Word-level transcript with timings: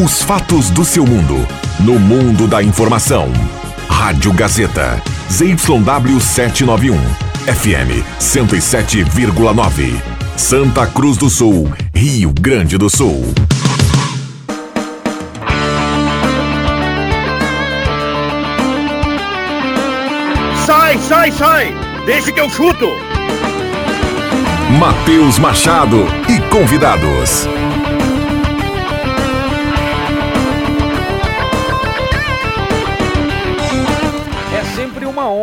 Os 0.00 0.22
fatos 0.22 0.70
do 0.70 0.84
seu 0.84 1.04
mundo. 1.04 1.44
No 1.80 1.98
mundo 1.98 2.46
da 2.46 2.62
informação. 2.62 3.32
Rádio 3.88 4.32
Gazeta. 4.32 5.02
ZYW 5.28 6.20
791. 6.20 6.96
FM 7.44 8.06
107,9. 8.20 10.00
Santa 10.36 10.86
Cruz 10.86 11.16
do 11.16 11.28
Sul, 11.28 11.68
Rio 11.92 12.32
Grande 12.32 12.78
do 12.78 12.88
Sul. 12.88 13.24
Sai, 20.64 20.96
sai, 20.98 21.32
sai! 21.32 21.74
Deixa 22.06 22.30
que 22.30 22.38
eu 22.38 22.48
chuto! 22.48 22.86
Matheus 24.78 25.40
Machado 25.40 26.06
e 26.28 26.38
convidados. 26.50 27.48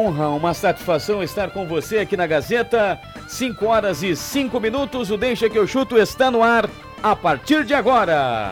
Honra, 0.05 0.29
uma 0.29 0.53
satisfação 0.53 1.23
estar 1.23 1.49
com 1.49 1.65
você 1.65 1.97
aqui 1.99 2.15
na 2.15 2.27
Gazeta. 2.27 2.99
5 3.27 3.65
horas 3.65 4.03
e 4.03 4.15
5 4.15 4.59
minutos. 4.59 5.09
O 5.09 5.17
Deixa 5.17 5.49
que 5.49 5.57
eu 5.57 5.65
chuto 5.65 5.97
está 5.97 6.29
no 6.29 6.43
ar 6.43 6.69
a 7.01 7.15
partir 7.15 7.63
de 7.63 7.73
agora. 7.73 8.51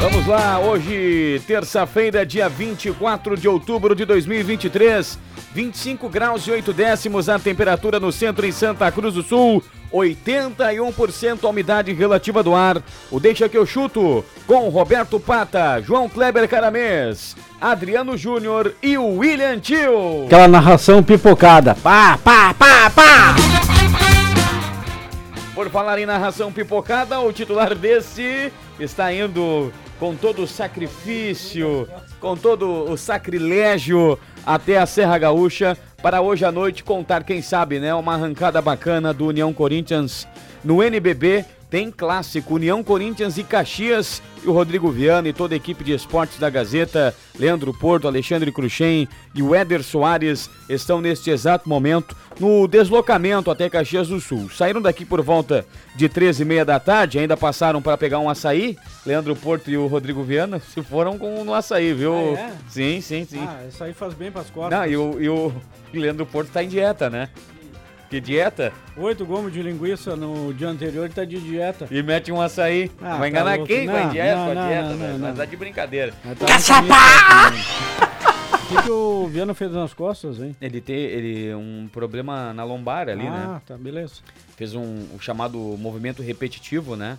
Vamos 0.00 0.26
lá, 0.26 0.60
hoje, 0.60 1.42
terça-feira, 1.46 2.24
dia 2.24 2.48
24 2.48 3.36
de 3.36 3.48
outubro 3.48 3.94
de 3.94 4.04
2023. 4.04 5.18
25 5.54 6.08
graus 6.08 6.46
e 6.46 6.50
8 6.50 6.72
décimos 6.72 7.28
a 7.28 7.38
temperatura 7.38 7.98
no 7.98 8.12
centro 8.12 8.46
em 8.46 8.52
Santa 8.52 8.90
Cruz 8.92 9.14
do 9.14 9.22
Sul. 9.22 9.62
81% 9.92 11.44
a 11.44 11.48
umidade 11.48 11.92
relativa 11.92 12.42
do 12.42 12.54
ar. 12.54 12.82
O 13.10 13.18
Deixa 13.18 13.48
que 13.48 13.56
eu 13.56 13.64
chuto 13.64 14.24
com 14.46 14.68
Roberto 14.68 15.18
Pata, 15.18 15.80
João 15.80 16.08
Kleber 16.08 16.46
Caramês, 16.46 17.34
Adriano 17.60 18.16
Júnior 18.16 18.74
e 18.82 18.98
o 18.98 19.16
William 19.16 19.58
Tio. 19.58 20.26
Aquela 20.26 20.46
narração 20.46 21.02
pipocada. 21.02 21.74
Pá, 21.74 22.18
pá, 22.22 22.54
pá, 22.54 22.90
pá. 22.90 23.34
Por 25.54 25.70
falar 25.70 25.98
em 25.98 26.06
narração 26.06 26.52
pipocada, 26.52 27.18
o 27.18 27.32
titular 27.32 27.74
desse 27.74 28.52
está 28.78 29.12
indo 29.12 29.72
com 29.98 30.14
todo 30.14 30.42
o 30.42 30.46
sacrifício, 30.46 31.88
com 32.20 32.36
todo 32.36 32.90
o 32.90 32.96
sacrilégio 32.96 34.18
até 34.48 34.78
a 34.78 34.86
Serra 34.86 35.18
Gaúcha 35.18 35.76
para 36.02 36.22
hoje 36.22 36.42
à 36.42 36.50
noite 36.50 36.82
contar, 36.82 37.22
quem 37.22 37.42
sabe, 37.42 37.78
né, 37.78 37.94
uma 37.94 38.14
arrancada 38.14 38.62
bacana 38.62 39.12
do 39.12 39.26
União 39.26 39.52
Corinthians 39.52 40.26
no 40.64 40.82
NBB 40.82 41.44
tem 41.68 41.90
clássico 41.90 42.54
União 42.54 42.82
Corinthians 42.82 43.36
e 43.36 43.44
Caxias. 43.44 44.22
E 44.42 44.48
o 44.48 44.52
Rodrigo 44.52 44.90
Viana 44.90 45.28
e 45.28 45.34
toda 45.34 45.54
a 45.54 45.56
equipe 45.56 45.84
de 45.84 45.92
esportes 45.92 46.38
da 46.38 46.48
Gazeta, 46.48 47.14
Leandro 47.38 47.74
Porto, 47.74 48.08
Alexandre 48.08 48.50
Cruxem 48.50 49.06
e 49.34 49.42
o 49.42 49.54
Éder 49.54 49.82
Soares 49.82 50.48
estão 50.66 51.00
neste 51.00 51.28
exato 51.28 51.68
momento 51.68 52.16
no 52.38 52.68
deslocamento 52.68 53.50
até 53.50 53.68
Caxias 53.68 54.08
do 54.08 54.20
Sul. 54.20 54.48
Saíram 54.50 54.80
daqui 54.80 55.04
por 55.04 55.22
volta 55.22 55.66
de 55.94 56.08
13 56.08 56.42
e 56.42 56.44
meia 56.44 56.64
da 56.64 56.78
tarde, 56.78 57.18
ainda 57.18 57.36
passaram 57.36 57.82
para 57.82 57.96
pegar 57.96 58.18
um 58.18 58.28
açaí. 58.28 58.76
Leandro 59.04 59.34
Porto 59.34 59.70
e 59.70 59.76
o 59.76 59.86
Rodrigo 59.86 60.22
Viana 60.22 60.60
se 60.74 60.82
foram 60.82 61.18
com 61.18 61.44
no 61.44 61.54
açaí, 61.54 61.92
viu? 61.92 62.36
Ah, 62.36 62.40
é? 62.40 62.52
Sim, 62.68 63.00
sim, 63.00 63.24
sim. 63.24 63.46
Ah, 63.46 63.66
isso 63.68 63.82
aí 63.82 63.92
faz 63.92 64.14
bem 64.14 64.30
para 64.30 64.42
as 64.42 64.50
costas. 64.50 64.78
Não, 64.78 64.86
e 64.86 64.96
o, 64.96 65.20
e 65.20 65.28
o 65.28 65.52
Leandro 65.92 66.26
Porto 66.26 66.48
está 66.48 66.62
em 66.62 66.68
dieta, 66.68 67.08
né? 67.10 67.28
Que 68.10 68.20
dieta? 68.20 68.72
Oito 68.96 69.26
gomos 69.26 69.52
de 69.52 69.60
linguiça 69.60 70.16
no 70.16 70.54
dia 70.54 70.68
anterior 70.68 71.04
ele 71.04 71.12
tá 71.12 71.26
de 71.26 71.38
dieta. 71.38 71.86
E 71.90 72.02
mete 72.02 72.32
um 72.32 72.40
açaí. 72.40 72.90
Ah, 73.02 73.18
Vai 73.18 73.20
tá 73.20 73.28
enganar 73.28 73.58
tá 73.58 73.64
quem 73.66 73.86
não, 73.86 73.94
a 73.94 74.02
dieta? 74.04 74.36
Não, 74.36 74.44
com 74.44 74.50
a 74.50 74.66
dieta, 74.66 74.88
não, 74.88 74.96
não, 74.96 75.18
mas 75.18 75.36
tá 75.36 75.44
de 75.44 75.56
brincadeira. 75.56 76.14
Tá 76.38 76.46
Cachapá! 76.46 77.52
O 78.68 78.70
que, 78.70 78.82
que 78.82 78.90
o 78.90 79.26
Viana 79.28 79.54
fez 79.54 79.72
nas 79.72 79.94
costas, 79.94 80.38
hein? 80.40 80.54
Ele 80.60 80.78
tem 80.78 80.94
ele, 80.94 81.54
um 81.54 81.88
problema 81.90 82.52
na 82.52 82.64
lombar 82.64 83.08
ali, 83.08 83.26
ah, 83.26 83.30
né? 83.30 83.44
Ah, 83.48 83.62
tá, 83.66 83.78
beleza. 83.78 84.16
Fez 84.58 84.74
um 84.74 85.06
o 85.14 85.18
chamado 85.18 85.56
movimento 85.78 86.22
repetitivo, 86.22 86.94
né? 86.94 87.16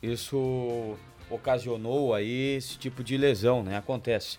Isso 0.00 0.94
ocasionou 1.28 2.14
aí 2.14 2.54
esse 2.56 2.78
tipo 2.78 3.02
de 3.02 3.16
lesão, 3.16 3.64
né? 3.64 3.76
Acontece. 3.76 4.38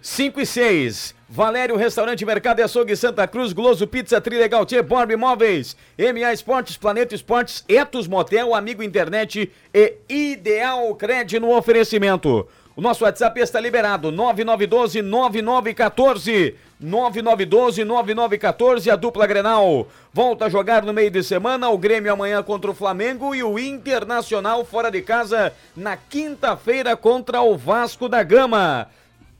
5 0.00 0.40
e 0.40 0.46
6. 0.46 1.16
Valério 1.28 1.76
Restaurante 1.76 2.24
Mercado 2.24 2.60
e 2.60 2.62
Açougue 2.62 2.94
Santa 2.94 3.26
Cruz, 3.26 3.52
Gloso 3.52 3.84
Pizza, 3.84 4.20
Trilegal 4.20 4.64
Tchê, 4.64 4.80
Borb 4.80 5.10
Imóveis, 5.10 5.76
MA 5.98 6.32
Esportes, 6.32 6.76
Planeta 6.76 7.12
Esportes, 7.12 7.64
Etos 7.68 8.06
Motel, 8.06 8.54
Amigo 8.54 8.84
Internet 8.84 9.50
e 9.74 9.96
Ideal 10.08 10.94
Cred 10.94 11.40
no 11.40 11.56
oferecimento. 11.56 12.46
O 12.78 12.80
nosso 12.80 13.02
WhatsApp 13.02 13.40
está 13.40 13.58
liberado, 13.58 14.12
9912-9914. 14.12 16.54
9912-9914, 16.80 18.92
a 18.92 18.94
dupla 18.94 19.26
Grenal. 19.26 19.88
Volta 20.12 20.44
a 20.44 20.48
jogar 20.48 20.84
no 20.84 20.92
meio 20.92 21.10
de 21.10 21.24
semana, 21.24 21.68
o 21.70 21.76
Grêmio 21.76 22.12
amanhã 22.12 22.40
contra 22.40 22.70
o 22.70 22.74
Flamengo 22.74 23.34
e 23.34 23.42
o 23.42 23.58
Internacional 23.58 24.64
fora 24.64 24.92
de 24.92 25.02
casa 25.02 25.52
na 25.76 25.96
quinta-feira 25.96 26.96
contra 26.96 27.42
o 27.42 27.56
Vasco 27.56 28.08
da 28.08 28.22
Gama. 28.22 28.86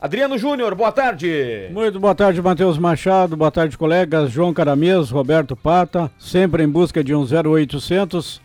Adriano 0.00 0.36
Júnior, 0.36 0.74
boa 0.74 0.90
tarde. 0.90 1.68
Muito 1.70 2.00
boa 2.00 2.16
tarde, 2.16 2.42
Matheus 2.42 2.76
Machado. 2.76 3.36
Boa 3.36 3.52
tarde, 3.52 3.78
colegas. 3.78 4.32
João 4.32 4.52
Caramês, 4.52 5.10
Roberto 5.10 5.54
Pata, 5.54 6.10
sempre 6.18 6.64
em 6.64 6.68
busca 6.68 7.04
de 7.04 7.14
um 7.14 7.22
0800. 7.22 8.40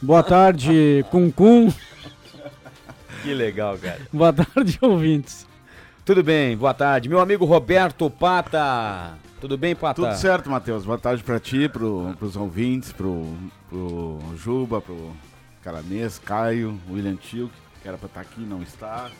Boa 0.00 0.22
tarde, 0.22 1.04
Cuncum. 1.10 1.72
Que 3.22 3.34
legal, 3.34 3.78
cara. 3.78 4.00
Boa 4.12 4.32
tarde, 4.32 4.78
ouvintes. 4.82 5.46
Tudo 6.04 6.22
bem, 6.22 6.56
boa 6.56 6.72
tarde. 6.72 7.06
Meu 7.06 7.20
amigo 7.20 7.44
Roberto 7.44 8.08
Pata. 8.08 9.18
Tudo 9.42 9.58
bem, 9.58 9.76
Pata? 9.76 10.00
Tudo 10.00 10.14
certo, 10.16 10.48
Matheus. 10.48 10.86
Boa 10.86 10.96
tarde 10.96 11.22
para 11.22 11.38
ti, 11.38 11.68
pro, 11.68 12.14
pros 12.18 12.34
ouvintes, 12.34 12.92
pro, 12.92 13.36
pro 13.68 14.18
Juba, 14.34 14.80
pro 14.80 15.14
Caramês, 15.62 16.18
Caio, 16.18 16.80
William 16.90 17.14
Tio, 17.14 17.50
que 17.82 17.86
era 17.86 17.98
para 17.98 18.06
estar 18.06 18.24
tá 18.24 18.26
aqui, 18.26 18.40
não 18.40 18.62
está. 18.62 19.10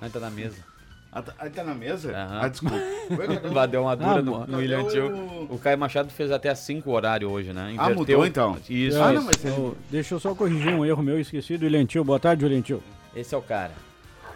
Ainda 0.00 0.12
tá 0.12 0.20
na 0.20 0.30
mesa. 0.30 0.62
Ah, 1.10 1.22
tá, 1.22 1.32
tá 1.50 1.64
na 1.64 1.74
mesa? 1.74 2.08
Uhum. 2.10 2.40
Ah, 2.40 2.48
desculpa. 2.48 2.76
Deu 3.66 3.82
uma 3.82 3.96
dura 3.96 4.10
ah, 4.10 4.22
no, 4.22 4.46
no 4.46 4.58
William 4.58 4.84
Tio. 4.84 5.48
O 5.50 5.58
Caio 5.58 5.78
Machado 5.78 6.10
fez 6.10 6.30
até 6.30 6.54
5 6.54 6.88
horário 6.88 7.28
hoje, 7.28 7.52
né? 7.52 7.72
Inverteu. 7.72 7.84
Ah, 7.84 7.94
mudou 7.94 8.26
então? 8.26 8.56
Isso. 8.68 9.02
Ah, 9.02 9.12
não, 9.12 9.24
mas 9.24 9.44
ele... 9.44 9.72
Deixa 9.90 10.14
eu 10.14 10.20
só 10.20 10.34
corrigir 10.34 10.72
um 10.72 10.84
erro 10.84 11.02
meu 11.02 11.18
esquecido. 11.18 11.64
William 11.64 11.84
Tio, 11.84 12.04
boa 12.04 12.20
tarde, 12.20 12.44
William 12.44 12.60
Tio. 12.60 12.82
Esse 13.14 13.34
é 13.34 13.38
o 13.38 13.42
cara. 13.42 13.72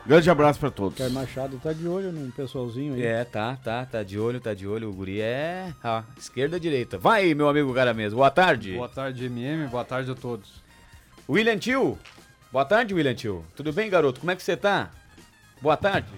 Grande 0.04 0.28
abraço 0.28 0.58
pra 0.58 0.70
todos. 0.70 0.98
Caio 0.98 1.12
Machado 1.12 1.60
tá 1.62 1.72
de 1.72 1.86
olho 1.86 2.10
num 2.10 2.30
pessoalzinho 2.30 2.94
aí. 2.94 3.06
É, 3.06 3.24
tá, 3.24 3.56
tá, 3.62 3.86
tá 3.86 4.02
de 4.02 4.18
olho, 4.18 4.40
tá 4.40 4.52
de 4.52 4.66
olho. 4.66 4.90
O 4.90 4.92
guri 4.92 5.20
é. 5.20 5.72
Ah, 5.82 6.02
esquerda, 6.18 6.58
direita. 6.58 6.98
Vai, 6.98 7.32
meu 7.34 7.48
amigo 7.48 7.72
cara 7.72 7.94
mesmo. 7.94 8.16
Boa 8.16 8.30
tarde. 8.30 8.74
Boa 8.74 8.88
tarde, 8.88 9.26
MM. 9.26 9.68
Boa 9.68 9.84
tarde 9.84 10.10
a 10.10 10.14
todos. 10.14 10.60
William 11.28 11.56
Tio. 11.56 11.96
Boa 12.50 12.64
tarde, 12.64 12.92
William 12.92 13.14
Tio. 13.14 13.44
Tudo 13.54 13.72
bem, 13.72 13.88
garoto? 13.88 14.18
Como 14.18 14.32
é 14.32 14.36
que 14.36 14.42
você 14.42 14.56
tá? 14.56 14.90
Boa 15.60 15.76
tarde. 15.76 16.08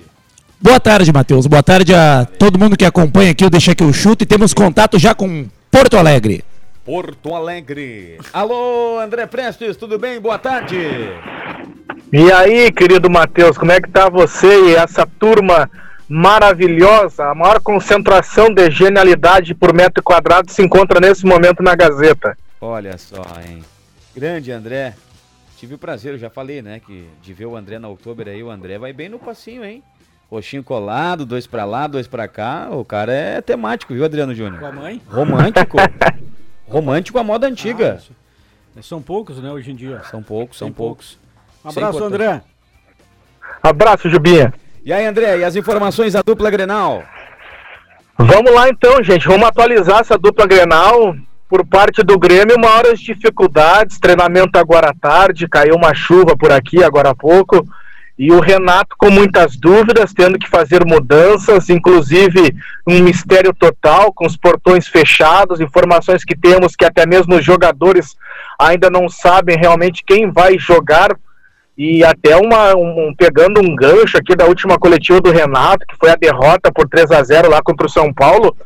Boa 0.59 0.81
tarde, 0.81 1.13
Matheus. 1.13 1.47
Boa 1.47 1.63
tarde 1.63 1.95
a 1.95 2.25
todo 2.25 2.59
mundo 2.59 2.79
que 2.79 2.87
acompanha 2.87 3.33
aqui 3.33 3.45
o 3.45 3.51
Deixa 3.51 3.75
que 3.75 3.85
eu 3.85 3.93
chuto 3.93 4.25
e 4.25 4.27
temos 4.27 4.55
contato 4.55 4.99
já 4.99 5.15
com 5.15 5.47
Porto 5.71 5.99
Alegre. 5.99 6.43
Porto 6.87 7.35
Alegre. 7.35 8.19
Alô, 8.33 8.99
André 8.99 9.27
Prestes, 9.27 9.77
tudo 9.77 9.99
bem? 9.99 10.19
Boa 10.19 10.39
tarde. 10.39 10.79
E 12.17 12.31
aí, 12.31 12.71
querido 12.71 13.11
Matheus, 13.11 13.59
como 13.59 13.73
é 13.73 13.81
que 13.81 13.91
tá 13.91 14.09
você 14.09 14.71
e 14.71 14.77
essa 14.77 15.05
turma 15.05 15.69
maravilhosa? 16.09 17.25
A 17.25 17.35
maior 17.35 17.61
concentração 17.61 18.55
de 18.55 18.71
genialidade 18.71 19.53
por 19.53 19.75
metro 19.75 20.01
quadrado 20.01 20.49
se 20.49 20.63
encontra 20.63 21.01
nesse 21.01 21.27
momento 21.27 21.61
na 21.61 21.75
Gazeta. 21.75 22.39
Olha 22.61 22.97
só, 22.99 23.21
hein? 23.45 23.65
Grande 24.15 24.53
André. 24.53 24.95
Tive 25.59 25.75
o 25.75 25.79
prazer, 25.79 26.13
eu 26.13 26.19
já 26.21 26.31
falei, 26.31 26.63
né, 26.63 26.79
que 26.79 27.09
de 27.21 27.35
ver 27.35 27.47
o 27.47 27.57
André 27.57 27.81
na 27.81 27.89
outubro 27.89 28.31
aí, 28.31 28.45
o 28.45 28.49
André 28.49 28.79
vai 28.79 28.93
bem 28.93 29.09
no 29.09 29.19
passinho, 29.19 29.65
hein? 29.65 29.83
Roxinho 30.31 30.63
colado, 30.63 31.27
dois 31.27 31.49
pra 31.49 31.65
lá, 31.65 31.89
dois 31.89 32.07
pra 32.07 32.29
cá. 32.29 32.69
O 32.71 32.85
cara 32.85 33.13
é 33.13 33.41
temático, 33.41 33.93
viu, 33.93 34.05
Adriano 34.05 34.37
Júnior? 34.37 34.61
Com 34.61 34.67
a 34.67 34.73
mãe? 34.73 35.03
Romântico. 35.09 35.79
Romântico 36.69 37.19
a 37.19 37.25
moda 37.25 37.49
antiga. 37.49 38.01
Ah, 38.79 38.83
são 38.83 39.03
poucos, 39.03 39.43
né, 39.43 39.51
hoje 39.51 39.73
em 39.73 39.75
dia. 39.75 40.01
São 40.09 40.23
poucos, 40.23 40.57
são 40.57 40.71
poucos. 40.71 41.24
Um 41.65 41.71
abraço, 41.71 42.05
André. 42.05 42.43
Abraço, 43.63 44.11
Jubinha. 44.11 44.53
E 44.85 44.93
aí, 44.93 45.07
André, 45.07 45.39
e 45.39 45.45
as 45.45 45.57
informações 45.57 46.13
da 46.13 46.21
dupla 46.21 46.51
Grenal? 46.51 47.03
Vamos 48.19 48.53
lá 48.53 48.69
então, 48.69 49.03
gente. 49.03 49.27
Vamos 49.27 49.49
atualizar 49.49 50.01
essa 50.01 50.19
dupla 50.19 50.47
Grenal. 50.47 51.17
Por 51.49 51.65
parte 51.65 52.03
do 52.03 52.19
Grêmio, 52.19 52.61
maiores 52.61 53.01
dificuldades. 53.01 53.99
Treinamento 53.99 54.59
agora 54.59 54.91
à 54.91 54.95
tarde, 54.95 55.49
caiu 55.49 55.75
uma 55.75 55.95
chuva 55.95 56.37
por 56.37 56.53
aqui 56.53 56.85
agora 56.85 57.11
há 57.11 57.15
pouco. 57.15 57.67
E 58.19 58.31
o 58.31 58.41
Renato 58.41 58.95
com 58.99 59.11
muitas 59.11 59.57
dúvidas, 59.57 60.13
tendo 60.13 60.39
que 60.39 60.49
fazer 60.49 60.85
mudanças, 60.85 61.71
inclusive 61.71 62.55
um 62.87 63.01
mistério 63.01 63.55
total, 63.55 64.13
com 64.13 64.27
os 64.27 64.37
portões 64.37 64.87
fechados, 64.87 65.61
informações 65.61 66.25
que 66.25 66.37
temos 66.37 66.77
que 66.77 66.85
até 66.85 67.07
mesmo 67.07 67.35
os 67.37 67.45
jogadores 67.45 68.17
ainda 68.59 68.91
não 68.91 69.09
sabem 69.09 69.57
realmente 69.57 70.05
quem 70.07 70.31
vai 70.31 70.59
jogar 70.59 71.17
E 71.77 72.05
até 72.05 72.37
uma, 72.37 72.77
um, 72.77 73.13
pegando 73.17 73.61
um 73.61 73.75
gancho 73.75 74.17
aqui 74.17 74.37
da 74.37 74.47
última 74.47 74.79
coletiva 74.79 75.21
do 75.21 75.33
Renato, 75.33 75.87
que 75.87 75.97
foi 75.97 76.11
a 76.11 76.17
derrota 76.17 76.71
por 76.73 76.89
3 76.89 77.11
a 77.11 77.23
0 77.23 77.51
lá 77.51 77.61
contra 77.63 77.87
o 77.87 77.91
São 77.91 78.13
Paulo, 78.13 78.57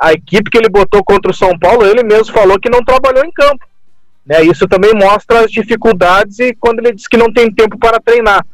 a 0.00 0.12
equipe 0.12 0.50
que 0.50 0.58
ele 0.58 0.68
botou 0.68 1.04
contra 1.04 1.30
o 1.30 1.34
São 1.34 1.58
Paulo, 1.58 1.86
ele 1.86 2.02
mesmo 2.02 2.32
falou 2.32 2.58
que 2.58 2.70
não 2.70 2.82
trabalhou 2.82 3.24
em 3.24 3.32
campo. 3.32 3.64
Né? 4.26 4.42
Isso 4.44 4.66
também 4.66 4.94
mostra 4.94 5.40
as 5.40 5.50
dificuldades 5.50 6.38
e 6.38 6.54
quando 6.54 6.78
ele 6.78 6.92
diz 6.92 7.06
que 7.06 7.16
não 7.16 7.32
tem 7.32 7.52
tempo 7.52 7.78
para 7.78 8.00
treinar. 8.00 8.44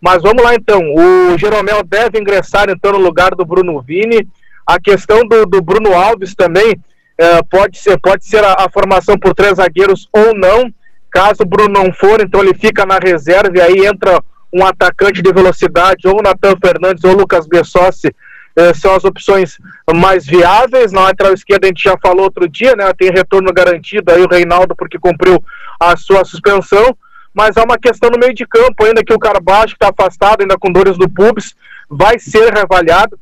Mas 0.00 0.22
vamos 0.22 0.42
lá 0.42 0.54
então, 0.54 0.80
o 0.94 1.36
Jeromel 1.38 1.82
deve 1.82 2.18
ingressar 2.18 2.68
então 2.68 2.92
no 2.92 2.98
lugar 2.98 3.34
do 3.34 3.44
Bruno 3.44 3.80
Vini. 3.80 4.28
A 4.66 4.78
questão 4.78 5.26
do, 5.26 5.46
do 5.46 5.60
Bruno 5.62 5.94
Alves 5.94 6.34
também 6.34 6.78
é, 7.18 7.42
pode 7.42 7.78
ser, 7.78 7.98
pode 7.98 8.24
ser 8.24 8.44
a, 8.44 8.52
a, 8.52 8.70
formação 8.70 9.18
por 9.18 9.34
três 9.34 9.56
zagueiros 9.56 10.08
ou 10.12 10.34
não. 10.34 10.72
Caso 11.10 11.42
o 11.42 11.46
Bruno 11.46 11.68
não 11.68 11.92
for, 11.92 12.20
então 12.20 12.42
ele 12.42 12.54
fica 12.54 12.84
na 12.84 12.98
reserva 12.98 13.56
e 13.56 13.60
aí 13.60 13.86
entra 13.86 14.22
um 14.52 14.64
atacante 14.64 15.22
de 15.22 15.32
velocidade, 15.32 16.06
ou 16.06 16.22
Natan 16.22 16.54
Fernandes 16.62 17.04
ou 17.04 17.14
Lucas 17.14 17.46
Bessossi, 17.46 18.14
é, 18.54 18.72
são 18.72 18.94
as 18.94 19.04
opções 19.04 19.58
mais 19.94 20.24
viáveis. 20.26 20.92
Na 20.92 21.02
lateral 21.02 21.34
esquerda 21.34 21.66
a 21.66 21.68
gente 21.68 21.82
já 21.82 21.96
falou 21.98 22.24
outro 22.24 22.48
dia, 22.48 22.74
né? 22.74 22.90
Tem 22.96 23.10
retorno 23.10 23.52
garantido 23.52 24.10
aí 24.10 24.22
o 24.22 24.28
Reinaldo 24.28 24.74
porque 24.74 24.98
cumpriu 24.98 25.42
a 25.78 25.96
sua 25.96 26.24
suspensão. 26.24 26.96
Mas 27.34 27.58
há 27.58 27.64
uma 27.64 27.76
questão 27.76 28.08
no 28.08 28.18
meio 28.18 28.32
de 28.32 28.46
campo 28.46 28.82
ainda 28.82 29.04
que 29.04 29.12
o 29.12 29.18
Carbaixo 29.18 29.74
está 29.74 29.90
afastado, 29.90 30.40
ainda 30.40 30.56
com 30.56 30.72
dores 30.72 30.96
do 30.96 31.06
pubis, 31.06 31.54
vai 31.88 32.18
ser 32.18 32.50
reavaliado 32.50 33.18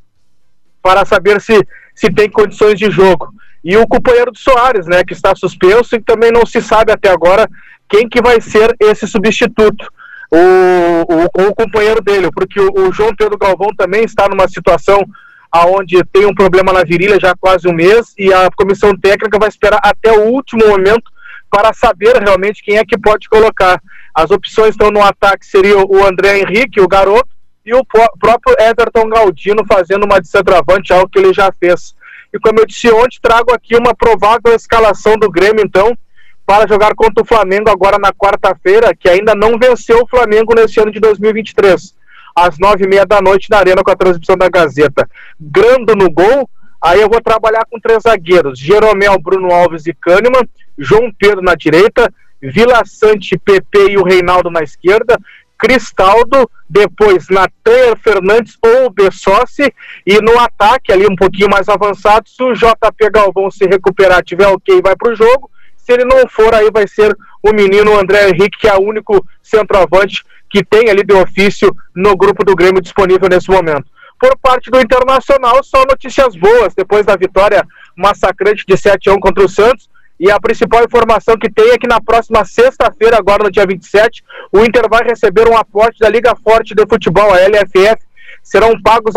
para 0.81 1.05
saber 1.05 1.41
se, 1.41 1.67
se 1.97 2.13
tem 2.13 2.31
condições 2.31 2.79
de 2.79 2.89
jogo 2.93 3.35
e 3.65 3.77
o 3.79 3.89
companheiro 3.89 4.31
do 4.31 4.39
Soares, 4.39 4.87
né, 4.87 5.03
que 5.03 5.15
está 5.15 5.35
suspenso 5.35 5.97
e 5.97 6.03
também 6.03 6.31
não 6.31 6.45
se 6.45 6.61
sabe 6.61 6.93
até 6.93 7.09
agora 7.09 7.49
quem 7.89 8.09
que 8.09 8.21
vai 8.21 8.41
ser 8.41 8.75
esse 8.81 9.07
substituto, 9.07 9.87
o, 10.31 11.43
o, 11.43 11.49
o 11.49 11.55
companheiro 11.55 12.03
dele, 12.03 12.31
porque 12.33 12.61
o, 12.61 12.89
o, 12.89 12.93
João 12.93 13.15
Pedro 13.15 13.39
Galvão 13.39 13.69
também 13.77 14.05
está 14.05 14.29
numa 14.29 14.49
situação 14.49 15.05
aonde 15.51 16.03
tem 16.13 16.27
um 16.27 16.35
problema 16.35 16.73
na 16.73 16.83
virilha 16.83 17.19
já 17.21 17.31
há 17.31 17.37
quase 17.37 17.69
um 17.69 17.73
mês 17.73 18.13
e 18.19 18.33
a 18.33 18.51
comissão 18.57 18.97
técnica 18.97 19.39
vai 19.39 19.49
esperar 19.49 19.79
até 19.83 20.11
o 20.11 20.25
último 20.31 20.67
momento 20.67 21.13
para 21.49 21.73
saber 21.73 22.17
realmente 22.17 22.65
quem 22.65 22.79
é 22.79 22.85
que 22.85 22.99
pode 22.99 23.29
colocar. 23.29 23.81
As 24.13 24.33
opções 24.33 24.71
estão 24.71 24.91
no 24.91 25.01
ataque 25.01 25.47
seria 25.47 25.79
o 25.79 26.05
André 26.05 26.41
Henrique, 26.41 26.81
o 26.81 26.89
garoto, 26.89 27.29
e 27.65 27.73
o 27.73 27.85
próprio 27.85 28.57
Everton 28.59 29.09
Galdino 29.09 29.65
fazendo 29.67 30.05
uma 30.05 30.21
de 30.21 30.29
centroavante, 30.29 30.93
algo 30.93 31.09
que 31.09 31.19
ele 31.19 31.33
já 31.33 31.51
fez. 31.59 31.95
E 32.33 32.39
como 32.39 32.59
eu 32.59 32.67
disse 32.67 32.91
ontem, 32.91 33.19
trago 33.23 33.55
aqui 33.55 33.77
uma 33.77 33.95
provável 33.95 34.55
escalação 34.55 35.17
do 35.17 35.31
Grêmio, 35.31 35.65
então, 35.65 35.97
para 36.47 36.69
jogar 36.69 36.95
contra 36.95 37.23
o 37.23 37.27
Flamengo 37.27 37.71
agora 37.71 37.99
na 37.99 38.13
quarta-feira, 38.13 38.95
que 38.95 39.09
ainda 39.09 39.35
não 39.35 39.59
venceu 39.59 40.03
o 40.03 40.07
Flamengo 40.07 40.55
nesse 40.55 40.81
ano 40.81 40.91
de 40.91 41.01
2023. 41.01 41.95
Às 42.37 42.59
nove 42.59 42.85
e 42.85 42.89
meia 42.89 43.07
da 43.07 43.21
noite 43.23 43.49
na 43.51 43.59
Arena 43.59 43.83
com 43.83 43.91
a 43.91 43.97
transmissão 43.97 44.37
da 44.37 44.49
Gazeta. 44.49 45.09
Grando 45.41 45.95
no 45.95 46.11
gol, 46.11 46.49
aí 46.83 47.01
eu 47.01 47.09
vou 47.09 47.21
trabalhar 47.21 47.65
com 47.71 47.81
três 47.81 48.03
zagueiros: 48.03 48.59
Jeromel, 48.59 49.19
Bruno 49.19 49.53
Alves 49.53 49.87
e 49.87 49.95
Kahneman, 49.95 50.47
João 50.77 51.13
Pedro 51.17 51.41
na 51.41 51.55
direita, 51.55 52.13
Vila 52.43 52.83
Sante, 52.85 53.39
PP 53.39 53.93
e 53.93 53.97
o 53.97 54.03
Reinaldo 54.03 54.51
na 54.51 54.63
esquerda, 54.63 55.17
Cristaldo, 55.57 56.51
depois 56.69 57.29
Natan 57.31 57.97
Fernandes 58.03 58.59
ou 58.61 58.91
Bessossi, 58.91 59.73
e 60.05 60.21
no 60.21 60.39
ataque, 60.39 60.93
ali 60.93 61.07
um 61.07 61.17
pouquinho 61.17 61.49
mais 61.49 61.69
avançado, 61.69 62.29
se 62.29 62.43
o 62.43 62.53
JP 62.53 63.11
Galvão 63.11 63.51
se 63.51 63.65
recuperar, 63.65 64.23
tiver 64.23 64.49
ok, 64.49 64.83
vai 64.83 64.95
para 64.95 65.13
o 65.13 65.17
jogo. 65.17 65.51
Se 65.85 65.93
ele 65.93 66.05
não 66.05 66.27
for, 66.29 66.55
aí 66.55 66.71
vai 66.73 66.89
ser 66.89 67.15
o 67.43 67.53
menino 67.53 67.99
André 67.99 68.31
Henrique, 68.31 68.59
que 68.59 68.69
é 68.69 68.75
o 68.75 68.81
único 68.81 69.25
centroavante 69.43 70.25
que 70.49 70.65
tem 70.65 70.89
ali 70.89 71.05
de 71.05 71.13
ofício 71.13 71.77
no 71.95 72.17
grupo 72.17 72.43
do 72.43 72.57
Grêmio 72.57 72.81
disponível 72.81 73.29
nesse 73.29 73.51
momento. 73.51 73.85
Por 74.19 74.39
parte 74.39 74.71
do 74.71 74.81
Internacional, 74.81 75.63
só 75.63 75.85
notícias 75.85 76.35
boas. 76.37 76.73
Depois 76.75 77.05
da 77.05 77.17
vitória 77.17 77.67
massacrante 77.95 78.65
de 78.67 78.77
7 78.77 79.11
a 79.11 79.13
1 79.13 79.21
contra 79.21 79.45
o 79.45 79.49
Santos, 79.49 79.91
e 80.19 80.31
a 80.31 80.41
principal 80.41 80.85
informação 80.85 81.37
que 81.37 81.51
tem 81.51 81.71
é 81.71 81.79
que 81.79 81.89
na 81.89 82.01
próxima 82.01 82.45
sexta-feira, 82.45 83.19
agora 83.19 83.45
no 83.45 83.51
dia 83.51 83.67
27, 83.67 84.25
o 84.53 84.65
Inter 84.65 84.89
vai 84.89 85.03
receber 85.03 85.47
um 85.49 85.57
aporte 85.57 85.99
da 85.99 86.09
Liga 86.09 86.35
Forte 86.37 86.75
de 86.75 86.87
Futebol, 86.89 87.31
a 87.35 87.41
LFF. 87.41 87.99
Serão 88.43 88.81
pagos 88.81 89.15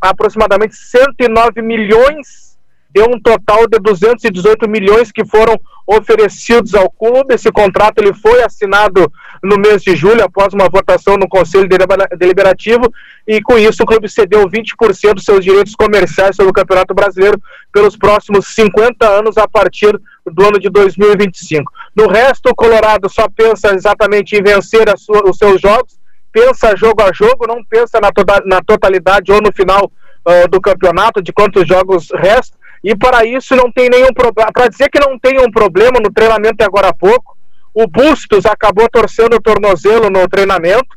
aproximadamente 0.00 0.74
109 0.74 1.62
milhões 1.62 2.51
deu 2.92 3.06
um 3.06 3.20
total 3.20 3.66
de 3.66 3.78
218 3.78 4.68
milhões 4.68 5.10
que 5.10 5.24
foram 5.24 5.58
oferecidos 5.86 6.74
ao 6.74 6.90
clube. 6.90 7.34
Esse 7.34 7.50
contrato 7.50 7.98
ele 7.98 8.12
foi 8.12 8.42
assinado 8.42 9.10
no 9.42 9.56
mês 9.56 9.82
de 9.82 9.96
julho, 9.96 10.22
após 10.22 10.54
uma 10.54 10.68
votação 10.68 11.16
no 11.16 11.28
Conselho 11.28 11.68
Deliberativo, 12.16 12.92
e 13.26 13.40
com 13.42 13.58
isso 13.58 13.82
o 13.82 13.86
clube 13.86 14.08
cedeu 14.08 14.48
20% 14.48 15.14
dos 15.14 15.24
seus 15.24 15.44
direitos 15.44 15.74
comerciais 15.74 16.36
sobre 16.36 16.50
o 16.50 16.54
Campeonato 16.54 16.94
Brasileiro 16.94 17.40
pelos 17.72 17.96
próximos 17.96 18.46
50 18.54 19.08
anos 19.08 19.36
a 19.36 19.48
partir 19.48 19.98
do 20.24 20.46
ano 20.46 20.60
de 20.60 20.68
2025. 20.68 21.72
No 21.96 22.06
resto, 22.08 22.50
o 22.50 22.54
Colorado 22.54 23.08
só 23.08 23.28
pensa 23.28 23.74
exatamente 23.74 24.36
em 24.36 24.42
vencer 24.42 24.86
sua, 24.96 25.28
os 25.28 25.36
seus 25.36 25.60
jogos, 25.60 25.98
pensa 26.30 26.76
jogo 26.76 27.02
a 27.02 27.12
jogo, 27.12 27.46
não 27.46 27.64
pensa 27.64 28.00
na, 28.00 28.12
to 28.12 28.24
na 28.46 28.62
totalidade 28.62 29.32
ou 29.32 29.40
no 29.42 29.52
final 29.52 29.90
uh, 30.26 30.48
do 30.48 30.60
campeonato, 30.60 31.20
de 31.20 31.32
quantos 31.32 31.66
jogos 31.66 32.08
restam 32.14 32.61
e 32.82 32.96
para 32.96 33.24
isso 33.24 33.54
não 33.54 33.70
tem 33.70 33.88
nenhum 33.88 34.12
problema. 34.12 34.50
Para 34.52 34.68
dizer 34.68 34.88
que 34.90 34.98
não 34.98 35.18
tem 35.18 35.38
um 35.40 35.50
problema 35.50 36.00
no 36.00 36.12
treinamento 36.12 36.64
agora 36.64 36.88
há 36.88 36.94
pouco, 36.94 37.36
o 37.72 37.86
Bustos 37.86 38.44
acabou 38.44 38.88
torcendo 38.88 39.36
o 39.36 39.40
tornozelo 39.40 40.10
no 40.10 40.28
treinamento. 40.28 40.96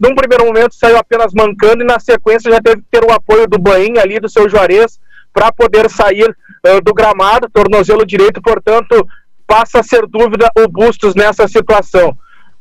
Num 0.00 0.14
primeiro 0.14 0.44
momento 0.46 0.74
saiu 0.74 0.96
apenas 0.96 1.32
mancando 1.32 1.82
e 1.82 1.86
na 1.86 2.00
sequência 2.00 2.50
já 2.50 2.60
teve 2.60 2.82
que 2.82 2.88
ter 2.90 3.04
o 3.04 3.12
apoio 3.12 3.46
do 3.46 3.58
Bain 3.58 3.98
ali, 3.98 4.18
do 4.18 4.28
seu 4.28 4.48
Juarez, 4.48 4.98
para 5.32 5.52
poder 5.52 5.88
sair 5.88 6.28
uh, 6.66 6.80
do 6.82 6.92
gramado, 6.92 7.48
tornozelo 7.50 8.04
direito, 8.04 8.42
portanto, 8.42 9.06
passa 9.46 9.80
a 9.80 9.82
ser 9.82 10.06
dúvida 10.06 10.50
o 10.58 10.66
Bustos 10.66 11.14
nessa 11.14 11.46
situação. 11.46 12.16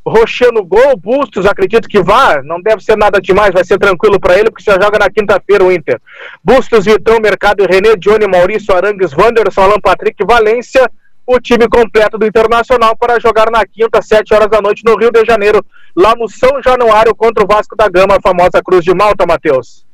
Rocher 0.08 0.52
no 0.54 0.64
gol, 0.64 0.96
Bustos, 0.98 1.46
acredito 1.46 1.88
que 1.88 2.02
vá, 2.02 2.42
não 2.42 2.62
deve 2.62 2.84
ser 2.84 2.98
nada 2.98 3.20
demais, 3.20 3.54
vai 3.54 3.64
ser 3.66 3.78
tranquilo 3.78 4.20
para 4.20 4.38
ele, 4.38 4.50
porque 4.50 4.64
já 4.64 4.80
joga 4.82 4.98
na 5.00 5.10
quinta-feira 5.10 5.64
o 5.64 5.72
Inter. 5.72 6.00
Bustos, 6.44 6.86
Vitão, 6.86 7.20
Mercado, 7.20 7.66
René, 7.70 7.96
Johnny, 7.98 8.28
Maurício, 8.28 8.76
Arangues, 8.76 9.14
Wanderson, 9.14 9.62
Alan 9.62 9.80
Patrick, 9.82 10.24
Valência, 10.26 10.90
o 11.26 11.40
time 11.40 11.68
completo 11.68 12.18
do 12.18 12.26
Internacional 12.26 12.96
para 12.96 13.20
jogar 13.20 13.52
na 13.52 13.66
quinta, 13.66 14.02
sete 14.02 14.34
horas 14.34 14.50
da 14.50 14.62
noite, 14.62 14.82
no 14.86 14.98
Rio 14.98 15.12
de 15.12 15.26
Janeiro, 15.26 15.64
lá 15.96 16.16
no 16.16 16.30
São 16.30 16.62
Januário, 16.64 17.14
contra 17.14 17.44
o 17.44 17.48
Vasco 17.48 17.76
da 17.76 17.90
Gama, 17.90 18.16
a 18.16 18.22
famosa 18.22 18.62
Cruz 18.64 18.86
de 18.86 18.94
Malta, 18.94 19.26
Matheus. 19.28 19.86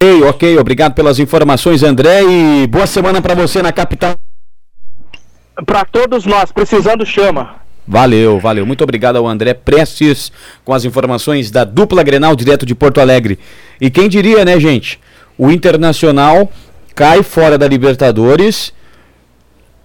Ok, 0.00 0.22
ok, 0.22 0.58
obrigado 0.58 0.94
pelas 0.94 1.18
informações, 1.18 1.82
André, 1.82 2.22
e 2.22 2.66
boa 2.68 2.86
semana 2.86 3.20
para 3.20 3.34
você 3.34 3.60
na 3.60 3.72
capital. 3.72 4.14
Para 5.66 5.84
todos 5.84 6.24
nós, 6.24 6.52
precisando 6.52 7.04
chama. 7.04 7.59
Valeu, 7.86 8.38
valeu. 8.38 8.64
Muito 8.64 8.84
obrigado 8.84 9.16
ao 9.16 9.26
André 9.26 9.54
Prestes 9.54 10.30
com 10.64 10.72
as 10.72 10.84
informações 10.84 11.50
da 11.50 11.64
dupla 11.64 12.02
Grenal 12.02 12.36
direto 12.36 12.64
de 12.64 12.74
Porto 12.74 13.00
Alegre. 13.00 13.38
E 13.80 13.90
quem 13.90 14.08
diria, 14.08 14.44
né, 14.44 14.58
gente? 14.60 15.00
O 15.36 15.50
Internacional 15.50 16.50
cai 16.94 17.22
fora 17.22 17.56
da 17.56 17.66
Libertadores. 17.66 18.72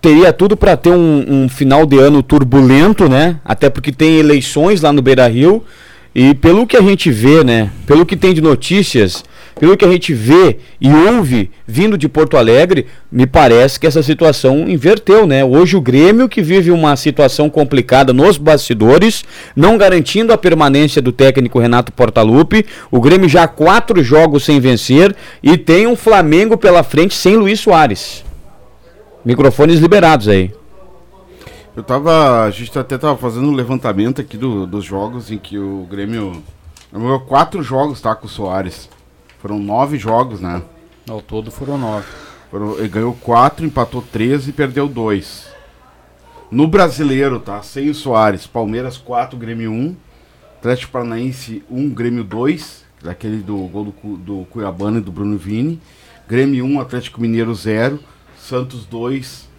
Teria 0.02 0.32
tudo 0.32 0.56
para 0.56 0.78
ter 0.78 0.92
um, 0.92 1.26
um, 1.28 1.50
final 1.50 1.86
de 1.86 1.98
ano 1.98 2.22
turbulento, 2.22 3.10
né? 3.10 3.40
Até 3.44 3.70
porque 3.70 3.92
tem 3.92 4.20
eleições 4.20 4.82
lá 4.82 4.92
no 4.92 5.02
Beira 5.02 5.28
Rio. 5.28 5.64
E 6.16 6.34
pelo 6.34 6.66
que 6.66 6.78
a 6.78 6.82
gente 6.82 7.12
vê, 7.12 7.44
né? 7.44 7.70
Pelo 7.86 8.06
que 8.06 8.16
tem 8.16 8.34
de 8.34 8.40
notícias, 8.40 9.22
pelo 9.60 9.76
que 9.76 9.84
a 9.84 9.92
gente 9.92 10.14
vê 10.14 10.60
e 10.80 10.90
ouve 10.90 11.52
vindo 11.68 11.98
de 11.98 12.08
Porto 12.08 12.38
Alegre, 12.38 12.88
me 13.12 13.28
parece 13.28 13.78
que 13.78 13.86
essa 13.86 14.02
situação 14.02 14.66
inverteu, 14.66 15.28
né? 15.28 15.44
Hoje 15.44 15.76
o 15.76 15.82
Grêmio 15.82 16.30
que 16.30 16.42
vive 16.42 16.72
uma 16.72 16.96
situação 16.96 17.50
complicada 17.50 18.14
nos 18.14 18.38
bastidores, 18.38 19.26
não 19.54 19.78
garantindo 19.78 20.32
a 20.32 20.38
permanência 20.38 21.02
do 21.02 21.12
técnico 21.12 21.60
Renato 21.60 21.92
Portaluppi, 21.92 22.66
o 22.90 23.02
Grêmio 23.02 23.28
já 23.28 23.46
quatro 23.46 24.02
jogos 24.02 24.46
sem 24.46 24.58
vencer 24.58 25.14
e 25.44 25.58
tem 25.58 25.86
um 25.86 25.98
Flamengo 25.98 26.58
pela 26.58 26.82
frente 26.82 27.14
sem 27.14 27.36
Luiz 27.36 27.60
Soares. 27.60 28.24
Microfones 29.26 29.82
liberados 29.82 30.30
aí. 30.30 30.52
Eu 31.76 31.84
tava. 31.84 32.44
A 32.44 32.52
gente 32.52 32.78
até 32.80 32.98
tava 32.98 33.18
fazendo 33.18 33.50
um 33.50 33.54
levantamento 33.54 34.22
aqui 34.22 34.38
do, 34.38 34.66
dos 34.66 34.86
jogos 34.86 35.30
em 35.30 35.38
que 35.38 35.58
o 35.60 35.86
Grêmio. 35.90 36.42
Quatro 37.28 37.62
jogos 37.62 38.00
tá 38.00 38.16
com 38.16 38.28
o 38.28 38.30
Soares. 38.30 38.90
Foram 39.40 39.60
nove 39.60 39.98
jogos, 39.98 40.40
né? 40.40 40.62
Ao 41.10 41.22
todo 41.22 41.52
foram 41.52 41.78
nove. 41.78 42.08
Foram, 42.50 42.78
ele 42.78 42.88
ganhou 42.88 43.14
quatro, 43.14 43.66
empatou 43.66 44.02
três 44.02 44.48
e 44.48 44.54
perdeu 44.54 44.88
dois. 44.88 45.48
No 46.50 46.68
brasileiro, 46.68 47.40
tá? 47.40 47.62
Sem 47.62 47.90
o 47.90 47.94
Soares, 47.94 48.48
Palmeiras 48.48 48.98
4, 48.98 49.38
Grêmio 49.38 49.72
1. 49.72 49.96
Atlético 50.58 50.94
Paranaense 50.94 51.62
1, 51.70 51.90
Grêmio 51.90 52.24
2. 52.24 52.86
Daquele 53.04 53.38
do 53.44 53.58
gol 53.68 53.86
do, 53.86 54.18
do 54.18 54.48
Cuiabana 54.50 55.00
e 55.00 55.02
do 55.02 55.12
Bruno 55.12 55.38
Vini. 55.38 55.82
Grêmio 56.28 56.64
1, 56.64 56.80
Atlético 56.80 57.20
Mineiro 57.20 57.54
0. 57.54 58.00
Santos 58.38 58.86
2, 58.86 59.50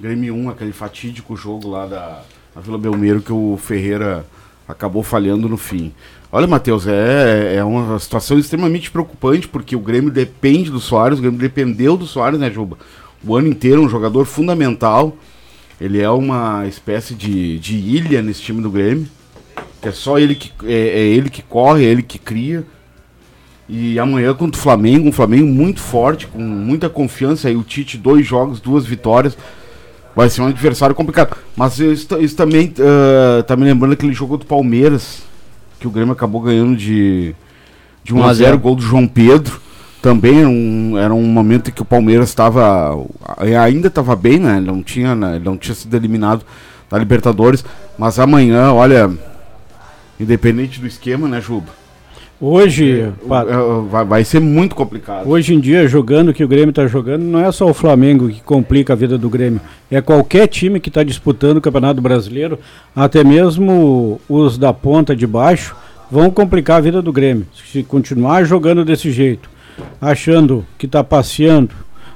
Grêmio 0.00 0.34
1, 0.34 0.50
aquele 0.50 0.72
fatídico 0.72 1.36
jogo 1.36 1.68
lá 1.68 1.86
da, 1.86 2.22
da 2.54 2.60
Vila 2.60 2.78
Belmiro 2.78 3.22
que 3.22 3.32
o 3.32 3.58
Ferreira 3.62 4.26
acabou 4.66 5.02
falhando 5.02 5.48
no 5.48 5.56
fim. 5.56 5.92
Olha, 6.32 6.48
Matheus, 6.48 6.86
é, 6.86 7.54
é 7.56 7.64
uma 7.64 7.96
situação 8.00 8.38
extremamente 8.38 8.90
preocupante, 8.90 9.46
porque 9.46 9.76
o 9.76 9.80
Grêmio 9.80 10.10
depende 10.10 10.70
do 10.70 10.80
Soares, 10.80 11.18
o 11.18 11.22
Grêmio 11.22 11.38
dependeu 11.38 11.96
do 11.96 12.06
Soares, 12.06 12.40
né, 12.40 12.50
Juba? 12.50 12.76
O 13.24 13.36
ano 13.36 13.46
inteiro, 13.46 13.82
um 13.82 13.88
jogador 13.88 14.24
fundamental. 14.24 15.16
Ele 15.80 16.00
é 16.00 16.10
uma 16.10 16.66
espécie 16.66 17.14
de, 17.14 17.58
de 17.58 17.76
ilha 17.76 18.20
nesse 18.20 18.42
time 18.42 18.60
do 18.60 18.70
Grêmio. 18.70 19.06
Que 19.80 19.88
é 19.88 19.92
só 19.92 20.18
ele 20.18 20.34
que, 20.34 20.52
é, 20.64 20.72
é 20.72 21.06
ele 21.06 21.30
que 21.30 21.42
corre, 21.42 21.84
é 21.84 21.88
ele 21.88 22.02
que 22.02 22.18
cria. 22.18 22.64
E 23.68 23.98
amanhã 23.98 24.34
contra 24.34 24.58
o 24.58 24.62
Flamengo, 24.62 25.08
um 25.08 25.12
Flamengo 25.12 25.46
muito 25.46 25.80
forte, 25.80 26.26
com 26.26 26.38
muita 26.38 26.88
confiança. 26.90 27.48
Aí 27.48 27.56
o 27.56 27.62
Tite, 27.62 27.96
dois 27.96 28.26
jogos, 28.26 28.60
duas 28.60 28.84
vitórias. 28.84 29.36
Vai 30.14 30.30
ser 30.30 30.42
um 30.42 30.46
adversário 30.46 30.94
complicado. 30.94 31.36
Mas 31.56 31.78
isso, 31.78 32.16
isso 32.20 32.36
também 32.36 32.72
uh, 32.78 33.42
tá 33.42 33.56
me 33.56 33.64
lembrando 33.64 33.92
aquele 33.92 34.12
jogo 34.12 34.36
do 34.36 34.46
Palmeiras, 34.46 35.22
que 35.80 35.88
o 35.88 35.90
Grêmio 35.90 36.12
acabou 36.12 36.40
ganhando 36.40 36.76
de, 36.76 37.34
de 38.04 38.14
1 38.14 38.24
a 38.24 38.34
0 38.34 38.58
gol 38.58 38.76
do 38.76 38.82
João 38.82 39.06
Pedro. 39.06 39.60
Também 40.00 40.40
era 40.40 40.48
um, 40.48 40.98
era 40.98 41.14
um 41.14 41.22
momento 41.22 41.70
em 41.70 41.72
que 41.72 41.82
o 41.82 41.84
Palmeiras 41.84 42.28
estava. 42.28 42.94
Ainda 43.62 43.88
estava 43.88 44.14
bem, 44.14 44.38
né? 44.38 44.58
Ele 44.58 44.66
não 44.66 44.82
tinha, 44.82 45.14
né? 45.14 45.36
Ele 45.36 45.44
não 45.44 45.56
tinha 45.56 45.74
sido 45.74 45.96
eliminado 45.96 46.44
da 46.90 46.98
Libertadores. 46.98 47.64
Mas 47.98 48.18
amanhã, 48.18 48.72
olha. 48.72 49.10
Independente 50.20 50.80
do 50.80 50.86
esquema, 50.86 51.26
né, 51.26 51.40
Juba? 51.40 51.83
Hoje 52.46 53.00
é, 53.00 53.12
vai, 53.26 54.04
vai, 54.04 54.22
ser 54.22 54.38
muito 54.38 54.74
complicado. 54.74 55.26
Hoje 55.26 55.54
em 55.54 55.58
dia, 55.58 55.88
jogando 55.88 56.28
o 56.28 56.34
que 56.34 56.44
o 56.44 56.48
Grêmio 56.48 56.68
está 56.68 56.86
jogando, 56.86 57.22
não 57.22 57.40
é 57.40 57.50
só 57.50 57.66
o 57.66 57.72
Flamengo 57.72 58.28
que 58.28 58.42
complica 58.42 58.92
a 58.92 58.96
vida 58.96 59.16
do 59.16 59.30
Grêmio. 59.30 59.62
É 59.90 60.02
qualquer 60.02 60.46
time 60.46 60.78
que 60.78 60.90
está 60.90 61.02
disputando 61.02 61.56
o 61.56 61.60
Campeonato 61.62 62.02
Brasileiro, 62.02 62.58
até 62.94 63.24
mesmo 63.24 64.20
os 64.28 64.58
da 64.58 64.74
ponta 64.74 65.16
de 65.16 65.26
baixo, 65.26 65.74
vão 66.10 66.30
complicar 66.30 66.76
a 66.76 66.80
vida 66.82 67.00
do 67.00 67.10
Grêmio. 67.10 67.46
Se 67.72 67.82
continuar 67.82 68.44
jogando 68.44 68.84
desse 68.84 69.10
jeito, 69.10 69.48
achando 69.98 70.66
que 70.76 70.84
está 70.84 71.02
passeando 71.02 71.70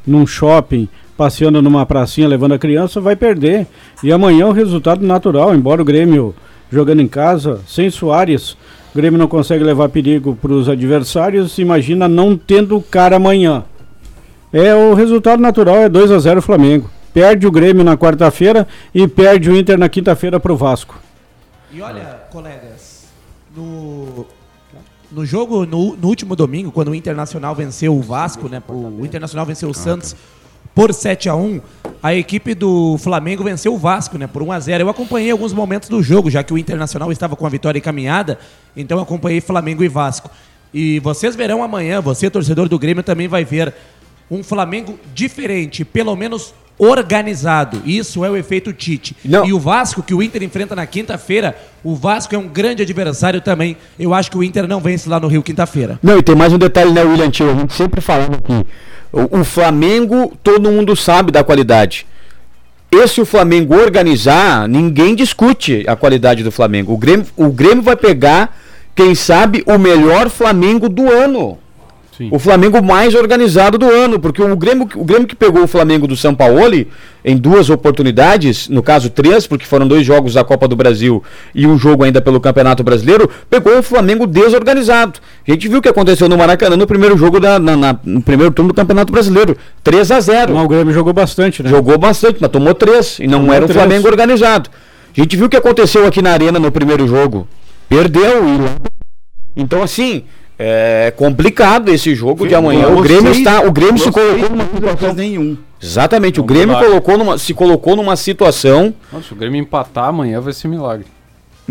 num 0.07 0.27
shopping, 0.27 0.91
passeando 1.17 1.63
numa 1.63 1.87
pracinha, 1.87 2.29
levando 2.29 2.53
a 2.53 2.59
criança, 2.59 3.01
vai 3.01 3.17
perder. 3.17 3.67
E 4.05 4.13
amanhã 4.13 4.49
o 4.49 4.53
resultado 4.53 5.03
natural, 5.07 5.55
embora 5.55 5.81
o 5.81 5.87
Grêmio 5.87 6.35
jogando 6.71 7.01
em 7.01 7.09
casa, 7.09 7.61
sem 7.67 7.91
Soares 7.91 8.57
o 8.95 8.97
Grêmio 8.97 9.19
não 9.19 9.29
consegue 9.29 9.63
levar 9.63 9.89
perigo 9.91 10.35
para 10.35 10.53
os 10.53 10.69
adversários, 10.69 11.59
imagina 11.59 12.09
não 12.09 12.37
tendo 12.37 12.81
cara 12.81 13.17
amanhã. 13.17 13.65
É 14.53 14.75
o 14.75 14.95
resultado 14.95 15.41
natural 15.41 15.77
é 15.77 15.89
2 15.89 16.11
a 16.11 16.19
0 16.19 16.41
Flamengo. 16.41 16.91
Perde 17.13 17.47
o 17.47 17.51
Grêmio 17.51 17.85
na 17.85 17.99
quarta-feira 17.99 18.67
e 18.95 19.07
perde 19.07 19.51
o 19.51 19.57
Inter 19.57 19.79
na 19.79 19.89
quinta-feira 19.89 20.41
para 20.41 20.53
o 20.53 20.57
Vasco. 20.57 20.99
E 21.71 21.83
olha, 21.83 22.23
colegas, 22.33 23.05
no, 23.55 24.27
no 25.13 25.27
jogo, 25.27 25.67
no, 25.67 25.95
no, 25.95 26.09
último 26.09 26.35
domingo, 26.35 26.73
quando 26.73 26.89
o 26.89 26.95
Internacional 26.95 27.55
venceu 27.55 27.95
o 27.95 28.01
Vasco, 28.01 28.49
né? 28.49 28.63
O, 28.67 29.01
o 29.01 29.05
Internacional 29.05 29.45
venceu 29.45 29.69
o 29.69 29.75
Santos 29.75 30.17
por 30.79 30.95
7 30.95 31.29
a 31.29 31.35
1 31.35 31.61
a 32.01 32.15
equipe 32.15 32.55
do 32.55 32.97
Flamengo 32.99 33.43
venceu 33.43 33.75
o 33.75 33.77
Vasco, 33.77 34.17
né, 34.17 34.29
por 34.29 34.45
1 34.45 34.53
a 34.53 34.61
0 34.61 34.85
Eu 34.85 34.89
acompanhei 34.89 35.33
alguns 35.33 35.53
momentos 35.53 35.89
do 35.89 36.01
jogo, 36.01 36.31
já 36.31 36.45
que 36.45 36.55
o 36.55 36.57
Internacional 36.57 37.11
estava 37.11 37.35
com 37.35 37.45
a 37.45 37.49
vitória 37.49 37.81
encaminhada, 37.81 38.39
então 38.77 39.01
acompanhei 39.01 39.41
Flamengo 39.41 39.83
e 39.83 39.89
Vasco. 39.89 40.31
E 40.73 41.01
vocês 41.01 41.35
verão 41.35 41.65
amanhã, 41.65 42.01
você, 42.01 42.31
torcedor 42.31 42.69
do 42.69 42.79
Grêmio, 42.79 43.03
também 43.03 43.27
vai 43.27 43.45
ver 43.45 43.75
um 44.31 44.41
Flamengo 44.45 44.97
diferente, 45.13 45.85
pelo 45.85 46.15
menos 46.15 46.55
organizado. 46.79 47.83
Isso 47.85 48.25
é 48.25 48.31
o 48.31 48.37
efeito 48.37 48.73
Tite. 48.73 49.17
Não. 49.25 49.45
E 49.45 49.53
o 49.53 49.59
Vasco, 49.59 50.03
que 50.03 50.15
o 50.15 50.23
Inter 50.23 50.43
enfrenta 50.43 50.77
na 50.77 50.87
quinta-feira, 50.87 51.57
o 51.83 51.95
Vasco 51.95 52.35
é 52.35 52.39
um 52.39 52.49
grande 52.49 52.83
adversário 52.83 53.41
também. 53.41 53.77
Eu 53.99 54.15
acho 54.15 54.31
que 54.31 54.39
o 54.39 54.43
Inter 54.43 54.69
não 54.69 54.81
vence 54.81 55.09
lá 55.09 55.19
no 55.19 55.27
Rio 55.27 55.43
quinta-feira. 55.43 55.99
Não, 56.03 56.19
e 56.19 56.23
tem 56.23 56.35
mais 56.37 56.53
um 56.53 56.59
detalhe, 56.59 56.93
né, 56.93 57.03
William 57.03 57.31
Tio? 57.31 57.51
A 57.51 57.55
gente 57.55 57.73
sempre 57.73 58.01
falando 58.01 58.35
aqui. 58.37 58.67
O, 59.13 59.41
o 59.41 59.45
Flamengo, 59.45 60.33
todo 60.43 60.71
mundo 60.71 60.95
sabe 60.95 61.33
da 61.33 61.43
qualidade. 61.43 62.07
Esse 62.91 63.21
o 63.21 63.27
Flamengo 63.27 63.75
organizar, 63.75 64.67
ninguém 64.67 65.15
discute 65.15 65.85
a 65.87 65.95
qualidade 65.95 66.43
do 66.43 66.51
Flamengo. 66.51 66.93
O 66.93 66.97
Grêmio, 66.97 67.27
o 67.37 67.51
Grêmio 67.51 67.83
vai 67.83 67.97
pegar, 67.97 68.57
quem 68.95 69.15
sabe, 69.15 69.63
o 69.67 69.79
melhor 69.79 70.31
Flamengo 70.31 70.89
do 70.89 71.11
ano. 71.11 71.59
Sim. 72.19 72.31
O 72.33 72.39
Flamengo 72.41 72.83
mais 72.83 73.15
organizado 73.15 73.79
do 73.79 73.89
ano, 73.89 74.19
porque 74.19 74.43
o 74.43 74.57
Grêmio, 74.57 74.89
o 74.97 75.05
Grêmio 75.05 75.29
que 75.29 75.37
pegou 75.37 75.63
o 75.63 75.69
Flamengo 75.69 76.05
do 76.05 76.17
São 76.17 76.35
Paulo 76.35 76.59
em 77.25 77.37
duas 77.37 77.71
oportunidades, 77.71 78.69
no 78.69 78.83
caso 78.83 79.09
três, 79.09 79.47
porque 79.47 79.65
foram 79.65 79.87
dois 79.87 80.05
jogos 80.05 80.35
da 80.35 80.43
Copa 80.43 80.67
do 80.67 80.75
Brasil 80.75 81.23
e 81.55 81.65
um 81.65 81.79
jogo 81.79 82.03
ainda 82.03 82.21
pelo 82.21 82.41
Campeonato 82.41 82.83
Brasileiro, 82.83 83.31
pegou 83.49 83.79
o 83.79 83.85
Flamengo 83.85 84.27
desorganizado. 84.27 85.21
A 85.47 85.53
gente 85.53 85.69
viu 85.69 85.79
o 85.79 85.83
que 85.83 85.89
aconteceu 85.89 86.29
no 86.29 86.37
Maracanã 86.37 86.77
no 86.77 86.89
primeiro 86.89 87.17
jogo 87.17 87.39
da, 87.39 87.57
na, 87.61 87.77
na, 87.77 87.97
no 88.05 88.21
primeiro 88.21 88.53
turno 88.53 88.73
do 88.73 88.75
Campeonato 88.75 89.13
Brasileiro. 89.13 89.57
3 89.85 90.11
a 90.11 90.19
0 90.19 90.55
Não, 90.55 90.65
o 90.65 90.69
Grêmio 90.69 90.93
jogou 90.93 91.13
bastante, 91.13 91.63
né? 91.63 91.71
Jogou 91.71 91.97
bastante, 91.97 92.39
mas 92.41 92.51
tomou 92.51 92.75
três 92.75 93.21
e 93.21 93.29
não 93.29 93.39
tomou 93.39 93.55
era 93.55 93.65
um 93.65 93.69
Flamengo 93.69 94.09
organizado. 94.09 94.69
A 95.17 95.21
gente 95.21 95.37
viu 95.37 95.47
o 95.47 95.49
que 95.49 95.57
aconteceu 95.57 96.05
aqui 96.05 96.21
na 96.21 96.33
Arena 96.33 96.59
no 96.59 96.73
primeiro 96.73 97.07
jogo. 97.07 97.47
Perdeu 97.89 98.43
e 98.49 98.99
então 99.57 99.83
assim, 99.83 100.25
é 100.59 101.13
complicado 101.17 101.89
esse 101.89 102.15
jogo 102.15 102.43
Sim, 102.43 102.49
de 102.49 102.55
amanhã. 102.57 102.89
O 102.89 103.01
Grêmio 103.01 103.31
está, 103.31 103.61
o 103.61 103.71
Grêmio 103.71 103.99
se 103.99 104.11
colocou 104.11 104.51
numa 104.51 104.65
situação 104.65 105.15
nenhum. 105.15 105.57
Exatamente, 105.81 106.41
o 106.41 106.45
Grêmio 106.45 106.77
colocou 106.77 107.17
numa, 107.17 107.39
se 107.39 107.55
colocou 107.55 107.95
numa 107.95 108.17
situação. 108.17 108.93
Nossa, 109.13 109.33
o 109.33 109.37
Grêmio 109.37 109.61
empatar 109.61 110.09
amanhã 110.09 110.41
vai 110.41 110.53
ser 110.53 110.67
milagre. 110.67 111.07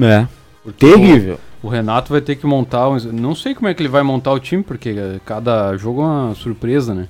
É. 0.02 0.26
Porque 0.64 0.86
terrível. 0.86 1.38
O, 1.62 1.68
o, 1.68 1.70
Renato 1.70 2.14
vai 2.14 2.22
ter 2.22 2.38
que 2.38 2.48
montar, 2.48 2.88
um, 2.88 2.98
não 3.12 3.36
sei 3.36 3.54
como 3.54 3.68
é 3.68 3.74
que 3.74 3.82
ele 3.82 3.90
vai 3.90 4.04
montar 4.04 4.32
o 4.32 4.40
time, 4.40 4.64
porque 4.64 4.96
cada 5.26 5.76
jogo 5.76 6.02
é 6.02 6.06
uma 6.06 6.36
surpresa, 6.36 6.94
né? 6.94 7.10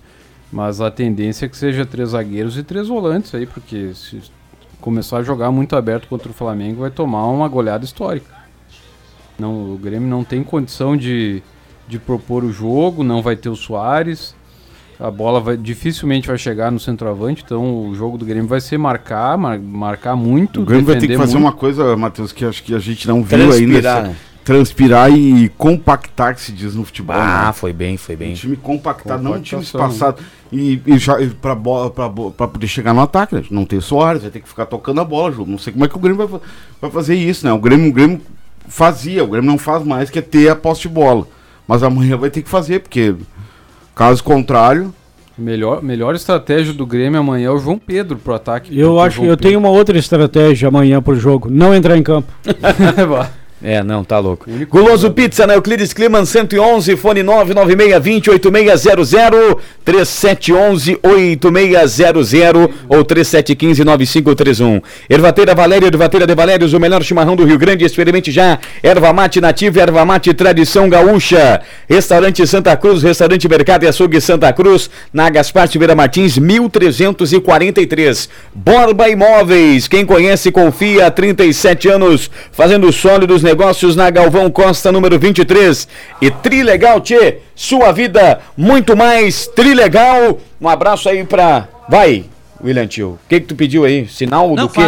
Mas 0.51 0.81
a 0.81 0.89
tendência 0.89 1.45
é 1.45 1.49
que 1.49 1.57
seja 1.57 1.85
três 1.85 2.09
zagueiros 2.09 2.57
e 2.57 2.63
três 2.63 2.87
volantes 2.87 3.35
aí, 3.35 3.45
porque 3.45 3.93
se 3.93 4.21
começar 4.81 5.17
a 5.17 5.23
jogar 5.23 5.51
muito 5.51 5.75
aberto 5.75 6.07
contra 6.07 6.29
o 6.29 6.33
Flamengo 6.33 6.81
vai 6.81 6.89
tomar 6.89 7.27
uma 7.27 7.47
goleada 7.47 7.85
histórica. 7.85 8.35
Não, 9.37 9.73
o 9.73 9.77
Grêmio 9.77 10.07
não 10.07 10.23
tem 10.23 10.43
condição 10.43 10.97
de 10.97 11.43
de 11.87 11.97
propor 11.97 12.43
o 12.43 12.51
jogo, 12.51 13.03
não 13.03 13.21
vai 13.21 13.35
ter 13.35 13.49
o 13.49 13.55
Soares. 13.55 14.35
A 14.99 15.11
bola 15.11 15.39
vai, 15.39 15.55
dificilmente 15.55 16.27
vai 16.27 16.39
chegar 16.39 16.71
no 16.71 16.79
centroavante, 16.79 17.43
então 17.45 17.87
o 17.87 17.93
jogo 17.93 18.17
do 18.17 18.25
Grêmio 18.25 18.47
vai 18.47 18.59
ser 18.59 18.79
marcar, 18.79 19.37
mar, 19.37 19.59
marcar 19.59 20.15
muito. 20.15 20.61
O 20.61 20.65
Grêmio 20.65 20.87
vai 20.87 20.97
ter 20.97 21.07
que 21.07 21.15
fazer 21.15 21.33
muito. 21.33 21.45
uma 21.45 21.51
coisa, 21.51 21.95
Matheus, 21.95 22.31
que 22.31 22.43
acho 22.43 22.63
que 22.63 22.73
a 22.73 22.79
gente 22.79 23.07
não 23.07 23.21
viu 23.21 23.37
Transpirar, 23.37 23.97
ainda. 23.97 24.09
Né? 24.09 24.15
Transpirar 24.43 25.11
e 25.11 25.49
compactar, 25.49 26.33
que 26.33 26.41
se 26.41 26.51
diz 26.51 26.73
no 26.73 26.83
futebol. 26.83 27.15
Ah, 27.15 27.47
né? 27.47 27.53
foi 27.53 27.71
bem, 27.73 27.95
foi 27.95 28.15
bem. 28.15 28.31
Um 28.31 28.35
time 28.35 28.55
compactado, 28.55 29.21
não 29.21 29.33
um 29.33 29.41
time 29.41 29.61
espaçado. 29.61 30.23
E, 30.51 30.81
e 30.87 30.97
já 30.97 31.15
para 31.39 31.53
bola, 31.53 31.91
pra, 31.91 32.09
pra 32.09 32.47
poder 32.47 32.67
chegar 32.67 32.91
no 32.91 33.01
ataque, 33.01 33.35
né? 33.35 33.43
não 33.51 33.65
ter 33.65 33.79
Soares, 33.81 34.23
vai 34.23 34.31
ter 34.31 34.39
que 34.39 34.49
ficar 34.49 34.65
tocando 34.65 34.99
a 34.99 35.05
bola, 35.05 35.31
Ju. 35.31 35.45
Não 35.45 35.59
sei 35.59 35.73
como 35.73 35.85
é 35.85 35.87
que 35.87 35.95
o 35.95 35.99
Grêmio 35.99 36.27
vai, 36.27 36.41
vai 36.81 36.89
fazer 36.89 37.13
isso, 37.13 37.45
né? 37.45 37.53
O 37.53 37.59
Grêmio, 37.59 37.91
o 37.91 37.93
Grêmio 37.93 38.19
fazia, 38.67 39.23
o 39.23 39.27
Grêmio 39.27 39.51
não 39.51 39.59
faz 39.59 39.83
mais, 39.83 40.09
que 40.09 40.17
é 40.17 40.23
ter 40.23 40.49
a 40.49 40.55
posse 40.55 40.81
de 40.81 40.89
bola. 40.89 41.27
Mas 41.67 41.83
amanhã 41.83 42.15
vai 42.17 42.29
ter 42.29 42.41
que 42.41 42.49
fazer, 42.49 42.79
porque 42.79 43.15
caso 43.93 44.23
contrário. 44.23 44.93
Melhor, 45.37 45.83
melhor 45.83 46.15
estratégia 46.15 46.73
do 46.73 46.85
Grêmio 46.85 47.19
amanhã 47.19 47.47
é 47.47 47.51
o 47.51 47.59
João 47.59 47.77
Pedro 47.77 48.17
pro 48.17 48.33
ataque. 48.33 48.77
Eu 48.77 48.99
acho 48.99 49.19
que 49.19 49.25
eu 49.25 49.37
Pedro. 49.37 49.47
tenho 49.47 49.59
uma 49.59 49.69
outra 49.69 49.97
estratégia 49.97 50.67
amanhã 50.67 50.99
pro 51.01 51.15
jogo. 51.15 51.47
Não 51.49 51.75
entrar 51.75 51.95
em 51.95 52.01
campo. 52.01 52.31
É, 53.61 53.81
não, 53.81 54.03
tá 54.03 54.19
louco. 54.19 54.45
Guloso 54.69 55.09
Pizza 55.11 55.47
na 55.47 55.55
Euclides 55.55 55.91
Climan 55.91 56.25
111, 56.25 56.95
fone 56.95 57.23
99620 57.23 58.29
3711 59.83 60.99
8600 61.01 62.69
ou 62.87 63.03
3715 63.03 63.83
9531. 63.83 64.79
Ervateira 65.09 65.55
Valéria, 65.55 65.87
Ervateira 65.87 66.27
de 66.27 66.35
Valérios, 66.35 66.73
o 66.73 66.79
melhor 66.79 67.03
chimarrão 67.03 67.35
do 67.35 67.45
Rio 67.45 67.57
Grande, 67.57 67.83
experimente 67.83 68.31
já. 68.31 68.59
Erva 68.83 69.11
mate 69.11 69.41
nativa, 69.41 69.81
erva 69.81 70.05
mate 70.05 70.35
tradição 70.35 70.87
gaúcha. 70.87 71.61
Restaurante 71.89 72.45
Santa 72.45 72.77
Cruz, 72.77 73.01
restaurante 73.01 73.49
Mercado 73.49 73.85
e 73.85 73.87
Açougue 73.87 74.21
Santa 74.21 74.53
Cruz, 74.53 74.87
na 75.11 75.31
Gaspar 75.31 75.67
Silveira 75.67 75.95
Martins 75.95 76.37
1343. 76.37 78.29
Borba 78.53 79.09
Imóveis, 79.09 79.87
quem 79.87 80.05
conhece 80.05 80.51
confia 80.51 81.07
há 81.07 81.11
37 81.11 81.89
anos, 81.89 82.29
fazendo 82.51 82.91
sólidos 82.93 83.46
negócios 83.47 83.95
na 83.95 84.09
Galvão 84.09 84.51
Costa, 84.51 84.91
número 84.91 85.17
23. 85.17 85.87
E 86.21 86.29
Trilegal 86.29 86.99
Tchê, 86.99 87.37
sua 87.55 87.93
vida 87.93 88.41
muito 88.57 88.95
mais 88.95 89.47
Trilegal. 89.47 90.37
Um 90.59 90.67
abraço 90.67 91.07
aí 91.07 91.23
pra. 91.23 91.69
Vai, 91.87 92.25
William 92.61 92.85
Tio. 92.87 93.11
O 93.11 93.19
que, 93.29 93.39
que 93.39 93.47
tu 93.47 93.55
pediu 93.55 93.85
aí? 93.85 94.05
Sinal 94.05 94.53
Não, 94.53 94.65
do 94.65 94.69
quê? 94.69 94.81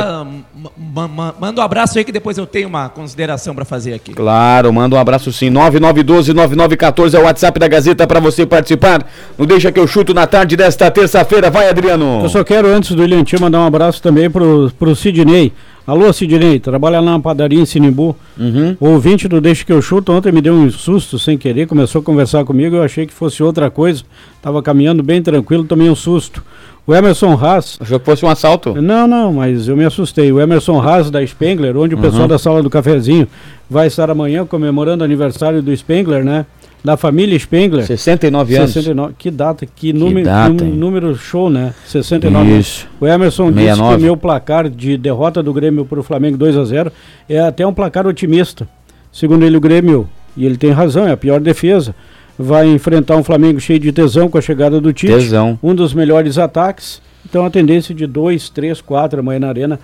manda 1.40 1.62
um 1.62 1.64
abraço 1.64 1.98
aí 1.98 2.04
que 2.04 2.12
depois 2.12 2.38
eu 2.38 2.46
tenho 2.46 2.68
uma 2.68 2.90
consideração 2.90 3.56
para 3.56 3.64
fazer 3.64 3.94
aqui. 3.94 4.14
Claro, 4.14 4.74
manda 4.74 4.98
um 4.98 5.00
abraço 5.00 5.32
sim. 5.32 5.50
9912-9914 5.52 7.14
é 7.14 7.20
o 7.20 7.24
WhatsApp 7.24 7.58
da 7.60 7.68
Gazeta 7.70 8.06
para 8.06 8.20
você 8.20 8.46
participar. 8.46 9.08
Não 9.38 9.46
deixa 9.46 9.72
que 9.72 9.80
eu 9.80 9.88
chuto 9.88 10.14
na 10.14 10.28
tarde 10.28 10.58
desta 10.58 10.92
terça-feira. 10.92 11.50
Vai, 11.50 11.70
Adriano. 11.70 12.20
Eu 12.24 12.30
só 12.30 12.44
quero, 12.44 12.68
antes 12.68 12.92
do 12.92 13.02
William 13.02 13.24
Tio, 13.24 13.40
mandar 13.40 13.62
um 13.62 13.66
abraço 13.66 14.02
também 14.02 14.30
pro, 14.30 14.70
pro 14.78 14.94
Sidney 14.96 15.54
Alô, 15.90 16.14
Sidney, 16.14 16.60
trabalha 16.60 17.00
lá 17.00 17.14
na 17.14 17.20
padaria 17.20 17.60
em 17.60 17.66
Sinimbu. 17.66 18.16
Uhum. 18.38 18.78
O 18.80 18.90
ouvinte 18.90 19.28
do 19.28 19.42
Deixa 19.42 19.66
que 19.66 19.74
eu 19.74 19.82
chuto 19.82 20.12
ontem 20.12 20.32
me 20.32 20.40
deu 20.40 20.54
um 20.54 20.70
susto 20.70 21.18
sem 21.18 21.36
querer, 21.36 21.66
começou 21.66 22.02
a 22.02 22.04
conversar 22.04 22.46
comigo, 22.46 22.76
eu 22.76 22.84
achei 22.84 23.08
que 23.08 23.14
fosse 23.14 23.42
outra 23.42 23.72
coisa. 23.72 24.04
Tava 24.40 24.62
caminhando 24.62 25.02
bem 25.02 25.20
tranquilo, 25.20 25.64
tomei 25.64 25.90
um 25.90 25.96
susto. 25.96 26.44
O 26.86 26.94
Emerson 26.94 27.34
Haas. 27.34 27.76
Achou 27.82 28.00
que 28.00 28.06
fosse 28.06 28.24
um 28.24 28.30
assalto? 28.30 28.80
Não, 28.80 29.08
não, 29.08 29.34
mas 29.34 29.68
eu 29.68 29.76
me 29.76 29.84
assustei. 29.84 30.32
O 30.32 30.40
Emerson 30.40 30.80
Haas 30.80 31.10
da 31.10 31.26
Spengler, 31.26 31.76
onde 31.76 31.96
o 31.96 31.98
pessoal 31.98 32.28
da 32.28 32.38
sala 32.38 32.62
do 32.62 32.70
cafezinho 32.70 33.28
vai 33.68 33.88
estar 33.88 34.12
amanhã 34.12 34.46
comemorando 34.46 35.02
o 35.02 35.06
aniversário 35.06 35.60
do 35.60 35.76
Spengler, 35.76 36.24
né? 36.24 36.46
Da 36.84 36.96
família 36.96 37.38
Spengler. 37.38 37.86
69 37.86 38.56
anos. 38.56 38.72
69. 38.72 39.14
Que 39.18 39.30
data, 39.30 39.66
que, 39.66 39.92
número, 39.92 40.26
data, 40.26 40.64
número 40.64 41.16
show, 41.16 41.50
né? 41.50 41.74
69. 41.86 42.58
Isso. 42.58 42.88
O 43.00 43.08
Emerson 43.08 43.52
disse 43.52 43.66
69. 43.66 43.96
que 43.96 44.02
o 44.02 44.06
meu 44.06 44.18
placar 44.18 44.70
de 44.70 44.98
derrota 44.98 45.44
do 45.44 45.54
Grêmio 45.54 45.86
para 45.86 46.00
o 46.00 46.04
Flamengo 46.04 46.38
2 46.38 46.58
a 46.58 46.64
0 46.64 46.92
é 47.28 47.40
até 47.40 47.68
um 47.68 47.74
placar 47.74 48.08
otimista. 48.08 48.68
Segundo 49.12 49.44
ele, 49.44 49.58
o 49.58 49.62
Grêmio, 49.62 50.10
e 50.38 50.46
ele 50.46 50.56
tem 50.56 50.72
razão, 50.72 51.06
é 51.06 51.12
a 51.12 51.18
pior 51.18 51.42
defesa, 51.42 51.94
vai 52.38 52.68
enfrentar 52.68 53.18
um 53.18 53.24
Flamengo 53.24 53.60
cheio 53.60 53.80
de 53.80 53.92
tesão 53.92 54.30
com 54.30 54.38
a 54.38 54.42
chegada 54.42 54.80
do 54.80 54.94
Tite. 54.94 55.12
Tesão. 55.12 55.60
Um 55.62 55.76
dos 55.76 55.94
melhores 55.94 56.38
ataques. 56.38 57.02
Então 57.30 57.46
a 57.46 57.50
tendência 57.50 57.94
de 57.94 58.08
2, 58.08 58.50
3, 58.50 58.80
4 58.80 59.20
amanhã 59.20 59.40
na 59.40 59.50
Arena 59.50 59.80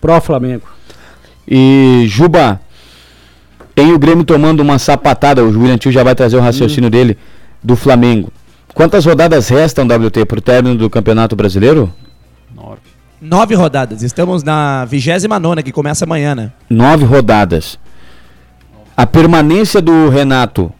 pró 0.00 0.20
Flamengo. 0.20 0.68
E 1.48 2.04
Juba, 2.08 2.60
tem 3.76 3.92
o 3.92 3.98
Grêmio 3.98 4.24
tomando 4.24 4.60
uma 4.60 4.78
sapatada, 4.78 5.44
o 5.44 5.48
William 5.48 5.76
Tio 5.76 5.92
já 5.92 6.02
vai 6.02 6.14
trazer 6.14 6.38
o 6.38 6.40
raciocínio 6.40 6.88
dele, 6.88 7.18
do 7.62 7.76
Flamengo. 7.76 8.32
Quantas 8.74 9.04
rodadas 9.04 9.50
restam, 9.50 9.84
WT, 9.84 10.24
pro 10.24 10.40
término 10.40 10.74
do 10.76 10.88
Campeonato 10.88 11.36
Brasileiro? 11.36 11.92
Nove. 12.54 12.80
Nove 13.20 13.54
rodadas. 13.54 14.02
Estamos 14.02 14.42
na 14.42 14.86
29 14.86 15.62
que 15.62 15.72
começa 15.72 16.06
amanhã, 16.06 16.34
né? 16.34 16.52
Nove 16.70 17.04
rodadas. 17.04 17.78
A 18.96 19.06
permanência 19.06 19.82
do 19.82 20.08
Renato, 20.08 20.72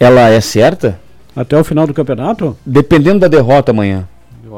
ela 0.00 0.30
é 0.30 0.40
certa? 0.40 0.98
Até 1.36 1.54
o 1.58 1.64
final 1.64 1.86
do 1.86 1.92
campeonato? 1.92 2.56
Dependendo 2.64 3.20
da 3.20 3.28
derrota 3.28 3.72
amanhã. 3.72 4.08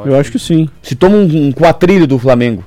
Eu 0.06 0.16
acho 0.16 0.30
que 0.30 0.38
sim. 0.38 0.68
Se 0.80 0.94
toma 0.94 1.16
um, 1.16 1.48
um 1.48 1.52
quatrilho 1.52 2.06
do 2.06 2.20
Flamengo. 2.20 2.64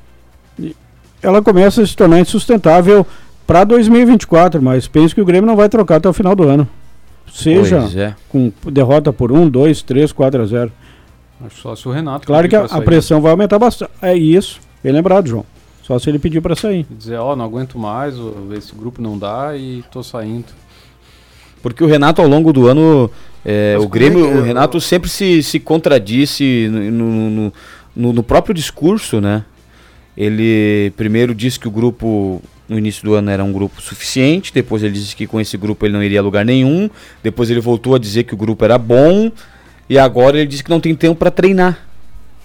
Ela 1.22 1.42
começa 1.42 1.82
a 1.82 1.88
se 1.88 1.96
tornar 1.96 2.20
insustentável 2.20 3.08
para 3.48 3.64
2024, 3.64 4.62
mas 4.62 4.88
penso 4.88 5.16
que 5.16 5.22
o 5.22 5.26
Grêmio 5.26 5.48
não 5.48 5.56
vai 5.56 5.70
trocar 5.70 5.96
até 5.96 6.08
o 6.10 6.14
final 6.14 6.36
do 6.36 6.44
ano. 6.44 6.68
Seja 7.32 7.88
é. 7.96 8.14
com 8.30 8.52
derrota 8.72 9.12
por 9.12 9.32
1, 9.32 9.50
2, 9.50 9.82
3, 9.82 10.12
4 10.12 10.42
a 10.42 10.46
0. 10.46 10.72
Acho 11.46 11.62
só 11.62 11.76
se 11.76 11.88
o 11.88 11.92
Renato. 11.92 12.26
Claro 12.28 12.48
que 12.50 12.56
a, 12.56 12.66
a 12.66 12.82
pressão 12.82 13.22
vai 13.22 13.32
aumentar 13.32 13.58
bastante. 13.60 13.92
É 14.02 14.16
isso, 14.16 14.60
bem 14.84 14.92
lembrado, 14.94 15.28
João. 15.28 15.46
Só 15.84 15.98
se 15.98 16.10
ele 16.10 16.20
pedir 16.20 16.42
para 16.42 16.56
sair. 16.56 16.86
E 16.92 16.94
Dizer, 16.94 17.16
ó, 17.18 17.36
não 17.36 17.46
aguento 17.46 17.80
mais, 17.80 18.16
esse 18.58 18.76
grupo 18.76 19.02
não 19.02 19.18
dá 19.18 19.56
e 19.56 19.84
tô 19.92 20.04
saindo. 20.04 20.46
Porque 21.62 21.84
o 21.84 21.88
Renato, 21.88 22.22
ao 22.22 22.28
longo 22.28 22.52
do 22.52 22.68
ano, 22.68 23.10
é, 23.46 23.76
o 23.78 23.82
como 23.82 23.90
Grêmio, 23.90 24.26
é 24.26 24.32
que 24.32 24.38
é? 24.38 24.42
o 24.42 24.44
Renato 24.44 24.82
sempre 24.82 25.10
se, 25.10 25.42
se 25.42 25.60
contradisse 25.60 26.68
no, 26.70 27.30
no- 27.30 27.54
no- 27.96 28.14
no 28.14 28.24
próprio 28.24 28.54
discurso, 28.54 29.22
né? 29.22 29.44
Ele 30.16 30.92
primeiro 30.98 31.34
disse 31.34 31.60
que 31.60 31.68
o 31.68 31.72
grupo, 31.72 32.42
no 32.68 32.78
início 32.78 33.04
do 33.04 33.14
ano, 33.14 33.30
era 33.30 33.44
um 33.44 33.52
grupo 33.54 33.82
suficiente, 33.82 34.54
depois 34.54 34.84
ele 34.84 34.94
disse 34.94 35.16
que 35.16 35.26
com 35.28 35.40
esse 35.40 35.58
grupo 35.58 35.86
ele 35.86 35.94
não 35.94 36.04
iria 36.04 36.20
a 36.20 36.24
lugar 36.24 36.44
nenhum, 36.46 36.90
depois 37.24 37.50
ele 37.50 37.60
voltou 37.62 37.96
a 37.96 38.00
dizer 38.00 38.24
que 38.24 38.34
o 38.34 38.38
grupo 38.38 38.64
era 38.66 38.78
bom, 38.78 39.32
e 39.90 39.98
agora 39.98 40.38
ele 40.38 40.48
disse 40.48 40.64
que 40.64 40.70
não 40.70 40.80
tem 40.80 40.94
tempo 40.94 41.16
para 41.16 41.32
treinar. 41.32 41.86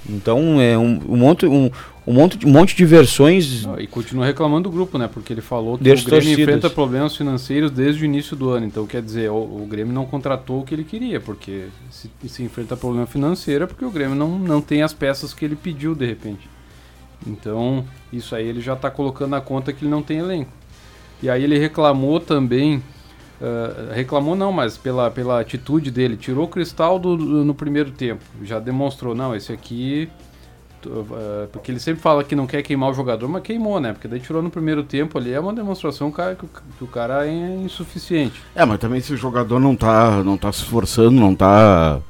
Então 0.08 0.60
é 0.60 0.76
um, 0.76 1.00
um 1.08 1.16
monte, 1.16 1.46
um, 1.46 1.70
um 2.06 2.12
monte, 2.12 2.36
de- 2.36 2.46
um 2.46 2.50
monte 2.50 2.74
de 2.74 2.84
versões. 2.84 3.64
Ah, 3.66 3.80
E 3.80 3.86
continua 3.86 4.26
reclamando 4.26 4.68
do 4.68 4.74
grupo, 4.74 4.98
né? 4.98 5.08
Porque 5.12 5.32
ele 5.32 5.40
falou 5.40 5.78
que 5.78 5.84
o 6.02 6.04
Grêmio 6.04 6.32
enfrenta 6.42 6.68
problemas 6.74 7.16
financeiros 7.16 7.70
desde 7.70 8.02
o 8.02 8.04
início 8.04 8.34
do 8.36 8.50
ano. 8.50 8.66
Então, 8.66 8.84
quer 8.86 9.00
dizer, 9.00 9.30
o, 9.30 9.34
o 9.36 9.66
Grêmio 9.70 9.92
não 9.92 10.04
contratou 10.04 10.60
o 10.60 10.64
que 10.64 10.74
ele 10.74 10.82
queria, 10.84 11.20
porque 11.20 11.66
se, 11.90 12.10
se 12.28 12.42
enfrenta 12.42 12.76
problema 12.76 13.06
financeiro 13.06 13.62
é 13.64 13.66
porque 13.68 13.84
o 13.84 13.90
Grêmio 13.90 14.16
não, 14.16 14.38
não 14.38 14.60
tem 14.60 14.82
as 14.82 14.92
peças 14.92 15.32
que 15.32 15.44
ele 15.44 15.54
pediu 15.56 15.94
de 15.94 16.04
repente. 16.06 16.48
Então, 17.26 17.84
isso 18.12 18.34
aí 18.34 18.46
ele 18.46 18.60
já 18.60 18.72
está 18.74 18.90
colocando 18.90 19.30
na 19.30 19.40
conta 19.40 19.72
que 19.72 19.84
ele 19.84 19.90
não 19.90 20.02
tem 20.02 20.18
elenco. 20.18 20.50
E 21.22 21.30
aí 21.30 21.44
ele 21.44 21.58
reclamou 21.58 22.18
também, 22.18 22.82
ah, 23.40 23.92
reclamou 23.94 24.34
não, 24.34 24.52
mas 24.52 24.76
pela, 24.76 25.10
pela 25.10 25.40
atitude 25.40 25.90
dele, 25.90 26.16
tirou 26.16 26.44
o 26.44 26.48
cristal 26.48 26.98
do, 26.98 27.16
do- 27.16 27.44
no 27.44 27.54
primeiro 27.54 27.90
tempo. 27.92 28.22
Já 28.42 28.58
demonstrou, 28.58 29.14
não, 29.14 29.34
esse 29.34 29.52
aqui 29.52 30.08
ah, 30.84 31.46
porque 31.52 31.70
ele 31.70 31.78
sempre 31.78 32.02
fala 32.02 32.24
que 32.24 32.34
não 32.34 32.46
quer 32.46 32.60
queimar 32.62 32.90
o 32.90 32.94
jogador, 32.94 33.28
mas 33.28 33.42
queimou, 33.42 33.78
né? 33.78 33.92
Porque 33.92 34.08
daí 34.08 34.18
tirou 34.18 34.42
no 34.42 34.50
primeiro 34.50 34.82
tempo 34.82 35.16
ali, 35.16 35.32
é 35.32 35.38
uma 35.38 35.52
demonstração 35.52 36.10
cara, 36.10 36.34
que, 36.34 36.44
que 36.78 36.82
o 36.84 36.88
cara 36.88 37.26
é 37.26 37.56
insuficiente. 37.56 38.42
É, 38.54 38.64
mas 38.64 38.80
também 38.80 39.00
se 39.00 39.12
o 39.12 39.16
jogador 39.16 39.60
não 39.60 39.76
tá, 39.76 40.22
não 40.24 40.36
tá 40.36 40.50
se 40.52 40.58
esforçando, 40.62 41.12
não 41.12 41.34
tá 41.36 42.00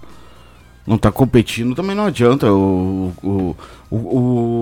não 0.86 0.98
tá 0.98 1.12
competindo, 1.12 1.74
também 1.74 1.94
não 1.94 2.06
adianta. 2.06 2.52
O, 2.52 3.12
o, 3.22 3.56
o, 3.90 3.96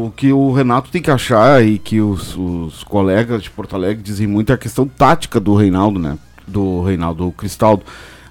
o 0.07 0.13
que 0.17 0.33
o 0.33 0.53
Renato 0.53 0.91
tem 0.91 1.01
que 1.01 1.11
achar 1.11 1.65
e 1.65 1.79
que 1.79 2.01
os, 2.01 2.37
os 2.37 2.85
colegas 2.85 3.43
de 3.43 3.51
Porto 3.51 3.75
Alegre 3.75 4.03
dizem 4.03 4.27
muito 4.27 4.53
é 4.53 4.55
a 4.55 4.59
questão 4.59 4.87
tática 4.87 5.41
do 5.41 5.55
Reinaldo, 5.55 5.99
né? 5.99 6.19
Do 6.47 6.83
Reinaldo 6.83 7.25
do 7.25 7.33
Cristaldo. 7.33 7.85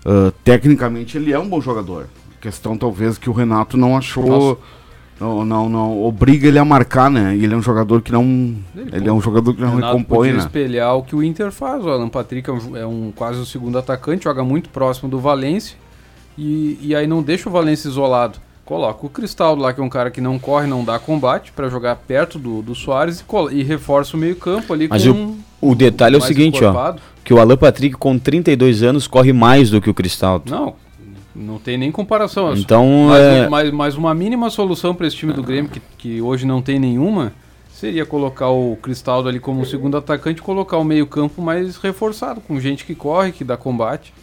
Ah, 0.06 0.32
tecnicamente 0.43 1.17
ele 1.17 1.32
é 1.32 1.39
um 1.39 1.47
bom 1.47 1.62
jogador. 1.62 2.08
Questão 2.39 2.78
talvez 2.78 3.17
que 3.17 3.30
o 3.30 3.34
Renato 3.34 3.75
não 3.78 3.97
achou. 3.97 4.25
Nossa. 4.25 4.80
Não, 5.19 5.43
não, 5.43 5.67
não 5.67 6.02
obriga 6.02 6.47
ele 6.47 6.58
a 6.58 6.63
marcar, 6.63 7.12
né? 7.12 7.36
E 7.36 7.43
ele 7.43 7.54
é 7.54 7.58
um 7.58 7.62
jogador 7.62 8.02
que 8.02 8.10
não. 8.10 8.23
Ele 8.73 9.10
é 9.10 9.12
um 9.12 9.19
jogador 9.19 9.54
que 9.54 9.60
não 9.60 9.75
Renato 9.75 9.97
recompõe, 9.97 10.32
né? 10.32 10.38
espelhar 10.39 10.95
o 10.95 11.04
que 11.04 11.13
o 11.13 11.21
Inter 11.21 11.52
faz. 11.52 11.84
O 11.84 11.89
Alan 11.89 12.08
Patrick 12.08 12.49
é 12.49 12.54
um, 12.54 12.78
é 12.78 12.88
um 12.88 13.12
quase 13.13 13.38
o 13.38 13.45
segundo 13.45 13.78
atacante, 13.78 14.23
joga 14.23 14.45
muito 14.45 14.69
próximo 14.69 15.10
do 15.10 15.19
Valência 15.19 15.75
e, 16.39 16.80
e 16.82 16.95
aí 16.95 17.06
não 17.06 17.21
deixa 17.21 17.49
o 17.49 17.52
Valência 17.52 17.89
isolado. 17.89 18.39
Coloca 18.63 19.06
o 19.06 19.10
Cristaldo 19.10 19.62
lá, 19.62 19.73
que 19.73 19.82
é 19.82 19.84
um 19.84 19.89
cara 19.89 20.10
que 20.10 20.21
não 20.21 20.39
corre, 20.39 20.67
não 20.67 20.86
dá 20.86 20.97
combate, 20.97 21.52
para 21.52 21.67
jogar 21.69 21.95
perto 21.97 22.39
do, 22.39 22.62
do 22.62 22.73
Soares 22.73 23.19
e, 23.52 23.56
e 23.56 23.63
reforça 23.63 24.15
o 24.15 24.19
meio-campo 24.19 24.71
ali 24.71 24.88
Mas 24.88 25.06
com. 25.06 25.38
O 25.60 25.75
detalhe 25.75 26.15
é 26.15 26.17
o 26.17 26.21
seguinte, 26.21 26.63
ó. 26.63 26.69
encorpado. 26.69 27.02
Que 27.25 27.34
o 27.34 27.39
Alan 27.39 27.58
Patrick, 27.58 27.97
com 27.97 28.17
32 28.17 28.84
anos, 28.84 29.06
corre 29.06 29.34
mais 29.34 29.69
do 29.69 29.82
que 29.82 29.89
o 29.89 29.93
Cristaldo. 29.93 30.49
Não, 30.49 30.75
não 31.36 31.60
tem 31.60 31.78
nem 31.78 31.91
comparação. 31.91 32.54
Então, 32.54 33.08
mas, 33.10 33.21
é- 33.21 33.49
mas, 33.49 33.71
mas 33.71 33.95
uma 33.95 34.13
mínima 34.13 34.49
solução 34.49 34.95
para 34.95 35.08
esse 35.08 35.17
time 35.17 35.34
do 35.34 35.43
Grêmio, 35.43 35.69
que, 35.69 35.82
que 35.97 36.21
hoje 36.21 36.45
não 36.45 36.62
tem 36.62 36.80
nenhuma, 36.80 37.34
seria 37.73 38.06
colocar 38.06 38.49
o 38.49 38.78
Cristaldo 38.82 39.28
ali 39.28 39.39
como 39.39 39.65
segundo 39.65 39.97
atacante 39.97 40.39
e 40.39 40.43
colocar 40.43 40.78
o 40.78 40.84
meio-campo 40.84 41.41
mais 41.41 41.75
reforçado, 41.75 42.39
com 42.39 42.60
gente 42.60 42.86
que 42.86 42.95
corre, 42.95 43.32
que 43.32 43.43
dá 43.43 43.58
combate. 43.58 44.13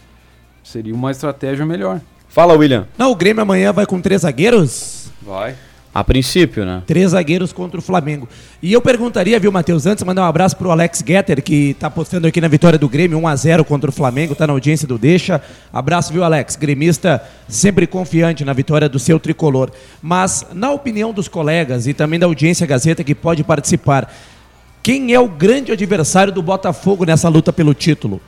Seria 0.66 0.92
uma 0.92 1.12
estratégia 1.12 1.64
melhor. 1.64 2.00
Fala, 2.28 2.52
William. 2.54 2.88
Não, 2.98 3.12
o 3.12 3.14
Grêmio 3.14 3.40
amanhã 3.40 3.72
vai 3.72 3.86
com 3.86 4.00
três 4.00 4.22
zagueiros? 4.22 5.12
Vai. 5.22 5.54
A 5.94 6.02
princípio, 6.02 6.66
né? 6.66 6.82
Três 6.84 7.12
zagueiros 7.12 7.52
contra 7.52 7.78
o 7.78 7.82
Flamengo. 7.82 8.28
E 8.60 8.72
eu 8.72 8.82
perguntaria, 8.82 9.38
viu, 9.38 9.52
Matheus, 9.52 9.86
antes, 9.86 10.02
mandar 10.02 10.22
um 10.22 10.26
abraço 10.26 10.56
pro 10.56 10.72
Alex 10.72 11.04
Getter, 11.06 11.40
que 11.40 11.74
tá 11.74 11.88
postando 11.88 12.26
aqui 12.26 12.40
na 12.40 12.48
vitória 12.48 12.76
do 12.76 12.88
Grêmio, 12.88 13.18
1x0 13.20 13.64
contra 13.64 13.88
o 13.88 13.92
Flamengo, 13.92 14.34
tá 14.34 14.44
na 14.44 14.52
audiência 14.54 14.88
do 14.88 14.98
Deixa. 14.98 15.40
Abraço, 15.72 16.12
viu, 16.12 16.24
Alex? 16.24 16.56
Gremista 16.56 17.22
sempre 17.48 17.86
confiante 17.86 18.44
na 18.44 18.52
vitória 18.52 18.88
do 18.88 18.98
seu 18.98 19.20
tricolor. 19.20 19.70
Mas, 20.02 20.48
na 20.52 20.72
opinião 20.72 21.12
dos 21.12 21.28
colegas 21.28 21.86
e 21.86 21.94
também 21.94 22.18
da 22.18 22.26
audiência 22.26 22.66
Gazeta 22.66 23.04
que 23.04 23.14
pode 23.14 23.44
participar, 23.44 24.12
quem 24.82 25.14
é 25.14 25.20
o 25.20 25.28
grande 25.28 25.70
adversário 25.70 26.32
do 26.32 26.42
Botafogo 26.42 27.04
nessa 27.04 27.28
luta 27.28 27.52
pelo 27.52 27.72
título? 27.72 28.20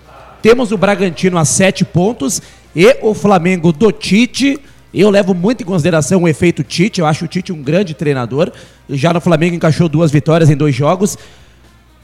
Temos 0.42 0.70
o 0.72 0.77
Bragantino 0.79 1.37
a 1.38 1.44
sete 1.44 1.85
pontos 1.85 2.40
e 2.74 2.96
o 3.03 3.14
Flamengo 3.14 3.72
do 3.72 3.90
Tite. 3.90 4.59
Eu 4.94 5.11
levo 5.11 5.35
muito 5.35 5.62
em 5.62 5.66
consideração 5.66 6.22
o 6.22 6.29
efeito 6.29 6.62
Tite. 6.62 7.01
Eu 7.01 7.07
acho 7.07 7.24
o 7.24 7.29
Tite 7.29 7.53
um 7.53 7.62
grande 7.62 7.94
treinador. 7.94 8.51
Já 8.88 9.12
no 9.12 9.20
Flamengo 9.20 9.55
encaixou 9.57 9.88
duas 9.88 10.11
vitórias 10.11 10.48
em 10.48 10.57
dois 10.57 10.74
jogos. 10.74 11.18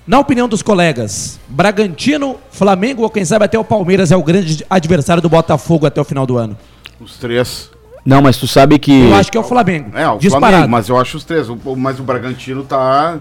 Na 0.06 0.18
opinião 0.18 0.46
dos 0.46 0.60
colegas, 0.62 1.40
Bragantino, 1.48 2.36
Flamengo 2.50 3.02
ou 3.02 3.08
quem 3.10 3.24
sabe 3.24 3.46
até 3.46 3.58
o 3.58 3.64
Palmeiras 3.64 4.12
é 4.12 4.16
o 4.16 4.22
grande 4.22 4.64
adversário 4.68 5.22
do 5.22 5.30
Botafogo 5.30 5.86
até 5.86 5.98
o 5.98 6.04
final 6.04 6.26
do 6.26 6.36
ano? 6.36 6.58
Os 7.00 7.16
três. 7.16 7.70
Não, 8.04 8.20
mas 8.20 8.36
tu 8.36 8.46
sabe 8.46 8.78
que. 8.78 8.92
Eu 8.92 9.14
acho 9.14 9.32
que 9.32 9.38
é 9.38 9.40
o 9.40 9.44
Flamengo. 9.44 9.96
É, 9.96 10.06
o 10.10 10.18
disparado. 10.18 10.52
Flamengo, 10.52 10.70
mas 10.70 10.88
eu 10.90 11.00
acho 11.00 11.16
os 11.16 11.24
três. 11.24 11.48
O- 11.48 11.58
o- 11.64 11.74
mas 11.74 11.98
o 11.98 12.02
Bragantino 12.02 12.62
tá. 12.64 13.18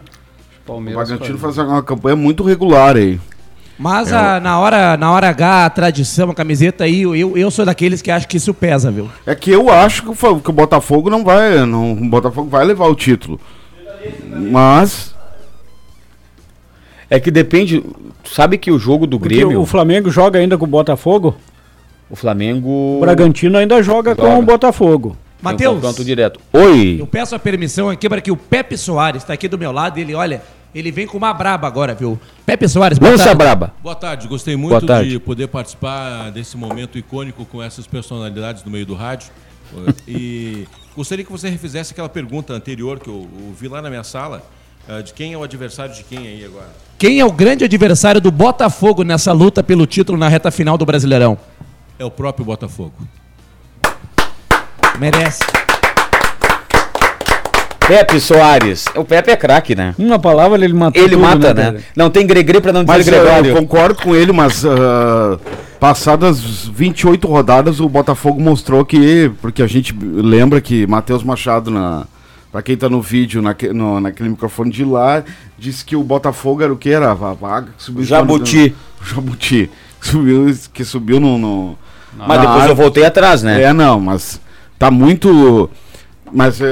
O 0.61 0.67
Palmeiras. 0.67 1.07
Bragantino 1.07 1.37
faz 1.37 1.57
uma 1.57 1.81
campanha 1.81 2.17
muito 2.17 2.43
regular 2.43 2.97
aí. 2.97 3.17
Mas 3.77 4.11
É 4.11 4.15
a- 4.15 4.39
na, 4.39 4.59
hora, 4.59 4.95
na 4.97 5.11
hora 5.11 5.29
H, 5.29 5.65
a 5.65 5.69
tradição, 5.69 6.29
a 6.29 6.35
camiseta 6.35 6.83
aí, 6.83 7.01
eu, 7.01 7.35
eu 7.37 7.49
sou 7.51 7.65
daqueles 7.65 8.01
que 8.01 8.11
acham 8.11 8.27
que 8.29 8.37
isso 8.37 8.53
pesa, 8.53 8.91
viu? 8.91 9.09
É 9.25 9.33
que 9.33 9.49
eu 9.51 9.69
acho 9.71 10.03
que 10.03 10.09
o, 10.27 10.39
que 10.39 10.49
o 10.49 10.53
Botafogo 10.53 11.09
não 11.09 11.23
vai. 11.23 11.65
Não, 11.65 11.93
o 11.93 12.09
Botafogo 12.09 12.49
vai 12.49 12.63
levar 12.65 12.85
o 12.87 12.95
título. 12.95 13.39
Mas. 14.51 15.13
É 17.09 17.19
que 17.19 17.29
depende. 17.31 17.83
Sabe 18.23 18.57
que 18.57 18.71
o 18.71 18.79
jogo 18.79 19.05
do 19.05 19.19
Porque 19.19 19.35
Grêmio. 19.35 19.59
o 19.61 19.65
Flamengo 19.65 20.09
joga 20.09 20.39
ainda 20.39 20.57
com 20.57 20.65
o 20.65 20.67
Botafogo, 20.67 21.35
O 22.09 22.15
Flamengo. 22.15 22.97
o 22.97 22.99
Bragantino 23.01 23.57
ainda 23.57 23.81
joga, 23.83 24.15
com 24.15 24.23
Joga. 24.23 24.37
o 24.39 24.41
Botafogo. 24.41 25.17
Matheus. 25.41 25.75
confronto 25.75 26.05
direto. 26.05 26.39
Oi. 26.53 26.97
Eu 26.99 27.05
peço 27.07 27.35
a 27.35 27.39
permissão 27.39 27.89
aqui 27.89 28.07
para 28.07 28.21
que 28.21 28.31
o 28.31 28.37
Pepe 28.37 28.77
Soares 28.77 29.23
está 29.23 29.33
aqui 29.33 29.47
do 29.49 29.57
meu 29.57 29.71
lado. 29.73 29.97
Ele, 29.99 30.15
olha, 30.15 30.41
ele 30.73 30.91
vem 30.91 31.05
com 31.07 31.17
uma 31.17 31.33
braba 31.33 31.67
agora, 31.67 31.93
viu? 31.93 32.19
Pepe 32.45 32.67
Soares, 32.67 32.97
boa 32.97 33.11
Lança 33.11 33.25
tarde. 33.25 33.37
braba. 33.37 33.73
Boa 33.81 33.95
tarde, 33.95 34.27
gostei 34.27 34.55
muito 34.55 34.85
tarde. 34.85 35.11
de 35.11 35.19
poder 35.19 35.47
participar 35.47 36.31
desse 36.31 36.57
momento 36.57 36.97
icônico 36.97 37.45
com 37.45 37.61
essas 37.61 37.85
personalidades 37.87 38.63
no 38.63 38.71
meio 38.71 38.85
do 38.85 38.95
rádio. 38.95 39.29
E 40.07 40.67
gostaria 40.95 41.23
que 41.25 41.31
você 41.31 41.49
refizesse 41.49 41.93
aquela 41.93 42.09
pergunta 42.09 42.53
anterior 42.53 42.99
que 42.99 43.07
eu 43.09 43.27
ouvi 43.47 43.67
lá 43.67 43.81
na 43.81 43.89
minha 43.89 44.03
sala, 44.03 44.43
eh, 44.87 45.01
de 45.01 45.13
quem 45.13 45.33
é 45.33 45.37
o 45.37 45.43
adversário 45.43 45.93
de 45.95 46.03
quem 46.03 46.19
aí 46.19 46.45
agora. 46.45 46.69
Quem 46.97 47.19
é 47.19 47.25
o 47.25 47.31
grande 47.31 47.63
adversário 47.65 48.21
do 48.21 48.31
Botafogo 48.31 49.03
nessa 49.03 49.31
luta 49.31 49.63
pelo 49.63 49.85
título 49.85 50.17
na 50.17 50.27
reta 50.27 50.51
final 50.51 50.77
do 50.77 50.85
Brasileirão? 50.85 51.37
É 51.97 52.05
o 52.05 52.11
próprio 52.11 52.45
Botafogo. 52.45 52.93
Merece. 54.99 55.41
Pepe 57.87 58.19
Soares. 58.19 58.85
O 58.95 59.03
Pepe 59.03 59.31
é 59.31 59.35
craque, 59.35 59.75
né? 59.75 59.93
Uma 59.97 60.17
palavra 60.19 60.63
ele 60.63 60.73
matou 60.73 61.01
Ele 61.01 61.11
tudo, 61.15 61.21
mata, 61.21 61.53
né, 61.53 61.71
né? 61.71 61.79
Não 61.95 62.09
tem 62.09 62.25
Gregre 62.25 62.61
pra 62.61 62.71
não 62.71 62.83
dizer 62.83 62.97
Mas 62.97 63.07
eu, 63.07 63.13
eu 63.13 63.23
Gregório. 63.23 63.55
concordo 63.55 63.95
com 64.01 64.15
ele, 64.15 64.31
mas 64.31 64.63
ah, 64.65 65.37
passadas 65.79 66.39
28 66.73 67.27
rodadas 67.27 67.79
o 67.79 67.89
Botafogo 67.89 68.39
mostrou 68.41 68.85
que, 68.85 69.31
porque 69.41 69.61
a 69.61 69.67
gente 69.67 69.93
lembra 70.01 70.61
que 70.61 70.87
Matheus 70.87 71.23
Machado 71.23 71.69
na 71.69 72.05
Pra 72.51 72.61
quem 72.61 72.77
tá 72.77 72.87
no 72.87 73.01
vídeo, 73.01 73.41
naque, 73.41 73.69
no- 73.73 73.99
naquele 73.99 74.29
microfone 74.29 74.69
de 74.69 74.85
lá, 74.85 75.23
disse 75.57 75.83
que 75.83 75.95
o 75.95 76.03
Botafogo 76.03 76.61
era 76.61 76.71
o 76.71 76.77
que? 76.77 76.87
Era 76.91 77.09
a 77.09 77.13
vaga 77.15 77.69
que 77.75 77.81
subiu. 77.83 78.03
Jabuti. 78.03 78.75
O 79.01 79.03
Jabuti. 79.09 79.71
Subiu, 79.99 80.55
que 80.71 80.85
subiu 80.85 81.19
no. 81.19 81.39
no 81.39 81.77
Mas 82.15 82.27
depois 82.41 82.57
eu 82.57 82.61
árvore. 82.61 82.75
voltei 82.75 83.05
atrás, 83.07 83.41
né? 83.41 83.63
É, 83.63 83.73
não, 83.73 83.99
mas 83.99 84.39
tá 84.77 84.91
muito. 84.91 85.67
Mas 86.35 86.59
é, 86.59 86.65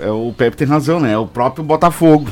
é, 0.00 0.10
o 0.10 0.32
Pepe 0.36 0.58
tem 0.58 0.66
razão, 0.66 1.00
né? 1.00 1.12
É 1.12 1.18
o 1.18 1.26
próprio 1.26 1.64
Botafogo. 1.64 2.28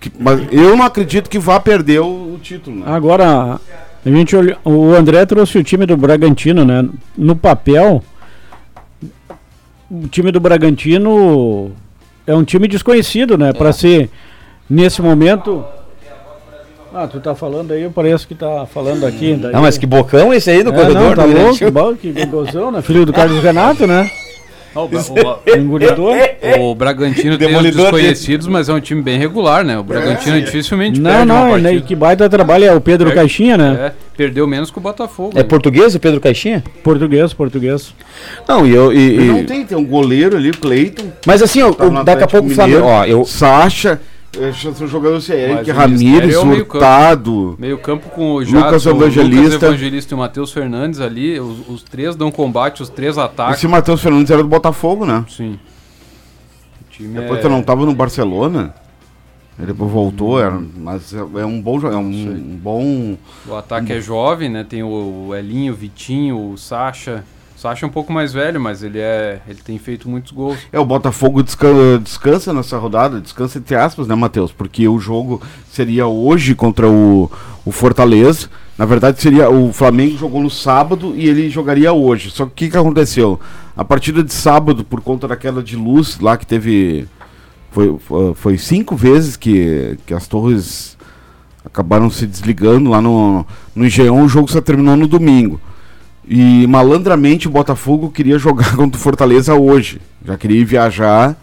Que- 0.00 0.12
mas 0.16 0.40
eu 0.52 0.76
não 0.76 0.84
acredito 0.84 1.28
que 1.28 1.40
vá 1.40 1.58
perder 1.58 2.00
o, 2.00 2.34
o 2.34 2.38
título, 2.40 2.76
né? 2.76 2.84
Agora, 2.86 3.60
a 4.06 4.08
gente 4.08 4.36
olha, 4.36 4.56
o 4.64 4.94
André 4.94 5.26
trouxe 5.26 5.58
o 5.58 5.64
time 5.64 5.84
do 5.86 5.96
Bragantino, 5.96 6.64
né? 6.64 6.88
No 7.16 7.34
papel, 7.34 8.00
o 9.90 10.06
time 10.06 10.30
do 10.30 10.38
Bragantino 10.38 11.72
é 12.26 12.34
um 12.34 12.44
time 12.44 12.68
desconhecido, 12.68 13.36
né? 13.36 13.52
Pra 13.52 13.72
ser 13.72 14.08
nesse 14.70 15.02
momento. 15.02 15.64
Ah, 16.94 17.06
tu 17.06 17.18
tá 17.20 17.34
falando 17.34 17.72
aí, 17.72 17.88
parece 17.92 18.26
que 18.26 18.34
tá 18.36 18.66
falando 18.66 19.04
aqui. 19.04 19.34
daí- 19.34 19.52
Não, 19.52 19.62
mas 19.62 19.76
que 19.76 19.86
bocão 19.86 20.32
esse 20.32 20.48
aí 20.50 20.62
no 20.62 20.70
é, 20.70 20.74
corredor 20.74 21.02
não, 21.02 21.14
tá 21.14 21.26
do 21.26 21.32
louco, 21.32 21.70
bom, 21.70 21.94
que 21.94 22.12
gozão, 22.26 22.70
né? 22.70 22.82
Filho 22.82 23.04
do 23.04 23.12
Carlos 23.12 23.42
Renato, 23.42 23.84
né? 23.86 24.08
O, 24.84 26.60
o, 26.60 26.70
o 26.70 26.74
Bragantino 26.74 27.36
tem 27.38 27.54
os 27.56 27.62
desconhecidos, 27.62 28.46
mas 28.46 28.68
é 28.68 28.72
um 28.72 28.80
time 28.80 29.02
bem 29.02 29.18
regular, 29.18 29.64
né? 29.64 29.78
O 29.78 29.82
Bragantino 29.82 30.40
dificilmente 30.40 31.00
Não, 31.00 31.10
perde 31.10 31.30
uma 31.30 31.40
não, 31.40 31.50
partida. 31.50 31.72
né, 31.72 31.80
que 31.80 31.96
baita 31.96 32.28
trabalho 32.28 32.64
é 32.64 32.72
o 32.72 32.80
Pedro 32.80 33.10
É, 33.10 33.14
Caixinha, 33.14 33.56
né? 33.56 33.76
É, 33.80 33.92
perdeu 34.16 34.46
menos 34.46 34.70
que 34.70 34.78
o 34.78 34.80
Botafogo. 34.80 35.32
É 35.34 35.38
né? 35.38 35.44
português 35.44 35.94
o 35.94 36.00
Pedro 36.00 36.20
Caixinha? 36.20 36.62
Português, 36.82 37.32
português. 37.32 37.94
Não, 38.46 38.66
e 38.66 38.74
eu. 38.74 38.92
e- 38.92 39.18
Não 39.26 39.38
e- 39.40 39.44
tem, 39.44 39.64
tem 39.64 39.76
um 39.76 39.84
goleiro 39.84 40.36
ali, 40.36 40.50
o 40.50 40.56
Cleiton. 40.56 41.06
Mas 41.26 41.42
assim, 41.42 41.62
ó, 41.62 41.72
tá 41.72 42.02
daqui 42.02 42.24
a 42.24 42.26
pouco 42.26 42.48
o 42.48 42.50
Flamengo. 42.50 42.84
Ó, 42.86 43.04
eu. 43.04 43.24
Sacha, 43.24 44.00
são 44.74 44.86
jogadores 44.86 45.24
assim, 45.24 45.40
Eric 45.40 45.70
Ramírez, 45.70 46.34
é 46.34 46.38
o 46.38 46.46
meio-campo. 46.46 46.84
Hurtado. 46.84 47.56
Meio 47.58 47.78
campo 47.78 48.08
com 48.10 48.32
o 48.32 48.38
Lucas 48.38 48.50
Jadson, 48.82 48.92
o 48.92 48.96
Evangelista. 48.96 49.42
Lucas 49.42 49.62
Evangelista 49.62 50.14
e 50.14 50.16
o 50.16 50.18
Matheus 50.18 50.52
Fernandes 50.52 51.00
ali, 51.00 51.40
os, 51.40 51.68
os 51.68 51.82
três 51.82 52.14
dão 52.14 52.30
combate, 52.30 52.82
os 52.82 52.88
três 52.88 53.16
atacam. 53.18 53.54
Esse 53.54 53.66
Matheus 53.66 54.00
Fernandes 54.02 54.30
era 54.30 54.42
do 54.42 54.48
Botafogo, 54.48 55.06
né? 55.06 55.24
Sim. 55.28 55.58
O 56.80 56.90
time 56.90 57.20
Depois 57.20 57.38
é... 57.38 57.42
tu 57.42 57.48
não 57.48 57.62
tava 57.62 57.84
no 57.86 57.94
Barcelona. 57.94 58.74
Ele 59.60 59.72
voltou, 59.72 60.40
era, 60.40 60.60
mas 60.76 61.12
é 61.12 61.18
é 61.18 61.44
um 61.44 61.60
bom 61.60 61.80
é 61.80 61.96
um, 61.96 62.08
um 62.08 62.56
bom. 62.62 63.16
O 63.44 63.56
ataque 63.56 63.92
é 63.92 64.00
jovem, 64.00 64.48
né? 64.48 64.62
Tem 64.62 64.84
o, 64.84 65.26
o 65.28 65.34
Elinho, 65.34 65.72
o 65.72 65.76
Vitinho, 65.76 66.52
o 66.52 66.56
Sacha. 66.56 67.24
Sacha 67.60 67.84
é 67.84 67.88
um 67.88 67.90
pouco 67.92 68.12
mais 68.12 68.32
velho, 68.32 68.60
mas 68.60 68.84
ele 68.84 69.00
é. 69.00 69.40
ele 69.48 69.58
tem 69.64 69.76
feito 69.78 70.08
muitos 70.08 70.30
gols. 70.30 70.56
É, 70.72 70.78
o 70.78 70.84
Botafogo 70.84 71.42
desca- 71.42 71.98
descansa 72.00 72.52
nessa 72.52 72.78
rodada, 72.78 73.20
descansa 73.20 73.58
entre 73.58 73.74
aspas, 73.74 74.06
né, 74.06 74.14
Matheus? 74.14 74.52
Porque 74.52 74.86
o 74.86 75.00
jogo 75.00 75.42
seria 75.72 76.06
hoje 76.06 76.54
contra 76.54 76.88
o, 76.88 77.28
o 77.64 77.72
Fortaleza. 77.72 78.48
Na 78.78 78.84
verdade, 78.84 79.20
seria 79.20 79.50
o 79.50 79.72
Flamengo 79.72 80.16
jogou 80.16 80.40
no 80.40 80.48
sábado 80.48 81.12
e 81.16 81.28
ele 81.28 81.50
jogaria 81.50 81.92
hoje. 81.92 82.30
Só 82.30 82.44
que 82.46 82.52
o 82.52 82.54
que, 82.54 82.70
que 82.70 82.76
aconteceu? 82.76 83.40
A 83.76 83.84
partida 83.84 84.22
de 84.22 84.32
sábado, 84.32 84.84
por 84.84 85.00
conta 85.00 85.26
daquela 85.26 85.60
de 85.60 85.74
luz 85.74 86.20
lá 86.20 86.36
que 86.36 86.46
teve. 86.46 87.08
Foi- 87.72 87.98
foi 88.36 88.56
cinco 88.56 88.94
vezes 88.94 89.36
que, 89.36 89.98
que 90.06 90.14
as 90.14 90.28
torres 90.28 90.96
acabaram 91.64 92.08
se 92.08 92.24
desligando 92.24 92.88
lá 92.90 93.02
no, 93.02 93.44
no 93.74 93.84
Engenhão. 93.84 94.22
O 94.22 94.28
jogo 94.28 94.48
só 94.48 94.60
terminou 94.60 94.96
no 94.96 95.08
domingo. 95.08 95.60
E 96.30 96.66
malandramente 96.66 97.48
o 97.48 97.50
Botafogo 97.50 98.10
queria 98.10 98.38
jogar 98.38 98.74
contra 98.76 98.98
o 98.98 99.02
Fortaleza 99.02 99.54
hoje. 99.54 99.98
Já 100.22 100.36
queria 100.36 100.60
ir 100.60 100.64
viajar 100.64 101.34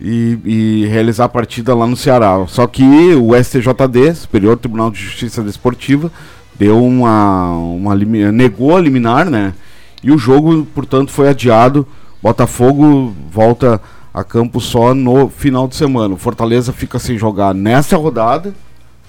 e, 0.00 0.38
e 0.44 0.86
realizar 0.86 1.24
a 1.24 1.28
partida 1.28 1.74
lá 1.74 1.84
no 1.84 1.96
Ceará. 1.96 2.44
Só 2.46 2.64
que 2.68 2.84
o 3.14 3.34
STJD, 3.34 4.14
Superior 4.14 4.56
Tribunal 4.56 4.88
de 4.88 5.00
Justiça 5.00 5.42
Desportiva, 5.42 6.12
deu 6.56 6.84
uma, 6.84 7.50
uma 7.50 7.94
negou 7.96 8.76
a 8.76 8.80
liminar, 8.80 9.28
né? 9.28 9.52
E 10.00 10.12
o 10.12 10.18
jogo, 10.18 10.64
portanto, 10.74 11.10
foi 11.10 11.28
adiado. 11.28 11.84
Botafogo 12.22 13.12
volta 13.32 13.80
a 14.14 14.22
campo 14.22 14.60
só 14.60 14.94
no 14.94 15.28
final 15.28 15.66
de 15.66 15.74
semana. 15.74 16.14
O 16.14 16.18
Fortaleza 16.18 16.72
fica 16.72 17.00
sem 17.00 17.18
jogar 17.18 17.52
nessa 17.52 17.96
rodada, 17.96 18.54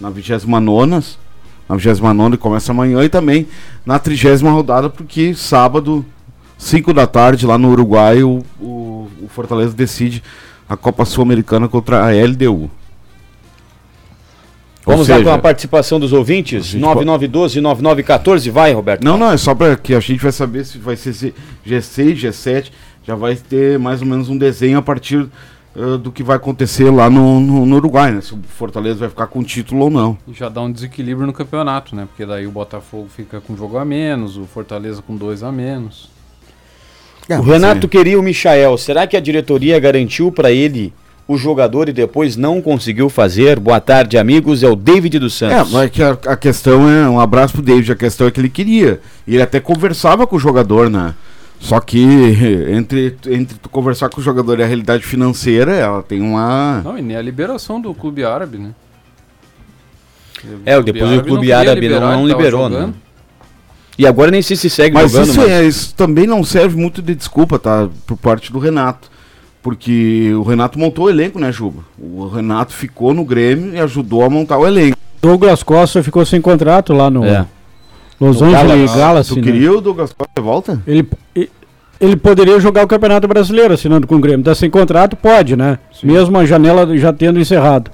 na 0.02 0.10
29 0.10 1.23
na 1.68 1.76
29 1.76 2.38
começa 2.38 2.72
amanhã 2.72 3.04
e 3.04 3.10
também 3.10 3.48
na 3.86 3.98
30 4.00 4.50
rodada, 4.50 4.90
porque 4.90 5.34
sábado, 5.34 6.06
5 6.58 6.94
da 6.94 7.08
tarde, 7.08 7.46
lá 7.46 7.58
no 7.58 7.70
Uruguai, 7.72 8.24
o, 8.24 8.44
o, 8.60 9.10
o 9.22 9.28
Fortaleza 9.30 9.74
decide 9.74 10.24
a 10.68 10.76
Copa 10.78 11.06
Sul-Americana 11.06 11.68
contra 11.68 12.06
a 12.06 12.12
LDU. 12.12 12.70
Ou 14.86 14.94
Vamos 14.96 15.08
lá 15.08 15.16
seja, 15.16 15.30
com 15.30 15.36
a 15.36 15.40
participação 15.40 15.98
dos 16.00 16.12
ouvintes. 16.12 16.66
gente 16.66 16.84
9912-9914. 16.84 18.52
Vai, 18.52 18.74
Roberto. 18.74 19.04
Não, 19.04 19.18
não, 19.18 19.32
é 19.32 19.38
só 19.38 19.56
para 19.56 19.78
que 19.78 19.94
a 19.96 20.00
gente 20.00 20.22
vai 20.22 20.32
saber 20.32 20.66
se 20.66 20.78
vai 20.78 20.98
ser 20.98 21.14
se- 21.14 21.34
G6, 21.66 22.16
G7, 22.16 22.70
já 23.08 23.16
vai 23.16 23.36
ter 23.36 23.80
mais 23.80 24.02
ou 24.02 24.08
menos 24.08 24.28
um 24.28 24.38
desenho 24.38 24.78
a 24.78 24.82
partir 24.82 25.26
do 26.02 26.12
que 26.12 26.22
vai 26.22 26.36
acontecer 26.38 26.92
lá 26.92 27.10
no, 27.10 27.40
no, 27.40 27.66
no 27.66 27.76
Uruguai, 27.78 28.12
né? 28.12 28.22
Se 28.22 28.34
o 28.34 28.40
Fortaleza 28.58 29.00
vai 29.00 29.10
ficar 29.10 29.28
com 29.28 29.44
título 29.44 29.86
ou 29.86 29.90
não. 29.90 30.18
E 30.28 30.34
já 30.34 30.48
dá 30.48 30.62
um 30.62 30.72
desequilíbrio 30.72 31.26
no 31.26 31.34
campeonato, 31.34 31.96
né? 31.96 32.06
Porque 32.08 32.26
daí 32.26 32.46
o 32.46 32.52
Botafogo 32.52 33.08
fica 33.16 33.42
com 33.42 33.54
um 33.54 33.58
jogo 33.58 33.78
a 33.78 33.84
menos, 33.86 34.38
o 34.38 34.46
Fortaleza 34.46 35.02
com 35.02 35.16
dois 35.16 35.42
a 35.42 35.52
menos. 35.52 36.10
O 37.30 37.42
Renato 37.42 37.88
queria 37.88 38.20
o 38.20 38.24
Michael. 38.24 38.78
Será 38.78 39.08
que 39.08 39.16
a 39.16 39.20
diretoria 39.20 39.80
garantiu 39.80 40.32
para 40.32 40.52
ele 40.52 40.94
o 41.26 41.38
jogador 41.38 41.88
e 41.88 41.94
depois 41.94 42.36
não 42.36 42.62
conseguiu 42.62 43.10
fazer? 43.10 43.60
Boa 43.60 43.80
tarde, 43.80 44.18
amigos. 44.18 44.62
É 44.62 44.68
o 44.68 44.76
David 44.76 45.18
dos 45.20 45.42
É, 45.42 45.50
Santos. 45.50 45.72
mas 45.72 45.90
que 45.90 46.04
a, 46.04 46.12
a 46.28 46.36
questão 46.36 46.88
é, 46.90 47.08
um 47.10 47.20
abraço 47.20 47.54
pro 47.54 47.62
David, 47.62 47.94
a 47.94 47.96
questão 47.96 48.28
é 48.28 48.32
que 48.32 48.40
ele 48.42 48.50
queria. 48.50 49.00
E 49.26 49.34
ele 49.36 49.42
até 49.42 49.60
conversava 49.62 50.28
com 50.28 50.36
o 50.36 50.40
jogador, 50.40 50.90
né? 50.90 51.16
Só 51.60 51.80
que 51.80 52.00
entre, 52.72 53.16
entre 53.28 53.58
tu 53.58 53.70
conversar 53.70 54.10
com 54.10 54.20
o 54.20 54.24
jogador 54.24 54.60
e 54.60 54.64
a 54.64 54.66
realidade 54.66 55.04
financeira, 55.04 55.74
ela 55.74 56.04
tem 56.04 56.22
uma. 56.22 56.82
Não, 56.84 56.98
e 56.98 57.02
nem 57.02 57.16
a 57.18 57.22
liberação 57.22 57.80
do 57.80 57.94
clube 57.94 58.24
árabe, 58.26 58.58
né? 58.58 58.72
É, 60.66 60.82
depois 60.82 61.20
o 61.20 61.24
clube 61.24 61.54
árabe 61.54 61.76
não- 61.76 61.82
liberar, 61.82 62.12
não 62.18 62.28
liberou, 62.28 62.70
né? 62.70 62.94
E 63.98 64.06
agora 64.08 64.32
nem 64.32 64.42
sei 64.42 64.58
se 64.58 64.70
segue 64.70 64.94
Mas 64.96 65.12
jogando. 65.12 65.30
isso, 65.30 65.40
mas- 65.40 65.50
é- 65.50 65.66
isso 65.66 65.96
também 65.96 66.26
não 66.28 66.44
serve 66.44 66.76
muito 66.76 67.02
de 67.02 67.14
desculpa, 67.16 67.60
tá? 67.60 67.88
Por 68.08 68.18
parte 68.18 68.52
do 68.52 68.60
Renato. 68.60 69.12
Porque 69.62 70.34
o 70.34 70.44
Renato 70.44 70.78
montou 70.78 71.06
o 71.06 71.10
elenco, 71.10 71.40
né, 71.40 71.50
Juba? 71.50 71.84
O 71.98 72.28
Renato 72.28 72.74
ficou 72.74 73.14
no 73.14 73.24
Grêmio 73.24 73.74
e 73.74 73.80
ajudou 73.80 74.24
a 74.26 74.30
montar 74.30 74.58
o 74.58 74.68
elenco. 74.68 74.98
Douglas 75.22 75.64
Costa 75.64 76.04
ficou 76.04 76.26
sem 76.26 76.42
contrato 76.42 76.92
lá 76.92 77.10
no 77.10 77.24
É. 77.24 77.46
Los 78.24 78.40
No 78.40 78.48
Angeles 78.48 78.68
Galaxy. 78.68 78.98
Galaxy. 78.98 79.30
tu 79.30 79.36
né? 79.36 79.42
queria 79.42 79.72
o 79.72 79.82
Douglas 79.82 80.14
Costa 80.14 80.32
de 80.36 80.42
volta? 80.42 80.82
Ele, 80.88 81.08
ele 82.00 82.16
poderia 82.16 82.60
jogar 82.60 82.84
o 82.84 82.88
Campeonato 82.88 83.28
Brasileiro 83.28 83.74
assinando 83.74 84.08
com 84.08 84.16
o 84.16 84.20
Grêmio. 84.20 84.44
Tá 84.44 84.56
sem 84.56 84.70
contrato? 84.70 85.16
Pode, 85.16 85.56
né? 85.56 85.78
Mesmo 86.02 86.38
a 86.38 86.46
janela 86.46 86.98
já 86.98 87.12
tendo 87.12 87.40
encerrado. 87.40 87.92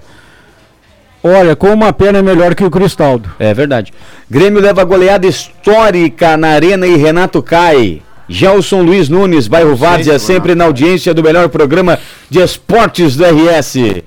Olha, 1.23 1.55
com 1.55 1.67
uma 1.73 1.91
pena 1.91 2.19
é 2.19 2.21
melhor 2.21 2.55
que 2.55 2.63
o 2.63 2.71
Cristaldo. 2.71 3.29
É 3.39 3.53
verdade. 3.53 3.91
Grêmio 4.29 4.61
leva 4.61 4.83
goleada 4.83 5.27
histórica 5.27 6.37
na 6.37 6.49
Arena 6.49 6.87
e 6.87 6.95
Renato 6.95 7.41
cai. 7.43 8.01
Gelson 8.27 8.83
Luiz 8.83 9.09
Nunes, 9.09 9.47
bairro 9.47 9.75
Várzea, 9.75 10.19
sempre 10.19 10.53
na 10.53 10.65
audiência 10.65 11.13
do 11.15 11.23
melhor 11.23 11.49
programa 11.49 11.97
de 12.29 12.39
esportes 12.39 13.15
do 13.15 13.25
RS. 13.25 14.03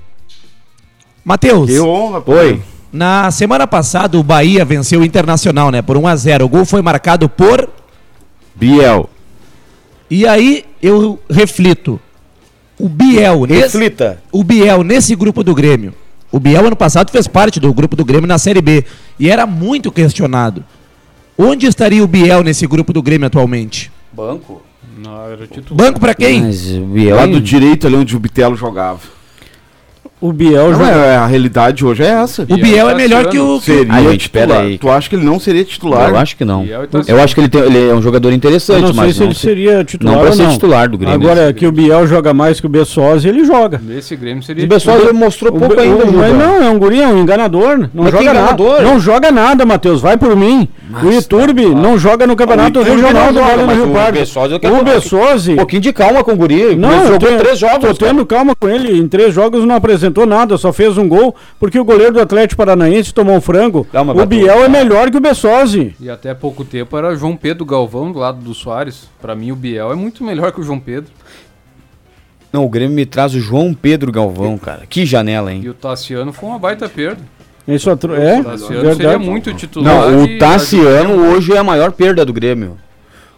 Matheus, 1.23 1.69
Que 1.69 1.79
honra, 1.79 2.21
pô. 2.21 2.31
Oi. 2.33 2.61
Na 2.93 3.31
semana 3.31 3.65
passada 3.65 4.17
o 4.17 4.23
Bahia 4.23 4.63
venceu 4.63 5.01
o 5.01 5.03
Internacional, 5.05 5.71
né? 5.71 5.81
Por 5.81 5.97
1 5.97 6.07
a 6.07 6.15
0 6.15 6.45
O 6.45 6.49
gol 6.49 6.63
foi 6.65 6.81
marcado 6.81 7.27
por. 7.27 7.67
Biel. 8.55 9.09
E 10.09 10.27
aí 10.27 10.63
eu 10.81 11.19
reflito. 11.29 11.99
O 12.79 12.87
Biel, 12.87 13.45
nesse, 13.45 13.77
Reflita. 13.77 14.21
o 14.31 14.43
Biel 14.43 14.83
nesse 14.83 15.15
grupo 15.15 15.43
do 15.43 15.55
Grêmio. 15.55 15.93
O 16.31 16.39
Biel 16.39 16.65
ano 16.67 16.75
passado 16.75 17.11
fez 17.11 17.27
parte 17.27 17.59
do 17.59 17.73
grupo 17.73 17.95
do 17.95 18.03
Grêmio 18.05 18.27
na 18.27 18.37
Série 18.37 18.61
B 18.61 18.83
e 19.19 19.29
era 19.29 19.45
muito 19.45 19.91
questionado. 19.91 20.63
Onde 21.37 21.65
estaria 21.65 22.03
o 22.03 22.07
Biel 22.07 22.43
nesse 22.43 22.67
grupo 22.67 22.93
do 22.93 23.01
Grêmio 23.01 23.25
atualmente? 23.27 23.91
Banco. 24.11 24.61
Não, 24.97 25.25
era 25.31 25.47
titular. 25.47 25.85
Banco 25.85 25.99
pra 25.99 26.13
quem? 26.13 26.41
Mas 26.43 26.67
o 26.71 26.81
Biel. 26.81 27.15
Lado 27.15 27.41
direito 27.41 27.87
ali 27.87 27.95
onde 27.95 28.15
o 28.15 28.19
Bitelo 28.19 28.55
jogava. 28.55 28.99
O 30.25 30.31
Biel 30.31 30.69
Não, 30.71 30.79
joga. 30.79 30.89
é, 30.91 31.15
a 31.17 31.25
realidade 31.25 31.83
hoje 31.85 32.01
é 32.01 32.07
essa. 32.07 32.43
O 32.43 32.55
Biel 32.55 32.89
é 32.89 32.95
melhor 32.95 33.25
que 33.27 33.37
o. 33.37 33.59
Seria 33.59 33.91
Ai, 33.93 34.03
gente, 34.05 34.19
titular. 34.29 34.47
pera 34.47 34.59
aí. 34.61 34.77
Tu 34.77 34.89
acha 34.89 35.09
que 35.09 35.15
ele 35.17 35.25
não 35.25 35.37
seria 35.37 35.65
titular? 35.65 36.09
Eu 36.11 36.15
acho 36.17 36.37
que 36.37 36.45
não. 36.45 36.63
Biel 36.63 36.87
tá 36.87 37.01
Eu 37.05 37.21
acho 37.21 37.35
que 37.35 37.41
ele, 37.41 37.49
tem, 37.49 37.61
ele 37.61 37.89
é 37.89 37.93
um 37.93 38.01
jogador 38.01 38.29
Eu 38.29 38.35
interessante, 38.35 38.79
não 38.83 38.87
sei 38.93 38.95
mas 39.03 39.13
se 39.15 39.19
não, 39.19 39.27
ele 39.27 39.35
seria 39.35 39.83
titular 39.83 40.13
não 40.15 40.21
para 40.21 40.29
ou 40.29 40.35
ser 40.37 40.43
não. 40.43 40.51
titular 40.53 40.87
do 40.89 40.97
Grêmio. 40.97 41.15
Agora 41.29 41.51
que 41.51 41.67
o 41.67 41.73
Biel 41.73 42.07
joga 42.07 42.33
mais 42.33 42.61
que 42.61 42.65
o 42.65 42.69
Bessosi, 42.69 43.27
ele 43.27 43.43
joga. 43.43 43.81
Nesse 43.83 44.15
Grêmio 44.15 44.41
seria. 44.43 44.63
o 44.65 44.69
titular. 44.69 45.13
mostrou 45.13 45.53
O 45.53 45.59
pouco 45.59 45.75
Be- 45.75 45.81
ainda, 45.81 46.05
o- 46.05 46.13
mas 46.13 46.33
não, 46.37 46.63
é 46.63 46.69
um 46.69 46.79
guri, 46.79 47.01
é 47.01 47.07
um 47.09 47.17
enganador. 47.21 47.89
Não 47.93 48.03
Mas 48.05 48.11
joga 48.13 48.23
enganador? 48.23 48.71
nada. 48.77 48.83
Não 48.83 48.99
joga 49.01 49.29
nada, 49.29 49.65
Matheus. 49.65 49.99
Vai 49.99 50.15
por 50.15 50.37
mim. 50.37 50.69
O 51.01 51.11
Iturbe 51.11 51.67
não 51.73 51.97
joga 51.97 52.27
no 52.27 52.35
Campeonato 52.35 52.79
O 52.79 52.83
Regional 52.83 53.33
do 53.33 53.39
Vale 53.39 53.61
do 53.61 53.65
mas 53.67 53.77
Rio 53.77 53.89
o 53.89 53.93
Pardo. 53.93 54.19
Bessosi 54.19 54.53
eu 54.53 54.59
quero 54.59 54.73
O 54.73 54.77
falar 54.79 54.93
Bessosi... 54.93 55.51
Um 55.53 55.55
pouquinho 55.57 55.81
de 55.81 55.93
calma 55.93 56.23
com 56.23 56.33
o 56.33 56.35
Guri. 56.35 56.75
Não, 56.75 56.89
mas 56.89 57.07
jogou 57.07 57.27
tenho- 57.27 57.39
três 57.39 57.57
jogos. 57.59 57.79
Tô 57.79 57.95
cara. 57.95 58.11
tendo 58.11 58.25
calma 58.25 58.55
com 58.55 58.69
ele. 58.69 58.99
Em 58.99 59.07
três 59.07 59.33
jogos 59.33 59.65
não 59.65 59.75
apresentou 59.75 60.25
nada, 60.25 60.57
só 60.57 60.71
fez 60.73 60.97
um 60.97 61.07
gol, 61.07 61.35
porque 61.59 61.79
o 61.79 61.85
goleiro 61.85 62.13
do 62.13 62.21
Atlético 62.21 62.57
Paranaense 62.57 63.13
tomou 63.13 63.35
um 63.35 63.41
frango. 63.41 63.85
Calma, 63.91 64.13
o. 64.13 64.25
Biel 64.25 64.63
é 64.63 64.69
melhor 64.69 65.09
que 65.09 65.17
o 65.17 65.21
Bessosi. 65.21 65.95
E 65.99 66.09
até 66.09 66.33
pouco 66.33 66.63
tempo 66.63 66.97
era 66.97 67.15
João 67.15 67.35
Pedro 67.35 67.65
Galvão 67.65 68.11
do 68.11 68.19
lado 68.19 68.39
do 68.39 68.53
Soares. 68.53 69.07
Pra 69.21 69.35
mim, 69.35 69.51
o 69.51 69.55
Biel 69.55 69.91
é 69.91 69.95
muito 69.95 70.23
melhor 70.23 70.51
que 70.51 70.59
o 70.61 70.63
João 70.63 70.79
Pedro. 70.79 71.11
Não, 72.51 72.65
o 72.65 72.69
Grêmio 72.69 72.95
me 72.95 73.03
traz 73.03 73.33
o 73.33 73.39
João 73.39 73.73
Pedro 73.73 74.11
Galvão, 74.11 74.59
cara. 74.59 74.83
Que 74.87 75.07
janela, 75.07 75.51
hein? 75.51 75.61
E 75.63 75.69
o 75.69 75.73
Tassiano 75.73 76.31
foi 76.31 76.47
uma 76.49 76.59
baita 76.59 76.87
perda. 76.87 77.19
Ele 77.67 77.79
só 77.79 77.95
tro- 77.95 78.13
é, 78.15 78.39
O 78.41 78.43
Tassiano 78.43 78.95
seria 78.95 79.19
muito 79.19 79.53
titular. 79.53 80.11
Não, 80.11 80.23
o 80.23 80.37
Tassiano 80.37 81.13
hoje 81.31 81.53
é 81.53 81.57
a 81.57 81.63
maior 81.63 81.91
perda 81.91 82.25
do 82.25 82.33
Grêmio. 82.33 82.77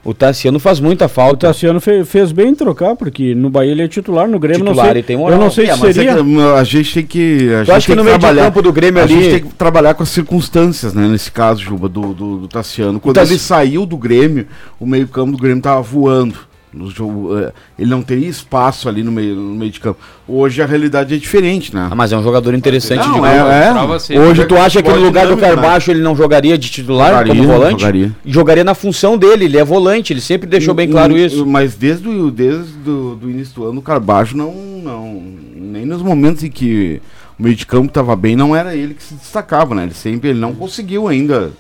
O 0.04 0.14
Tassiano 0.14 0.60
faz 0.60 0.80
muita 0.80 1.06
O 1.06 1.10
falta. 1.10 1.48
Tassiano 1.48 1.82
fe- 1.82 2.06
fez 2.06 2.32
bem 2.32 2.50
em 2.50 2.56
trocar, 2.56 2.96
porque 2.96 3.34
no 3.34 3.50
Bahia 3.50 3.72
ele 3.72 3.82
é 3.82 3.88
titular, 3.88 4.28
no 4.28 4.38
Grêmio 4.38 4.60
Titular 4.66 4.86
não 4.86 4.92
sei. 4.94 5.00
e 5.02 5.04
tem 5.04 5.18
moral. 5.18 5.38
eu 5.40 5.44
não 5.44 5.50
sei 5.52 5.66
É, 5.66 5.74
se 5.74 5.80
mas 5.80 5.90
é 5.90 5.94
seria. 5.94 6.24
que, 6.24 6.42
a 6.60 6.64
gente 6.64 6.94
tem 6.94 7.06
que. 7.06 7.50
A 7.50 7.52
Eu 7.54 7.58
gente 7.66 7.72
acho 7.72 7.88
que 7.88 7.96
no 7.96 8.04
meio 8.04 8.16
de 8.16 8.22
trabalhar- 8.22 8.44
campo 8.46 8.62
do 8.62 8.72
Grêmio 8.72 9.02
a 9.02 9.04
ali- 9.04 9.14
gente 9.16 9.30
tem 9.42 9.50
que 9.50 9.56
trabalhar 9.56 9.96
com 9.96 10.04
as 10.04 10.10
circunstâncias, 10.10 10.94
né? 10.94 11.08
Nesse 11.08 11.32
caso, 11.32 11.60
Juba, 11.62 11.90
do, 11.90 12.14
do, 12.14 12.38
do 12.38 12.48
Tassiano. 12.48 13.00
Quando 13.00 13.16
Tassi- 13.16 13.34
ele 13.34 13.40
saiu 13.40 13.84
do 13.86 13.98
Grêmio, 13.98 14.46
o 14.80 14.86
meio-campo 14.86 15.32
do 15.32 15.38
Grêmio 15.40 15.62
tava 15.62 15.82
voando. 15.82 16.36
No 16.76 16.92
jogo, 16.92 17.38
eh, 17.40 17.54
ele 17.80 17.90
não 17.90 18.02
teria 18.02 18.28
espaço 18.28 18.90
ali 18.90 19.02
no 19.02 19.10
meio, 19.12 19.34
no 19.34 19.56
meio 19.56 19.72
de 19.72 19.80
campo. 19.80 19.98
Hoje 20.28 20.62
a 20.62 20.66
realidade 20.66 21.16
é 21.16 21.18
diferente, 21.18 21.74
né? 21.74 21.88
Ah, 21.90 21.96
mas 21.96 22.12
é 22.12 22.18
um 22.18 22.22
jogador 22.24 22.54
interessante 22.54 23.00
Não, 23.08 23.14
de 23.14 23.26
é- 23.26 23.74
bola. 23.74 23.98
é. 24.10 24.20
Hoje 24.20 24.46
tu 24.46 24.58
acha 24.58 24.84
que 24.84 24.90
no 24.90 24.98
lugar 25.00 25.26
do 25.26 25.36
dinâmico, 25.36 25.56
né? 25.56 25.62
Carbacho 25.62 25.90
ele 25.92 26.02
não 26.02 26.14
jogaria 26.16 26.58
de 26.58 26.70
titular 26.70 27.26
como 27.26 27.44
volante? 27.44 27.80
Jogaria. 27.80 28.12
Jogaria 28.26 28.64
na 28.66 28.76
função 28.76 29.18
dele, 29.18 29.46
ele 29.46 29.58
é 29.58 29.64
volante, 29.64 30.12
ele 30.12 30.20
sempre 30.20 30.50
deixou 30.50 30.74
bem 30.74 30.90
claro 30.90 31.14
Hum, 31.14 31.18
isso. 31.18 31.46
Mas 31.46 31.76
desde 31.76 32.10
o 32.10 32.30
desde 32.30 32.74
do, 32.74 33.16
do 33.16 33.30
início 33.30 33.56
do 33.56 33.66
ano, 33.70 33.80
o 33.80 33.82
Carbajo 33.82 34.36
não, 34.36 34.52
não. 34.84 35.24
Nem 35.56 35.86
nos 35.86 36.02
momentos 36.02 36.44
em 36.44 36.50
que 36.52 37.02
o 37.40 37.44
meio 37.44 37.56
de 37.56 37.66
campo 37.66 37.88
estava 37.88 38.16
bem, 38.18 38.36
não 38.36 38.54
era 38.54 38.76
ele 38.76 38.94
que 38.96 39.04
se 39.04 39.14
destacava, 39.14 39.74
né? 39.74 39.84
Ele 39.84 39.94
sempre 39.94 40.30
ele 40.32 40.40
não 40.40 40.54
conseguiu 40.54 41.08
ainda, 41.08 41.52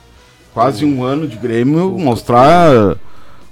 quase 0.54 0.84
um 0.84 1.04
ano 1.04 1.25
de 1.25 1.38
Grêmio, 1.38 1.97
mostrar 1.97 2.97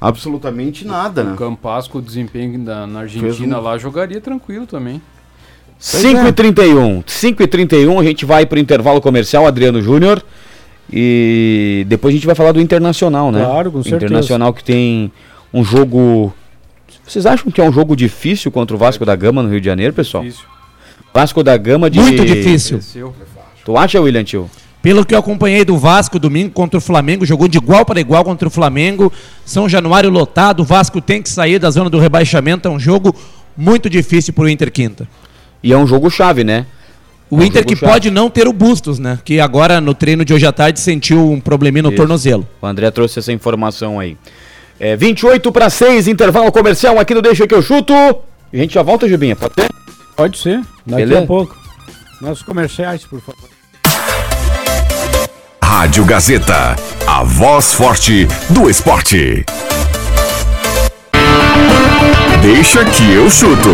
absolutamente 0.07 0.85
nada, 0.85 1.21
O 1.21 1.25
né? 1.25 1.35
Campas 1.37 1.87
com 1.87 1.97
o 1.97 2.01
desempenho 2.01 2.59
da, 2.59 2.85
na 2.87 3.01
Argentina 3.01 3.57
um- 3.59 3.61
lá 3.61 3.77
jogaria 3.77 4.19
tranquilo 4.21 4.65
também. 4.67 5.01
5 5.79 6.27
e 6.27 6.31
31 6.31 7.03
5 7.05 7.43
e 7.43 7.47
31 7.47 7.99
a 7.99 8.03
gente 8.03 8.25
vai 8.25 8.45
pro 8.45 8.57
intervalo 8.59 9.01
comercial, 9.01 9.45
Adriano 9.45 9.81
Júnior. 9.81 10.23
E 10.91 11.85
depois 11.87 12.13
a 12.13 12.17
gente 12.17 12.25
vai 12.25 12.35
falar 12.35 12.51
do 12.51 12.61
Internacional, 12.61 13.31
né? 13.31 13.43
Claro, 13.43 13.71
com 13.71 13.81
certeza. 13.83 14.05
Internacional 14.05 14.53
que 14.53 14.63
tem 14.63 15.11
um 15.53 15.63
jogo. 15.63 16.33
Vocês 17.05 17.25
acham 17.25 17.51
que 17.51 17.59
é 17.59 17.63
um 17.63 17.71
jogo 17.71 17.95
difícil 17.95 18.51
contra 18.51 18.75
o 18.75 18.79
Vasco 18.79 19.05
da 19.05 19.15
Gama 19.15 19.41
no 19.43 19.49
Rio 19.49 19.59
de 19.59 19.65
Janeiro, 19.65 19.93
pessoal? 19.93 20.23
Difícil. 20.23 20.45
Vasco 21.13 21.43
da 21.43 21.55
Gama 21.57 21.89
de. 21.89 21.99
Muito 21.99 22.25
difícil. 22.25 22.79
Tu 23.65 23.77
acha, 23.77 23.99
William 24.01 24.23
Tio? 24.23 24.49
Pelo 24.84 25.06
que 25.06 25.15
eu 25.15 25.19
acompanhei 25.19 25.63
do 25.63 25.78
Vasco 25.78 26.19
domingo 26.19 26.52
contra 26.52 26.78
o 26.78 26.82
Flamengo, 26.82 27.26
jogou 27.26 27.48
de 27.48 27.58
igual 27.58 27.86
para 27.86 28.02
igual 28.02 28.22
contra 28.26 28.50
o 28.50 28.52
Flamengo. 28.52 29.12
São 29.46 29.67
Januário 29.69 30.10
lotado, 30.10 30.60
o 30.60 30.65
Vasco 30.65 31.00
tem 31.00 31.22
que 31.22 31.30
sair 31.30 31.58
da 31.58 31.72
zona 31.72 31.89
do 31.89 31.98
rebaixamento. 31.98 32.67
É 32.67 32.72
um 32.72 32.78
jogo 32.78 33.15
muito 33.56 33.89
difícil 33.89 34.34
para 34.34 34.43
o 34.43 34.50
Inter 34.50 34.69
Quinta. 34.69 35.08
E 35.63 35.72
é 35.72 35.78
um 35.78 35.88
jogo 35.88 36.10
chave, 36.10 36.43
né? 36.43 36.65
O 37.30 37.38
É 37.38 37.39
um 37.39 37.43
Inter 37.46 37.65
que 37.65 37.78
chato. 37.78 37.89
pode 37.89 38.12
não 38.12 38.30
ter 38.30 38.46
o 38.46 38.52
Bustos, 38.52 39.00
né? 39.00 39.17
Que 39.24 39.39
agora 39.39 39.80
no 39.80 39.93
treino 39.93 40.26
de 40.26 40.34
hoje 40.34 40.46
à 40.46 40.52
tarde 40.52 40.82
sentiu 40.82 41.32
um 41.32 41.39
probleminha 41.39 41.84
no 41.84 41.89
Isso. 41.89 41.96
tornozelo. 41.98 42.46
O 42.62 42.67
André 42.67 42.91
trouxe 42.91 43.19
essa 43.19 43.32
informação 43.32 44.02
aí. 44.02 44.17
É 44.78 44.98
28 44.98 45.50
para 45.50 45.69
6, 45.69 46.10
intervalo 46.10 46.52
comercial 46.52 47.00
aqui 47.00 47.13
no 47.13 47.22
Deixa 47.22 47.48
que 47.48 47.56
eu 47.56 47.62
chuto. 47.62 47.93
E 48.52 48.58
a 48.58 48.62
gente 48.62 48.74
já 48.74 48.82
volta, 48.84 49.08
Jubinha, 49.08 49.34
pode 49.38 49.54
ser? 49.56 49.69
Pode 50.17 50.38
ser, 50.38 50.58
daqui 50.86 51.04
Beleza? 51.06 51.24
a 51.24 51.26
pouco. 51.26 51.56
Nossos 52.19 52.43
comerciais, 52.43 53.06
por 53.06 53.22
favor. 53.22 53.52
Rádio 55.75 56.05
Gazeta, 56.05 56.75
a 57.07 57.23
voz 57.23 57.73
forte 57.73 58.27
do 58.51 58.69
esporte. 58.69 59.43
Deixa 62.43 62.86
que 62.86 63.12
eu 63.12 63.27
chuto. 63.27 63.69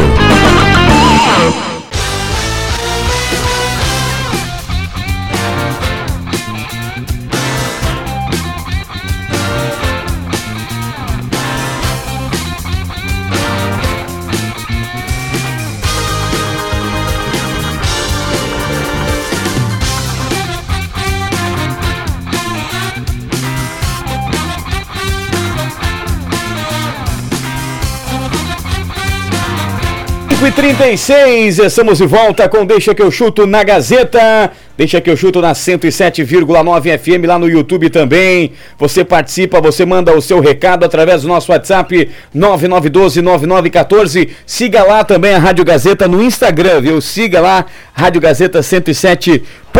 E 30.49 30.51
36 30.51 31.59
estamos 31.59 31.99
de 31.99 32.07
volta 32.07 32.49
com 32.49 32.65
Deixa 32.65 32.95
que 32.95 33.03
eu 33.03 33.11
chuto 33.11 33.45
na 33.45 33.63
Gazeta. 33.63 34.51
Deixa 34.75 34.99
que 34.99 35.07
eu 35.07 35.15
chuto 35.15 35.39
na 35.41 35.51
107,9 35.51 36.97
FM 36.97 37.23
lá 37.27 37.37
no 37.37 37.47
YouTube 37.47 37.87
também. 37.91 38.53
Você 38.79 39.05
participa, 39.05 39.61
você 39.61 39.85
manda 39.85 40.11
o 40.11 40.19
seu 40.19 40.39
recado 40.39 40.83
através 40.83 41.21
do 41.21 41.27
nosso 41.27 41.51
WhatsApp 41.51 42.09
99129914. 42.35 44.29
Siga 44.43 44.83
lá 44.83 45.03
também 45.03 45.35
a 45.35 45.39
Rádio 45.39 45.63
Gazeta 45.63 46.07
no 46.07 46.19
Instagram, 46.19 46.81
viu? 46.81 46.99
Siga 46.99 47.39
lá 47.41 47.67
Rádio 47.93 48.19
Gazeta 48.19 48.63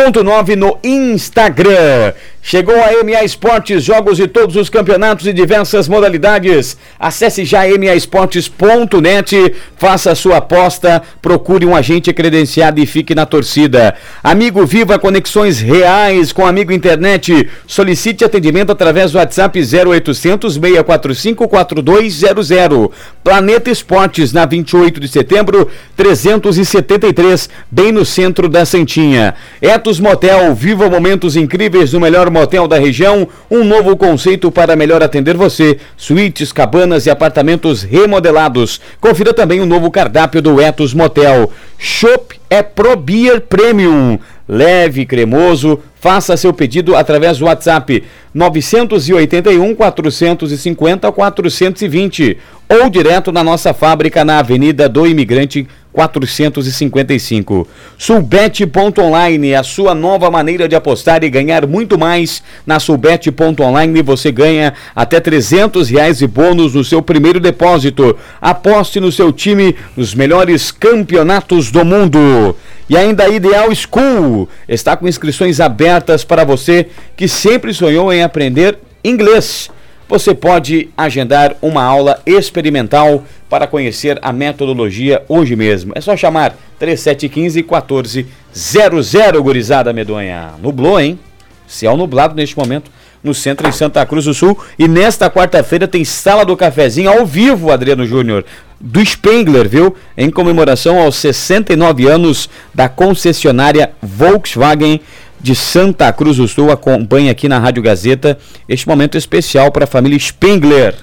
107.9 0.00 0.56
no 0.56 0.78
Instagram. 0.82 2.14
Chegou 2.42 2.74
a 2.74 3.04
MA 3.04 3.22
Esportes, 3.22 3.84
jogos 3.84 4.16
de 4.16 4.26
todos 4.26 4.56
os 4.56 4.70
campeonatos 4.70 5.26
e 5.26 5.32
diversas 5.32 5.86
modalidades. 5.86 6.74
Acesse 6.98 7.44
já 7.44 7.60
maesportes.net, 7.78 9.54
faça 9.76 10.14
sua 10.14 10.38
aposta, 10.38 11.02
procure 11.20 11.66
um 11.66 11.76
agente 11.76 12.10
credenciado 12.14 12.80
e 12.80 12.86
fique 12.86 13.14
na 13.14 13.26
torcida. 13.26 13.94
Amigo 14.24 14.64
Viva 14.64 14.98
conexões 14.98 15.60
reais 15.60 16.32
com 16.32 16.46
Amigo 16.46 16.72
Internet. 16.72 17.46
Solicite 17.66 18.24
atendimento 18.24 18.72
através 18.72 19.12
do 19.12 19.18
WhatsApp 19.18 19.60
0800 19.60 20.54
645 20.54 21.46
4200. 21.46 22.88
Planeta 23.22 23.70
Esportes 23.70 24.32
na 24.32 24.46
28 24.46 24.98
de 24.98 25.08
setembro, 25.08 25.68
373, 25.94 27.50
bem 27.70 27.92
no 27.92 28.04
centro 28.06 28.48
da 28.48 28.64
Santinha. 28.64 29.34
Etos 29.60 29.89
Motel, 29.98 30.54
viva 30.54 30.88
momentos 30.88 31.34
incríveis 31.34 31.92
no 31.92 31.98
melhor 31.98 32.30
motel 32.30 32.68
da 32.68 32.78
região. 32.78 33.26
Um 33.50 33.64
novo 33.64 33.96
conceito 33.96 34.50
para 34.50 34.76
melhor 34.76 35.02
atender 35.02 35.36
você. 35.36 35.78
Suítes, 35.96 36.52
cabanas 36.52 37.06
e 37.06 37.10
apartamentos 37.10 37.82
remodelados. 37.82 38.80
Confira 39.00 39.34
também 39.34 39.60
o 39.60 39.66
novo 39.66 39.90
cardápio 39.90 40.40
do 40.40 40.60
Etos 40.60 40.94
Motel. 40.94 41.50
Shop 41.78 42.38
é 42.48 42.62
Pro 42.62 42.94
Beer 42.94 43.40
Premium. 43.40 44.18
Leve, 44.46 45.06
cremoso. 45.06 45.80
Faça 46.00 46.36
seu 46.36 46.52
pedido 46.52 46.96
através 46.96 47.38
do 47.38 47.44
WhatsApp 47.44 48.02
981 48.32 49.74
450 49.74 51.12
420 51.12 52.38
ou 52.68 52.88
direto 52.88 53.30
na 53.30 53.44
nossa 53.44 53.74
fábrica 53.74 54.24
na 54.24 54.38
Avenida 54.38 54.88
do 54.88 55.06
Imigrante 55.06 55.68
455. 55.92 57.66
Sulbet.online, 57.98 59.54
a 59.54 59.62
sua 59.62 59.94
nova 59.94 60.30
maneira 60.30 60.68
de 60.68 60.76
apostar 60.76 61.24
e 61.24 61.30
ganhar 61.30 61.66
muito 61.66 61.98
mais. 61.98 62.42
Na 62.66 62.78
Sulbet.online 62.78 64.02
você 64.02 64.30
ganha 64.30 64.74
até 64.94 65.20
300 65.20 65.88
reais 65.90 66.18
de 66.18 66.26
bônus 66.26 66.74
no 66.74 66.84
seu 66.84 67.02
primeiro 67.02 67.40
depósito. 67.40 68.16
Aposte 68.40 69.00
no 69.00 69.10
seu 69.10 69.32
time 69.32 69.74
nos 69.96 70.14
melhores 70.14 70.70
campeonatos 70.70 71.70
do 71.70 71.84
mundo. 71.84 72.56
E 72.88 72.96
ainda 72.96 73.24
a 73.24 73.28
Ideal 73.28 73.68
School 73.74 74.48
está 74.68 74.96
com 74.96 75.08
inscrições 75.08 75.60
abertas 75.60 76.24
para 76.24 76.44
você 76.44 76.88
que 77.16 77.28
sempre 77.28 77.72
sonhou 77.72 78.12
em 78.12 78.22
aprender 78.22 78.78
inglês 79.04 79.70
você 80.10 80.34
pode 80.34 80.88
agendar 80.96 81.54
uma 81.62 81.84
aula 81.84 82.20
experimental 82.26 83.22
para 83.48 83.68
conhecer 83.68 84.18
a 84.20 84.32
metodologia 84.32 85.22
hoje 85.28 85.54
mesmo. 85.54 85.92
É 85.94 86.00
só 86.00 86.16
chamar 86.16 86.56
3715 86.80 87.62
1400, 87.62 89.40
gurizada 89.40 89.92
medonha. 89.92 90.54
Nublou, 90.60 90.98
hein? 90.98 91.16
Céu 91.64 91.96
nublado 91.96 92.34
neste 92.34 92.58
momento 92.58 92.90
no 93.22 93.32
centro 93.32 93.68
em 93.68 93.72
Santa 93.72 94.04
Cruz 94.04 94.24
do 94.24 94.34
Sul. 94.34 94.58
E 94.76 94.88
nesta 94.88 95.30
quarta-feira 95.30 95.86
tem 95.86 96.04
Sala 96.04 96.44
do 96.44 96.56
Cafezinho 96.56 97.08
ao 97.08 97.24
vivo, 97.24 97.70
Adriano 97.70 98.04
Júnior, 98.04 98.44
do 98.80 99.04
Spengler, 99.04 99.68
viu? 99.68 99.94
Em 100.16 100.28
comemoração 100.28 100.98
aos 100.98 101.14
69 101.16 102.08
anos 102.08 102.50
da 102.74 102.88
concessionária 102.88 103.92
Volkswagen 104.02 105.00
de 105.40 105.54
Santa 105.54 106.12
Cruz 106.12 106.36
do 106.36 106.46
Sul 106.46 106.70
acompanha 106.70 107.32
aqui 107.32 107.48
na 107.48 107.58
Rádio 107.58 107.82
Gazeta 107.82 108.38
este 108.68 108.86
momento 108.86 109.16
especial 109.16 109.72
para 109.72 109.84
a 109.84 109.86
família 109.86 110.18
Spengler. 110.18 110.94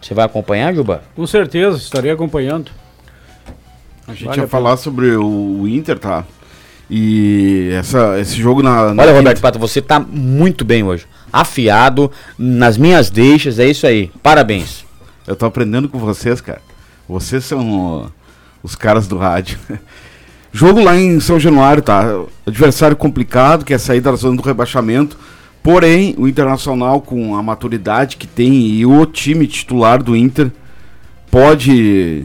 Você 0.00 0.14
vai 0.14 0.24
acompanhar, 0.24 0.74
Juba? 0.74 1.02
Com 1.14 1.26
certeza, 1.26 1.76
estarei 1.76 2.10
acompanhando. 2.10 2.70
A 4.06 4.12
gente 4.12 4.24
vale 4.24 4.40
ia 4.40 4.48
falar 4.48 4.76
sobre 4.78 5.14
o 5.16 5.68
Inter, 5.68 5.98
tá? 5.98 6.24
E 6.90 7.68
essa, 7.72 8.18
esse 8.18 8.36
jogo 8.36 8.62
na. 8.62 8.94
na 8.94 9.02
Olha, 9.02 9.12
Roberto 9.12 9.40
Pato, 9.40 9.58
você 9.58 9.82
tá 9.82 10.00
muito 10.00 10.64
bem 10.64 10.82
hoje. 10.82 11.06
Afiado, 11.30 12.10
nas 12.38 12.78
minhas 12.78 13.10
deixas, 13.10 13.58
é 13.58 13.66
isso 13.66 13.86
aí. 13.86 14.10
Parabéns. 14.22 14.86
Eu 15.26 15.36
tô 15.36 15.44
aprendendo 15.44 15.90
com 15.90 15.98
vocês, 15.98 16.40
cara. 16.40 16.62
Vocês 17.06 17.44
são 17.44 18.10
os 18.62 18.74
caras 18.74 19.06
do 19.06 19.18
rádio. 19.18 19.58
Jogo 20.52 20.82
lá 20.82 20.96
em 20.96 21.20
São 21.20 21.38
Januário, 21.38 21.82
tá? 21.82 22.24
Adversário 22.46 22.96
complicado, 22.96 23.64
que 23.64 23.74
é 23.74 23.78
sair 23.78 24.00
da 24.00 24.14
zona 24.14 24.36
do 24.36 24.42
rebaixamento. 24.42 25.16
Porém, 25.62 26.14
o 26.16 26.26
Internacional, 26.26 27.00
com 27.00 27.36
a 27.36 27.42
maturidade 27.42 28.16
que 28.16 28.26
tem 28.26 28.54
e 28.54 28.86
o 28.86 29.04
time 29.04 29.46
titular 29.46 30.02
do 30.02 30.16
Inter, 30.16 30.50
pode 31.30 32.24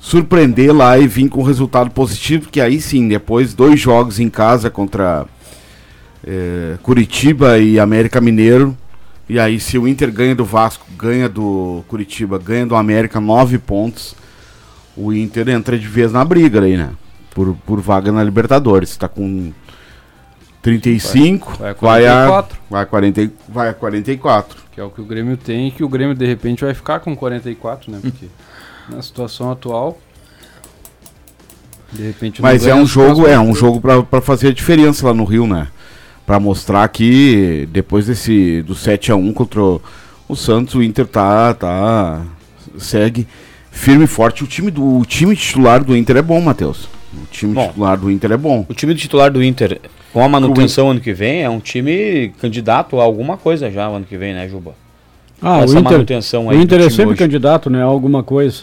surpreender 0.00 0.74
lá 0.74 0.98
e 0.98 1.06
vir 1.06 1.28
com 1.28 1.42
resultado 1.42 1.90
positivo, 1.90 2.48
que 2.48 2.60
aí 2.60 2.80
sim, 2.80 3.06
depois 3.06 3.52
dois 3.52 3.78
jogos 3.78 4.18
em 4.18 4.30
casa 4.30 4.70
contra 4.70 5.26
é, 6.26 6.78
Curitiba 6.82 7.58
e 7.58 7.78
América 7.78 8.20
Mineiro. 8.20 8.76
E 9.28 9.38
aí, 9.38 9.60
se 9.60 9.78
o 9.78 9.86
Inter 9.86 10.10
ganha 10.10 10.34
do 10.34 10.44
Vasco, 10.44 10.86
ganha 10.98 11.28
do 11.28 11.84
Curitiba, 11.86 12.38
ganha 12.38 12.66
do 12.66 12.74
América, 12.74 13.20
nove 13.20 13.58
pontos, 13.58 14.14
o 14.96 15.12
Inter 15.12 15.50
entra 15.50 15.78
de 15.78 15.86
vez 15.86 16.10
na 16.10 16.24
briga 16.24 16.62
aí, 16.62 16.76
né? 16.76 16.90
Por, 17.34 17.56
por 17.66 17.80
vaga 17.80 18.12
na 18.12 18.22
Libertadores. 18.22 18.90
Está 18.90 19.08
com 19.08 19.52
35, 20.62 21.56
vai, 21.58 21.74
vai, 21.74 22.06
a 22.06 22.26
44. 22.26 22.58
Vai 22.68 22.82
a, 22.82 22.86
40, 22.86 23.32
vai 23.48 23.68
a 23.68 23.74
44. 23.74 24.62
Que 24.72 24.80
é 24.80 24.84
o 24.84 24.90
que 24.90 25.00
o 25.00 25.04
Grêmio 25.04 25.36
tem 25.36 25.68
e 25.68 25.70
que 25.70 25.82
o 25.82 25.88
Grêmio 25.88 26.14
de 26.14 26.26
repente 26.26 26.64
vai 26.64 26.74
ficar 26.74 27.00
com 27.00 27.16
44, 27.16 27.90
né? 27.90 27.98
Porque 28.02 28.26
na 28.88 29.00
situação 29.00 29.50
atual. 29.50 29.98
De 31.92 32.02
repente 32.02 32.40
Mas 32.40 32.66
é 32.66 32.74
um 32.74 32.86
jogo, 32.86 33.26
é 33.26 33.38
um 33.38 33.54
jogo 33.54 33.80
para 34.04 34.20
fazer 34.20 34.48
a 34.48 34.52
diferença 34.52 35.06
lá 35.06 35.14
no 35.14 35.24
Rio, 35.24 35.46
né? 35.46 35.68
Para 36.24 36.38
mostrar 36.38 36.86
que 36.88 37.68
depois 37.72 38.06
desse 38.06 38.62
do 38.62 38.76
7 38.76 39.10
a 39.10 39.16
1 39.16 39.32
contra 39.32 39.60
o 39.60 40.36
Santos, 40.36 40.74
o 40.76 40.82
Inter 40.82 41.06
tá 41.06 41.52
tá 41.54 42.22
segue 42.78 43.26
firme 43.72 44.04
e 44.04 44.06
forte. 44.06 44.44
O 44.44 44.46
time 44.46 44.70
do 44.70 44.98
o 44.98 45.04
time 45.04 45.34
titular 45.34 45.82
do 45.82 45.96
Inter 45.96 46.18
é 46.18 46.22
bom, 46.22 46.40
Matheus. 46.40 46.88
O 47.12 47.26
time 47.30 47.54
bom, 47.54 47.68
titular 47.68 47.96
do 47.98 48.10
Inter 48.10 48.32
é 48.32 48.36
bom. 48.36 48.66
O 48.68 48.74
time 48.74 48.94
titular 48.94 49.30
do 49.30 49.42
Inter, 49.42 49.80
com 50.12 50.22
a 50.22 50.28
manutenção 50.28 50.90
ano 50.90 51.00
que 51.00 51.12
vem, 51.12 51.42
é 51.42 51.50
um 51.50 51.58
time 51.58 52.32
candidato 52.40 53.00
a 53.00 53.02
alguma 53.02 53.36
coisa 53.36 53.70
já 53.70 53.86
ano 53.86 54.04
que 54.04 54.16
vem, 54.16 54.32
né, 54.32 54.48
Juba? 54.48 54.74
Ah, 55.42 55.60
o 55.60 55.64
Inter, 55.64 55.82
manutenção 55.82 56.46
o 56.46 56.54
Inter 56.54 56.80
é 56.80 56.90
sempre 56.90 57.12
hoje. 57.12 57.18
candidato, 57.18 57.68
né, 57.68 57.82
a 57.82 57.86
alguma 57.86 58.22
coisa. 58.22 58.62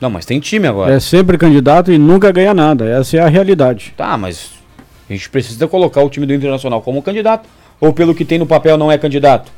Não, 0.00 0.10
mas 0.10 0.24
tem 0.24 0.38
time 0.40 0.66
agora. 0.66 0.92
É 0.92 1.00
sempre 1.00 1.38
candidato 1.38 1.90
e 1.90 1.98
nunca 1.98 2.30
ganha 2.30 2.52
nada. 2.54 2.86
Essa 2.86 3.16
é 3.16 3.20
a 3.20 3.28
realidade. 3.28 3.94
Tá, 3.96 4.16
mas 4.16 4.50
a 5.08 5.12
gente 5.12 5.28
precisa 5.30 5.66
colocar 5.66 6.02
o 6.02 6.10
time 6.10 6.26
do 6.26 6.34
Internacional 6.34 6.82
como 6.82 7.02
candidato. 7.02 7.48
Ou 7.80 7.92
pelo 7.92 8.14
que 8.14 8.24
tem 8.24 8.38
no 8.38 8.46
papel 8.46 8.76
não 8.76 8.90
é 8.90 8.98
candidato? 8.98 9.50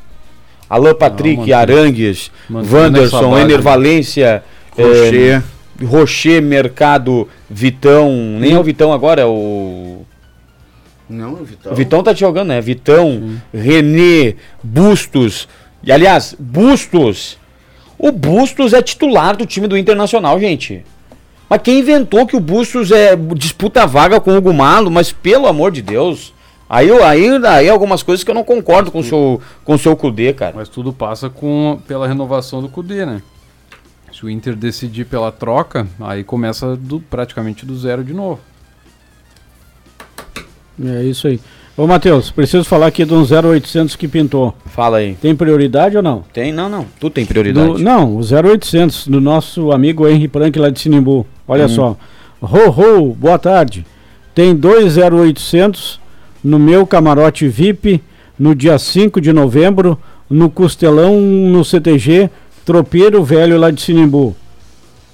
Alain 0.69 0.95
Patrick, 0.95 1.51
não, 1.51 1.59
Arangues, 1.59 2.31
Wanderson, 2.51 3.39
Ener 3.39 3.63
Valência, 3.63 4.43
Rocher. 4.77 5.39
É, 5.39 5.58
Rocher, 5.85 6.43
Mercado, 6.43 7.29
Vitão. 7.49 8.11
Nem 8.39 8.55
é 8.55 8.59
o 8.59 8.63
Vitão 8.65 8.93
agora, 8.93 9.23
é 9.23 9.27
o. 9.27 10.03
Não, 11.09 11.35
o 11.35 11.45
Vitão. 11.45 11.73
O 11.73 11.75
Vitão 11.75 12.03
tá 12.03 12.13
jogando, 12.13 12.49
né? 12.49 12.61
Vitão, 12.61 13.39
Sim. 13.53 13.59
René, 13.59 14.35
Bustos. 14.63 15.49
E 15.83 15.93
aliás, 15.93 16.37
Bustos. 16.39 17.39
O 17.99 18.13
Bustos 18.13 18.73
é 18.73 18.83
titular 18.83 19.37
do 19.37 19.47
time 19.47 19.67
do 19.67 19.77
Internacional, 19.77 20.39
gente. 20.39 20.85
Mas 21.49 21.63
quem 21.63 21.79
inventou 21.79 22.27
que 22.27 22.37
o 22.37 22.41
Bustos 22.41 22.93
é 22.93 23.17
disputa 23.17 23.87
vaga 23.87 24.21
com 24.21 24.33
o 24.33 24.37
Hugo 24.37 24.53
Malo, 24.53 24.91
mas 24.91 25.11
pelo 25.11 25.47
amor 25.47 25.73
de 25.73 25.81
Deus. 25.81 26.35
Aí, 26.69 26.91
aí, 27.03 27.47
aí 27.47 27.69
algumas 27.69 28.03
coisas 28.03 28.23
que 28.23 28.31
eu 28.31 28.35
não 28.35 28.45
concordo 28.45 28.93
com 28.93 28.99
o 28.99 29.05
seu, 29.05 29.41
com 29.65 29.75
o 29.75 29.79
seu 29.79 29.97
Cudê, 29.97 30.35
cara. 30.35 30.53
Mas 30.55 30.69
tudo 30.69 30.93
passa 30.93 31.31
com, 31.31 31.81
pela 31.89 32.07
renovação 32.07 32.61
do 32.61 32.69
Cudê, 32.69 33.07
né? 33.07 33.23
Se 34.19 34.27
o 34.27 34.29
Inter 34.29 34.57
decidir 34.57 35.05
pela 35.05 35.31
troca, 35.31 35.87
aí 36.01 36.25
começa 36.25 36.75
do, 36.75 36.99
praticamente 36.99 37.65
do 37.65 37.79
zero 37.79 38.03
de 38.03 38.13
novo. 38.13 38.41
É 40.85 41.05
isso 41.05 41.29
aí. 41.29 41.39
Ô 41.77 41.87
Matheus, 41.87 42.29
preciso 42.29 42.65
falar 42.65 42.89
aqui 42.89 43.05
de 43.05 43.15
um 43.15 43.23
0800 43.23 43.95
que 43.95 44.09
pintou. 44.09 44.53
Fala 44.67 44.97
aí. 44.97 45.15
Tem 45.23 45.37
prioridade 45.37 45.97
ou 45.97 46.03
não? 46.03 46.25
Tem, 46.33 46.53
não, 46.53 46.69
não. 46.69 46.85
Tu 46.99 47.09
tem 47.11 47.25
prioridade. 47.25 47.75
Do, 47.75 47.79
não, 47.79 48.17
o 48.17 48.19
0800 48.19 49.07
do 49.07 49.21
nosso 49.21 49.71
amigo 49.71 50.09
Henry 50.09 50.27
Prank 50.27 50.59
lá 50.59 50.69
de 50.69 50.81
Sinimbu. 50.81 51.25
Olha 51.47 51.67
hum. 51.67 51.69
só. 51.69 51.97
Ho, 52.43 52.71
ho, 52.71 53.15
boa 53.15 53.39
tarde. 53.39 53.87
Tem 54.35 54.53
dois 54.53 54.97
0800 54.97 56.01
no 56.43 56.59
meu 56.59 56.85
camarote 56.85 57.47
VIP 57.47 58.03
no 58.37 58.53
dia 58.53 58.81
5 58.81 59.21
de 59.21 59.33
novembro 59.33 59.97
no 60.29 60.51
Costelão 60.51 61.21
no 61.21 61.65
CTG 61.65 62.29
Tropeiro 62.69 63.25
Velho 63.25 63.59
lá 63.59 63.71
de 63.71 63.81
Sinimbu. 63.81 64.37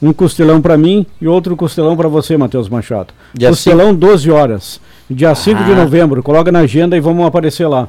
Um 0.03 0.13
costelão 0.13 0.61
para 0.61 0.77
mim 0.77 1.07
e 1.21 1.29
outro 1.29 1.55
costelão 1.55 1.97
para 1.97 2.09
você, 2.09 2.37
Matheus 2.37 2.69
Machado. 2.69 3.15
Dia 3.33 3.49
costelão 3.49 3.91
cinco... 3.91 4.01
12 4.01 4.31
horas. 4.33 4.81
Dia 5.09 5.31
ah. 5.31 5.35
5 5.37 5.63
de 5.63 5.73
novembro. 5.73 6.21
Coloca 6.21 6.51
na 6.51 6.59
agenda 6.59 6.97
e 6.97 7.01
vamos 7.01 7.25
aparecer 7.25 7.69
lá. 7.69 7.87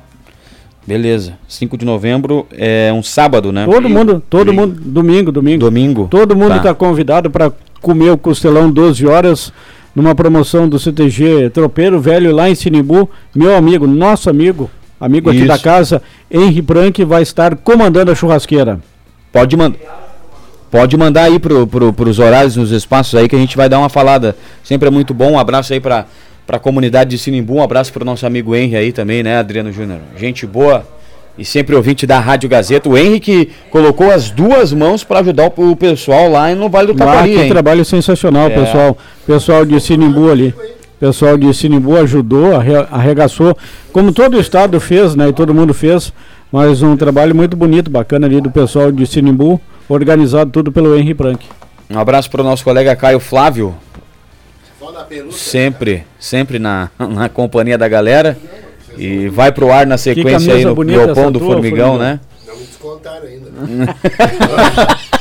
Beleza. 0.86 1.34
5 1.48 1.80
de 1.80 1.84
novembro 1.84 2.46
é 2.52 2.94
um 2.94 3.02
sábado, 3.02 3.52
né? 3.52 3.66
Todo 3.66 3.90
mundo, 3.90 4.22
todo 4.30 4.46
domingo. 4.46 4.68
mundo, 4.68 4.82
domingo, 4.86 5.32
domingo. 5.32 5.60
Domingo. 5.62 6.08
Todo 6.12 6.36
mundo 6.36 6.58
está 6.58 6.70
tá 6.70 6.76
convidado 6.76 7.32
para 7.32 7.52
comer 7.82 8.12
o 8.12 8.20
costelão 8.20 8.70
12 8.70 9.08
horas 9.08 9.52
numa 9.96 10.14
promoção 10.14 10.70
do 10.70 10.78
CTG 10.78 11.50
Tropeiro 11.50 12.00
Velho 12.00 12.36
lá 12.36 12.48
em 12.48 12.54
Sinimbu. 12.54 13.10
Meu 13.34 13.56
amigo, 13.56 13.88
nosso 13.88 14.30
amigo, 14.30 14.70
amigo 15.00 15.32
aqui 15.32 15.40
Isso. 15.40 15.48
da 15.48 15.58
casa, 15.58 16.04
Henri 16.30 16.62
Branque 16.62 17.04
vai 17.04 17.24
estar 17.24 17.56
comandando 17.56 18.12
a 18.12 18.16
churrasqueira. 18.16 18.80
Pode 19.36 19.58
mandar. 19.58 19.78
Pode 20.72 20.96
mandar 20.96 21.24
aí 21.24 21.40
pro, 21.40 21.68
pro, 21.68 21.92
pros 21.92 22.20
horários 22.20 22.56
nos 22.56 22.72
espaços 22.72 23.16
aí 23.16 23.28
que 23.28 23.36
a 23.36 23.40
gente 23.40 23.58
vai 23.58 23.68
dar 23.68 23.80
uma 23.80 23.90
falada. 23.90 24.34
Sempre 24.64 24.88
é 24.88 24.92
muito 24.92 25.14
bom. 25.14 25.34
Um 25.34 25.40
abraço 25.40 25.74
aí 25.74 25.80
pra, 25.82 26.06
pra 26.48 26.58
comunidade 26.58 27.10
de 27.10 27.18
Sinimbu. 27.18 27.56
Um 27.56 27.62
abraço 27.62 27.92
pro 27.92 28.06
nosso 28.06 28.26
amigo 28.26 28.56
Henry 28.56 28.78
aí 28.78 28.94
também, 28.94 29.22
né, 29.24 29.38
Adriano 29.38 29.74
Júnior? 29.74 30.00
Gente 30.16 30.48
boa 30.48 30.88
e 31.38 31.44
sempre 31.44 31.76
ouvinte 31.76 32.08
da 32.08 32.18
Rádio 32.18 32.48
Gazeta. 32.48 32.88
O 32.88 32.98
Henry 32.98 33.20
que 33.20 33.50
colocou 33.70 34.10
as 34.10 34.32
duas 34.32 34.72
mãos 34.72 35.04
para 35.04 35.20
ajudar 35.20 35.52
o, 35.54 35.76
pessoal 35.76 36.30
lá 36.30 36.56
no 36.56 36.70
Vale 36.70 36.94
do 36.94 36.96
Taquari. 36.96 37.38
Ah, 37.38 37.44
que 37.44 37.50
trabalho 37.50 37.84
sensacional, 37.84 38.48
é. 38.48 38.52
pessoal. 38.52 38.98
Pessoal 39.28 39.66
de 39.66 39.78
Sinimbu 39.82 40.32
ali. 40.32 40.56
Pessoal 40.98 41.38
de 41.38 41.54
Sinimbu 41.54 41.98
ajudou, 41.98 42.54
arregaçou, 42.90 43.56
como 43.92 44.14
todo 44.14 44.38
o 44.38 44.40
estado 44.40 44.80
fez, 44.80 45.14
né? 45.14 45.28
E 45.28 45.34
todo 45.34 45.54
mundo 45.54 45.74
fez 45.74 46.14
mas 46.52 46.82
um 46.82 46.96
trabalho 46.96 47.36
muito 47.36 47.56
bonito, 47.56 47.90
bacana 47.90 48.28
ali 48.28 48.40
do 48.42 48.50
pessoal 48.52 48.92
de 48.92 49.06
Sinimbu, 49.06 49.60
organizado 49.90 50.52
tudo 50.52 50.72
pelo 50.72 50.98
Henry 50.98 51.14
Prank. 51.14 51.46
Um 51.90 52.00
abraço 52.00 52.30
para 52.32 52.42
o 52.42 52.44
nosso 52.44 52.64
colega 52.64 52.96
Caio 52.96 53.20
Flávio. 53.20 53.76
Sempre, 55.32 56.06
sempre 56.20 56.60
na, 56.60 56.90
na 56.98 57.30
companhia 57.30 57.78
da 57.78 57.88
galera. 57.88 58.38
E 58.98 59.28
vai 59.28 59.52
pro 59.52 59.72
ar 59.72 59.86
na 59.86 59.98
sequência 59.98 60.54
aí 60.54 60.64
no 60.64 60.74
Leopoldo 60.82 61.40
do 61.40 61.46
Formigão, 61.46 61.98
né? 61.98 62.20
Não 62.48 62.56
me 62.56 62.64
descontaram 62.64 63.28
ainda. 63.28 63.50
Né? 63.50 63.88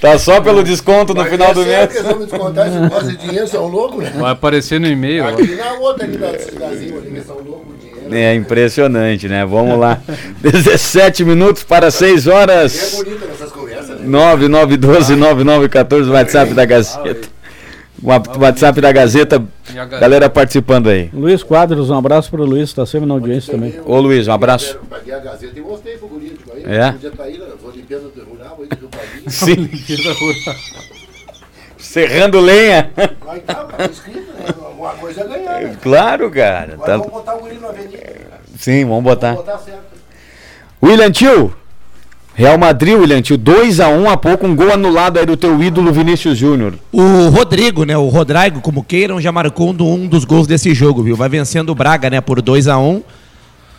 Tá 0.00 0.18
só 0.18 0.40
pelo 0.40 0.62
desconto 0.64 1.12
no 1.12 1.20
Mas 1.20 1.30
final 1.30 1.52
do 1.52 1.60
é 1.60 1.64
sério 1.64 1.78
mês. 1.78 1.92
que 1.92 1.98
eles 1.98 2.08
vão 2.10 2.18
me 2.18 2.24
descontar 2.26 2.68
esse 2.68 2.78
negócio 2.78 3.08
de 3.08 3.16
dinheiro, 3.18 3.46
são 3.46 3.66
loucos, 3.66 4.02
né? 4.02 4.12
Vai 4.16 4.32
aparecer 4.32 4.80
no 4.80 4.86
e-mail. 4.86 5.24
ó. 5.24 5.28
Aqui 5.28 5.54
na 5.56 5.72
outra 5.74 6.04
ali 6.06 6.16
da 6.16 6.28
que 6.30 7.20
são 7.20 7.36
loucos. 7.36 7.69
É 8.10 8.34
impressionante, 8.34 9.28
né? 9.28 9.44
Vamos 9.46 9.78
lá. 9.78 10.00
17 10.42 11.24
minutos 11.24 11.62
para 11.64 11.90
6 11.90 12.26
É 12.26 12.30
horas. 12.32 12.94
bonito 12.96 13.26
nessas 13.26 13.50
conversas, 13.52 14.00
né? 14.00 14.06
9912-9914, 14.36 16.10
WhatsApp 16.10 16.54
da 16.54 16.64
Gazeta. 16.64 17.28
WhatsApp 18.02 18.80
da 18.80 18.90
Gazeta, 18.92 19.44
galera 20.00 20.30
participando 20.30 20.88
aí. 20.88 21.10
Luiz 21.12 21.42
Quadros, 21.42 21.90
um 21.90 21.98
abraço 21.98 22.30
pro 22.30 22.44
Luiz, 22.44 22.72
tá 22.72 22.86
sempre 22.86 23.06
na 23.06 23.12
audiência 23.12 23.52
também. 23.52 23.74
Ô 23.84 24.00
Luiz, 24.00 24.26
um 24.26 24.32
abraço. 24.32 24.74
Eu 24.76 24.80
Paguei 24.88 25.12
a 25.12 25.18
Gazeta 25.18 25.58
e 25.58 25.60
mostrei 25.60 25.98
pro 25.98 26.08
guri. 26.08 26.30
Tipo, 26.30 26.50
aí, 26.54 26.62
É? 26.64 26.92
podia 26.92 27.10
tá 27.10 27.24
aí, 27.24 27.36
né? 27.36 27.44
Do 27.46 28.24
rural, 28.24 28.58
aí 28.62 28.68
do. 28.78 28.88
Sim. 29.30 29.68
Serrando 31.76 32.40
lenha. 32.40 32.90
Mas 33.26 33.42
tá, 33.42 33.54
tá 33.64 33.84
escrito, 33.84 34.29
é 35.18 35.24
ganhar, 35.24 35.60
né? 35.62 35.76
Claro, 35.82 36.30
cara. 36.30 36.72
Agora 36.74 36.86
Tá- 36.92 36.96
vamos 36.98 37.12
botar 37.12 37.34
o 37.36 37.40
guri 37.40 37.58
na 37.58 37.68
avenida. 37.68 37.98
Sim, 38.58 38.84
vamos 38.84 39.04
botar. 39.04 39.32
Vamos 39.34 39.44
botar 39.46 39.58
certo. 39.58 39.80
William 40.82 41.10
Tio. 41.10 41.54
Real 42.34 42.56
Madrid, 42.56 42.94
William 42.96 43.20
Tio. 43.20 43.36
2x1 43.36 44.08
há 44.10 44.16
pouco, 44.16 44.46
um 44.46 44.54
gol 44.56 44.72
anulado 44.72 45.18
aí 45.18 45.26
do 45.26 45.36
teu 45.36 45.62
ídolo 45.62 45.92
Vinícius 45.92 46.38
Júnior. 46.38 46.74
O 46.92 47.28
Rodrigo, 47.28 47.84
né? 47.84 47.96
O 47.96 48.08
Rodrigo, 48.08 48.60
como 48.60 48.82
queiram, 48.82 49.20
já 49.20 49.30
marcou 49.30 49.70
um, 49.70 49.74
do- 49.74 49.86
um 49.86 50.06
dos 50.06 50.24
gols 50.24 50.46
desse 50.46 50.72
jogo, 50.74 51.02
viu? 51.02 51.16
Vai 51.16 51.28
vencendo 51.28 51.70
o 51.70 51.74
Braga, 51.74 52.08
né? 52.08 52.20
Por 52.20 52.40
2 52.40 52.66
a 52.68 52.78
1 52.78 53.02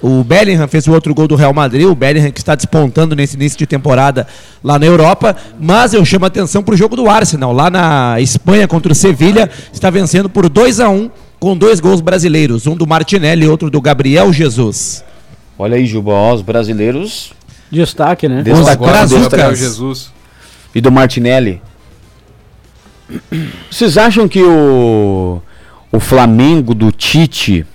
O 0.01 0.23
Bellingham 0.23 0.67
fez 0.67 0.87
o 0.87 0.93
outro 0.93 1.13
gol 1.13 1.27
do 1.27 1.35
Real 1.35 1.53
Madrid, 1.53 1.85
o 1.85 1.93
Bellingham 1.93 2.31
que 2.31 2.39
está 2.39 2.55
despontando 2.55 3.15
nesse 3.15 3.35
início 3.35 3.57
de 3.57 3.67
temporada 3.67 4.25
lá 4.63 4.79
na 4.79 4.85
Europa, 4.85 5.35
mas 5.59 5.93
eu 5.93 6.03
chamo 6.03 6.25
a 6.25 6.27
atenção 6.27 6.63
para 6.63 6.73
o 6.73 6.77
jogo 6.77 6.95
do 6.95 7.07
Arsenal, 7.07 7.53
lá 7.53 7.69
na 7.69 8.19
Espanha 8.19 8.67
contra 8.67 8.91
o 8.91 8.95
Sevilha, 8.95 9.49
está 9.71 9.91
vencendo 9.91 10.27
por 10.27 10.49
2 10.49 10.79
a 10.79 10.89
1 10.89 11.09
com 11.39 11.55
dois 11.55 11.79
gols 11.79 12.01
brasileiros, 12.01 12.67
um 12.67 12.75
do 12.75 12.87
Martinelli 12.87 13.45
e 13.45 13.47
outro 13.47 13.69
do 13.69 13.79
Gabriel 13.81 14.31
Jesus. 14.33 15.03
Olha 15.57 15.75
aí, 15.75 15.85
Juba, 15.85 16.11
ó, 16.11 16.33
os 16.33 16.41
brasileiros. 16.41 17.33
Destaque, 17.71 18.27
né? 18.27 18.41
Destaque 18.41 18.83
do. 19.07 19.19
Gabriel 19.19 19.55
Jesus. 19.55 20.11
E 20.73 20.81
do 20.81 20.91
Martinelli. 20.91 21.61
Vocês 23.69 23.97
acham 23.97 24.27
que 24.27 24.41
o, 24.41 25.41
o 25.91 25.99
Flamengo 25.99 26.73
do 26.73 26.91
Tite 26.91 27.65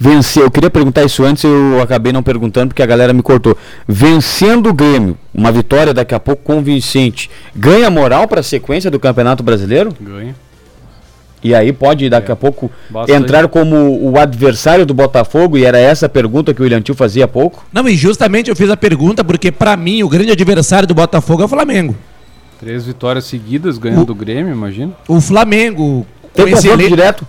venceu? 0.00 0.44
Eu 0.44 0.50
queria 0.50 0.70
perguntar 0.70 1.04
isso 1.04 1.22
antes, 1.22 1.44
eu 1.44 1.80
acabei 1.82 2.10
não 2.12 2.22
perguntando 2.22 2.68
porque 2.68 2.82
a 2.82 2.86
galera 2.86 3.12
me 3.12 3.22
cortou. 3.22 3.54
Vencendo 3.86 4.70
o 4.70 4.74
Grêmio, 4.74 5.16
uma 5.34 5.52
vitória 5.52 5.92
daqui 5.92 6.14
a 6.14 6.18
pouco 6.18 6.42
convincente, 6.42 7.30
ganha 7.54 7.90
moral 7.90 8.26
para 8.26 8.40
a 8.40 8.42
sequência 8.42 8.90
do 8.90 8.98
Campeonato 8.98 9.42
Brasileiro? 9.42 9.92
Ganha. 10.00 10.34
E 11.42 11.54
aí 11.54 11.72
pode 11.72 12.08
daqui 12.10 12.30
a 12.30 12.36
pouco 12.36 12.70
Bastante. 12.90 13.16
entrar 13.22 13.48
como 13.48 13.76
o 14.10 14.18
adversário 14.18 14.84
do 14.84 14.92
Botafogo? 14.92 15.56
E 15.56 15.64
era 15.64 15.78
essa 15.78 16.04
a 16.04 16.08
pergunta 16.08 16.52
que 16.52 16.60
o 16.60 16.64
William 16.64 16.82
Tio 16.82 16.94
fazia 16.94 17.24
há 17.24 17.28
pouco? 17.28 17.64
Não, 17.72 17.88
e 17.88 17.96
justamente 17.96 18.50
eu 18.50 18.56
fiz 18.56 18.68
a 18.68 18.76
pergunta 18.76 19.24
porque 19.24 19.50
para 19.50 19.74
mim 19.76 20.02
o 20.02 20.08
grande 20.08 20.30
adversário 20.30 20.86
do 20.86 20.94
Botafogo 20.94 21.40
é 21.42 21.44
o 21.46 21.48
Flamengo. 21.48 21.96
Três 22.58 22.84
vitórias 22.84 23.24
seguidas 23.24 23.78
ganhando 23.78 24.02
O- 24.02 24.04
do 24.04 24.14
Grêmio, 24.14 24.52
imagina. 24.52 24.92
O 25.08 25.18
Flamengo 25.18 26.06
Tem 26.34 26.44
com 26.44 26.50
confronto 26.52 26.74
elenco- 26.74 26.90
direto? 26.96 27.26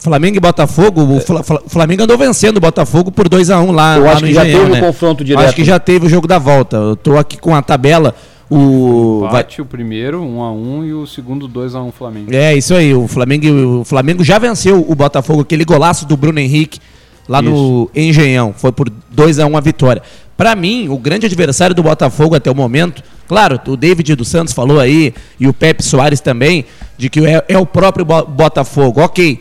Flamengo 0.00 0.36
e 0.36 0.40
Botafogo, 0.40 1.02
o 1.16 1.20
Fla- 1.20 1.42
Fla- 1.42 1.62
Flamengo 1.66 2.02
andou 2.04 2.16
vencendo 2.16 2.56
o 2.56 2.60
Botafogo 2.60 3.10
por 3.12 3.28
2x1 3.28 3.70
lá, 3.70 3.96
Eu 3.96 4.04
lá 4.04 4.12
acho 4.12 4.22
no 4.22 4.28
que 4.28 4.34
já 4.34 4.42
Engenhão, 4.42 4.60
teve 4.66 4.72
né? 4.72 4.78
o 4.82 4.86
confronto 4.86 5.22
direto. 5.24 5.44
Acho 5.44 5.54
que 5.54 5.64
já 5.64 5.78
teve 5.78 6.06
o 6.06 6.08
jogo 6.08 6.26
da 6.26 6.38
volta. 6.38 6.76
Eu 6.76 6.96
tô 6.96 7.18
aqui 7.18 7.36
com 7.38 7.54
a 7.54 7.60
tabela. 7.62 8.14
O. 8.48 9.20
vai- 9.22 9.42
Bate 9.44 9.62
o 9.62 9.64
primeiro, 9.64 10.20
1 10.22 10.42
a 10.42 10.52
1 10.52 10.84
e 10.84 10.92
o 10.94 11.06
segundo 11.06 11.46
2 11.46 11.74
a 11.74 11.82
1 11.82 11.92
Flamengo. 11.92 12.34
É, 12.34 12.54
isso 12.56 12.74
aí. 12.74 12.92
O 12.94 13.06
Flamengo, 13.06 13.46
o 13.80 13.84
Flamengo 13.84 14.24
já 14.24 14.38
venceu 14.38 14.84
o 14.88 14.94
Botafogo, 14.94 15.42
aquele 15.42 15.64
golaço 15.64 16.04
do 16.06 16.16
Bruno 16.16 16.40
Henrique 16.40 16.80
lá 17.28 17.40
no 17.40 17.88
Engenhão. 17.94 18.52
Foi 18.56 18.72
por 18.72 18.90
2x1 19.14 19.56
a 19.56 19.60
vitória. 19.60 20.02
Pra 20.36 20.56
mim, 20.56 20.88
o 20.88 20.98
grande 20.98 21.26
adversário 21.26 21.74
do 21.76 21.82
Botafogo 21.82 22.34
até 22.34 22.50
o 22.50 22.54
momento, 22.54 23.02
claro, 23.28 23.60
o 23.68 23.76
David 23.76 24.16
dos 24.16 24.26
Santos 24.28 24.52
falou 24.54 24.80
aí, 24.80 25.12
e 25.38 25.46
o 25.46 25.52
Pepe 25.52 25.82
Soares 25.84 26.20
também, 26.20 26.64
de 26.98 27.08
que 27.10 27.20
é, 27.24 27.44
é 27.46 27.58
o 27.58 27.66
próprio 27.66 28.04
Bo- 28.04 28.24
Botafogo. 28.24 29.00
Ok. 29.00 29.38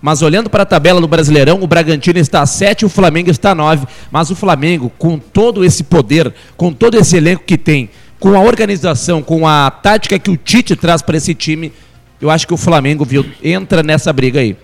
Mas 0.00 0.22
olhando 0.22 0.48
para 0.48 0.62
a 0.62 0.66
tabela 0.66 1.00
do 1.00 1.08
Brasileirão, 1.08 1.60
o 1.60 1.66
Bragantino 1.66 2.18
está 2.18 2.40
a 2.40 2.46
7 2.46 2.84
o 2.84 2.88
Flamengo 2.88 3.30
está 3.30 3.50
a 3.50 3.54
9. 3.54 3.86
Mas 4.10 4.30
o 4.30 4.36
Flamengo, 4.36 4.92
com 4.96 5.18
todo 5.18 5.64
esse 5.64 5.82
poder, 5.82 6.32
com 6.56 6.72
todo 6.72 6.96
esse 6.96 7.16
elenco 7.16 7.42
que 7.44 7.58
tem, 7.58 7.90
com 8.20 8.34
a 8.34 8.40
organização, 8.40 9.22
com 9.22 9.46
a 9.46 9.70
tática 9.70 10.18
que 10.18 10.30
o 10.30 10.36
Tite 10.36 10.76
traz 10.76 11.02
para 11.02 11.16
esse 11.16 11.34
time, 11.34 11.72
eu 12.20 12.30
acho 12.30 12.46
que 12.46 12.54
o 12.54 12.56
Flamengo 12.56 13.04
viu, 13.04 13.24
entra 13.42 13.82
nessa 13.82 14.12
briga 14.12 14.38
aí. 14.40 14.56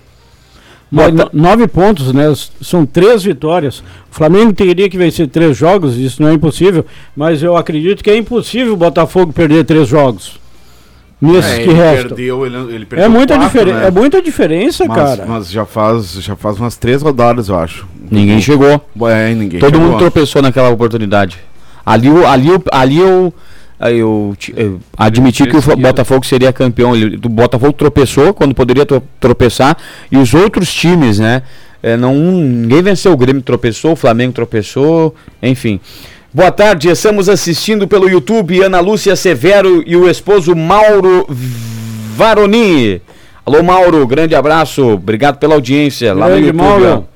No- 0.91 1.11
no- 1.11 1.30
nove 1.32 1.66
pontos, 1.66 2.12
né? 2.12 2.32
São 2.61 2.87
três 2.87 3.24
vitórias. 3.24 3.80
O 4.11 4.14
Flamengo 4.14 4.53
teria 4.53 4.89
que 4.89 4.97
vencer 4.97 5.26
três 5.26 5.57
jogos, 5.57 5.97
isso 5.97 6.22
não 6.22 6.28
é 6.28 6.35
impossível, 6.35 6.87
mas 7.16 7.43
eu 7.43 7.57
acredito 7.57 8.05
que 8.05 8.11
é 8.11 8.16
impossível 8.16 8.74
o 8.74 8.76
Botafogo 8.76 9.32
perder 9.32 9.64
três 9.64 9.89
jogos. 9.89 10.39
Nesses 11.32 11.50
É, 11.52 11.56
que 11.56 11.62
ele 11.62 11.72
restam. 11.74 12.08
perdeu, 12.08 12.46
ele, 12.46 12.56
ele 12.74 12.86
perdeu 12.86 13.06
É 13.06 13.08
muita, 13.08 13.34
quatro, 13.36 13.48
diferen 13.58 13.74
né? 13.74 13.86
é 13.86 13.90
muita 13.90 14.22
diferença, 14.22 14.84
mas, 14.86 14.96
cara. 14.96 15.24
mas 15.26 15.50
já 15.50 15.64
faz 15.64 16.12
já 16.14 16.36
faz 16.36 16.58
umas 16.58 16.76
três 16.76 17.02
rodadas, 17.02 17.48
eu 17.48 17.56
acho. 17.58 17.86
Ninguém 18.10 18.40
chegou. 18.40 18.80
É, 19.08 19.32
ninguém 19.34 19.60
Todo 19.60 19.74
chegou. 19.74 19.88
mundo 19.88 19.98
tropeçou 19.98 20.42
naquela 20.42 20.68
oportunidade. 20.70 21.38
Ali, 21.84 22.08
eu- 22.08 22.26
ali, 22.26 22.48
eu- 22.48 22.62
ali 22.72 22.98
eu, 22.98 23.32
eu, 23.80 24.36
eu 24.56 24.80
admiti 24.96 25.44
que 25.46 25.56
o 25.56 25.60
seguida. 25.62 25.88
Botafogo 25.88 26.24
seria 26.24 26.52
campeão. 26.52 26.92
O 26.92 27.28
Botafogo 27.28 27.72
tropeçou 27.72 28.32
quando 28.32 28.54
poderia 28.54 28.86
tro- 28.86 29.02
tropeçar. 29.20 29.76
E 30.10 30.16
os 30.16 30.32
outros 30.34 30.72
times, 30.72 31.18
né? 31.18 31.42
é, 31.82 31.96
não, 31.98 32.14
ninguém 32.14 32.80
venceu. 32.82 33.12
O 33.12 33.16
Grêmio 33.16 33.42
tropeçou, 33.42 33.92
o 33.92 33.96
Flamengo 33.96 34.32
tropeçou, 34.32 35.14
enfim. 35.42 35.78
Boa 36.35 36.51
tarde, 36.51 36.89
estamos 36.89 37.28
assistindo 37.28 37.87
pelo 37.87 38.11
YouTube 38.11 38.61
Ana 38.61 38.80
Lúcia 38.80 39.14
Severo 39.14 39.85
e 39.87 39.95
o 39.95 40.11
esposo 40.11 40.53
Mauro 40.57 41.24
Varoni. 42.16 43.01
Alô, 43.47 43.62
Mauro, 43.62 44.05
grande 44.05 44.35
abraço. 44.35 44.85
Obrigado 44.95 45.39
pela 45.39 45.55
audiência 45.55 46.12
lá 46.12 46.26
no 46.26 46.32
Grande 46.32 46.47
YouTube. 46.47 46.61
Mauro. 46.61 47.07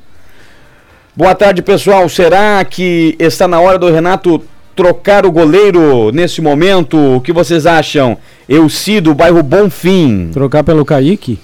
Boa 1.16 1.34
tarde, 1.34 1.62
pessoal. 1.62 2.08
Será 2.08 2.64
que 2.64 3.16
está 3.18 3.48
na 3.48 3.58
hora 3.58 3.76
do 3.76 3.90
Renato 3.90 4.40
trocar 4.76 5.26
o 5.26 5.32
goleiro 5.32 6.12
nesse 6.12 6.40
momento? 6.40 7.16
O 7.16 7.20
que 7.20 7.32
vocês 7.32 7.66
acham? 7.66 8.16
Eu 8.48 8.68
do 9.02 9.16
bairro 9.16 9.42
Bonfim. 9.42 10.30
Trocar 10.32 10.62
pelo 10.62 10.84
Kaique. 10.84 11.40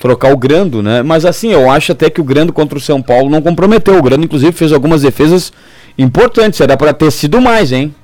Trocar 0.00 0.32
o 0.32 0.36
Grando, 0.36 0.80
né? 0.80 1.02
Mas 1.02 1.24
assim, 1.24 1.50
eu 1.52 1.68
acho 1.68 1.90
até 1.90 2.08
que 2.08 2.20
o 2.20 2.24
Grando 2.24 2.52
contra 2.52 2.78
o 2.78 2.80
São 2.80 3.02
Paulo 3.02 3.28
não 3.28 3.42
comprometeu. 3.42 3.98
O 3.98 4.02
Grando, 4.02 4.26
inclusive, 4.26 4.52
fez 4.52 4.72
algumas 4.72 5.02
defesas 5.02 5.52
importantes. 5.98 6.60
Era 6.60 6.76
para 6.76 6.92
ter 6.92 7.10
sido 7.10 7.40
mais, 7.40 7.72
hein? 7.72 7.94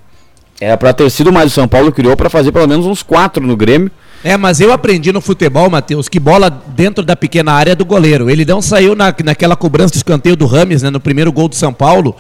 Era 0.61 0.77
para 0.77 0.93
ter 0.93 1.11
sido 1.11 1.33
mais. 1.33 1.51
O 1.51 1.55
São 1.55 1.67
Paulo 1.67 1.91
criou 1.93 2.17
para 2.17 2.31
fazer 2.31 2.53
pelo 2.53 2.69
menos 2.69 2.87
uns 2.87 3.03
quatro 3.03 3.45
no 3.47 3.57
Grêmio. 3.57 3.91
É, 4.25 4.37
mas 4.37 4.61
eu 4.61 4.73
aprendi 4.73 5.11
no 5.13 5.21
futebol, 5.21 5.69
Matheus, 5.69 6.09
que 6.09 6.21
bola 6.21 6.49
dentro 6.49 7.05
da 7.05 7.17
pequena 7.17 7.53
área 7.53 7.73
é 7.73 7.75
do 7.75 7.85
goleiro. 7.85 8.31
Ele 8.31 8.45
não 8.45 8.63
saiu 8.63 8.95
na, 8.95 9.13
naquela 9.25 9.57
cobrança 9.57 9.91
de 9.93 9.97
escanteio 9.99 10.37
do 10.37 10.47
Rames, 10.47 10.83
né? 10.83 10.91
No 10.91 11.01
primeiro 11.01 11.33
gol 11.33 11.49
do 11.49 11.57
São 11.57 11.73
Paulo. 11.73 12.15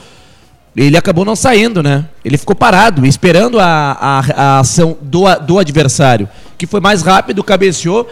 Ele 0.75 0.97
acabou 0.97 1.25
não 1.25 1.37
saindo, 1.37 1.83
né? 1.83 2.07
Ele 2.25 2.39
ficou 2.39 2.57
parado, 2.57 3.05
esperando 3.07 3.61
a, 3.61 3.65
a, 3.67 4.19
a 4.35 4.59
ação 4.61 4.97
do, 5.03 5.23
do 5.37 5.59
adversário. 5.59 6.29
Que 6.59 6.67
foi 6.67 6.81
mais 6.81 7.03
rápido, 7.03 7.45
cabeceou. 7.45 8.09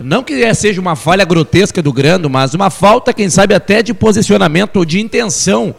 Não 0.00 0.22
que 0.22 0.42
é- 0.42 0.54
seja 0.54 0.80
uma 0.80 0.96
falha 0.96 1.24
grotesca 1.24 1.82
do 1.82 1.92
Grando, 1.92 2.30
mas 2.30 2.54
uma 2.54 2.70
falta, 2.70 3.12
quem 3.12 3.28
sabe, 3.28 3.54
até 3.54 3.82
de 3.82 3.92
posicionamento 3.92 4.76
ou 4.76 4.84
de 4.84 5.00
intenção 5.00 5.74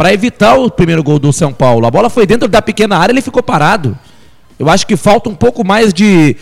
para 0.00 0.14
evitar 0.14 0.54
o 0.56 0.70
primeiro 0.70 1.02
gol 1.02 1.18
do 1.18 1.30
São 1.30 1.52
Paulo. 1.52 1.84
A 1.86 1.90
bola 1.90 2.08
foi 2.08 2.24
dentro 2.26 2.48
da 2.48 2.62
pequena 2.62 2.96
área, 2.96 3.12
ele 3.12 3.20
ficou 3.20 3.42
parado. 3.42 3.98
Eu 4.58 4.70
acho 4.70 4.86
que 4.86 4.96
falta 4.96 5.28
um 5.28 5.34
pouco 5.34 5.62
mais 5.62 5.92
de. 5.92 6.34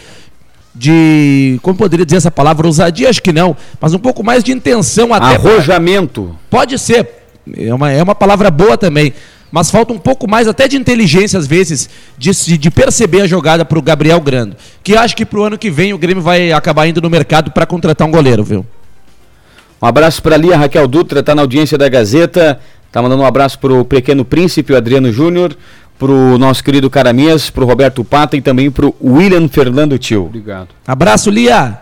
De. 0.73 1.59
Como 1.61 1.77
poderia 1.77 2.07
dizer 2.07 2.19
essa 2.19 2.31
palavra? 2.31 2.69
Ousadia, 2.69 3.11
acho 3.11 3.21
que 3.21 3.33
não. 3.33 3.57
Mas 3.81 3.95
um 3.95 3.99
pouco 3.99 4.23
mais 4.23 4.45
de 4.45 4.53
intenção 4.53 5.13
até. 5.13 5.37
pra- 5.37 5.51
Arrojamento. 5.51 6.37
Pode 6.49 6.79
ser. 6.79 7.09
É 7.57 7.75
uma, 7.75 7.91
é 7.91 8.01
uma 8.01 8.15
palavra 8.15 8.49
boa 8.49 8.79
também. 8.79 9.13
Mas 9.51 9.73
falta 9.73 9.93
um 9.93 9.99
pouco 9.99 10.31
mais 10.31 10.47
até 10.47 10.69
de 10.69 10.77
inteligência, 10.77 11.37
às 11.37 11.49
vezes, 11.49 11.91
de, 12.17 12.31
de 12.59 12.71
perceber 12.71 13.23
a 13.23 13.27
jogada 13.27 13.65
para 13.65 13.79
o 13.79 13.83
Gabriel 13.83 14.21
Grando. 14.21 14.55
Que 14.85 14.95
acho 14.97 15.17
que 15.17 15.27
pro 15.27 15.43
ano 15.43 15.59
que 15.59 15.69
vem 15.69 15.93
o 15.93 15.99
Grêmio 15.99 16.23
vai 16.23 16.53
acabar 16.53 16.87
indo 16.87 17.01
no 17.01 17.11
mercado 17.11 17.51
para 17.51 17.67
contratar 17.67 18.07
um 18.07 18.11
goleiro, 18.13 18.45
viu? 18.45 18.65
Um 19.81 19.87
abraço 19.87 20.23
para 20.23 20.35
ali, 20.35 20.53
a 20.53 20.57
Raquel 20.57 20.89
Dutra, 20.89 21.23
tá 21.23 21.35
na 21.35 21.43
audiência 21.43 21.79
da 21.79 21.89
Gazeta. 21.89 22.59
Tá 22.91 23.03
mandando 23.03 23.23
um 23.23 23.27
abraço 23.27 23.59
pro 23.59 23.85
Pequeno 23.85 24.25
Príncipe, 24.25 24.73
o 24.73 24.77
Adriano 24.77 25.13
Júnior, 25.13 25.57
pro 25.99 26.39
nosso 26.39 26.65
querido 26.65 26.89
Caramias, 26.89 27.51
pro 27.51 27.67
Roberto 27.67 28.03
Pata 28.03 28.37
e 28.37 28.41
também 28.41 28.71
pro 28.71 28.95
William 29.03 29.47
Fernando 29.49 29.99
Tio. 29.99 30.25
Obrigado. 30.27 30.69
Abraço, 30.87 31.31
Lia! 31.31 31.79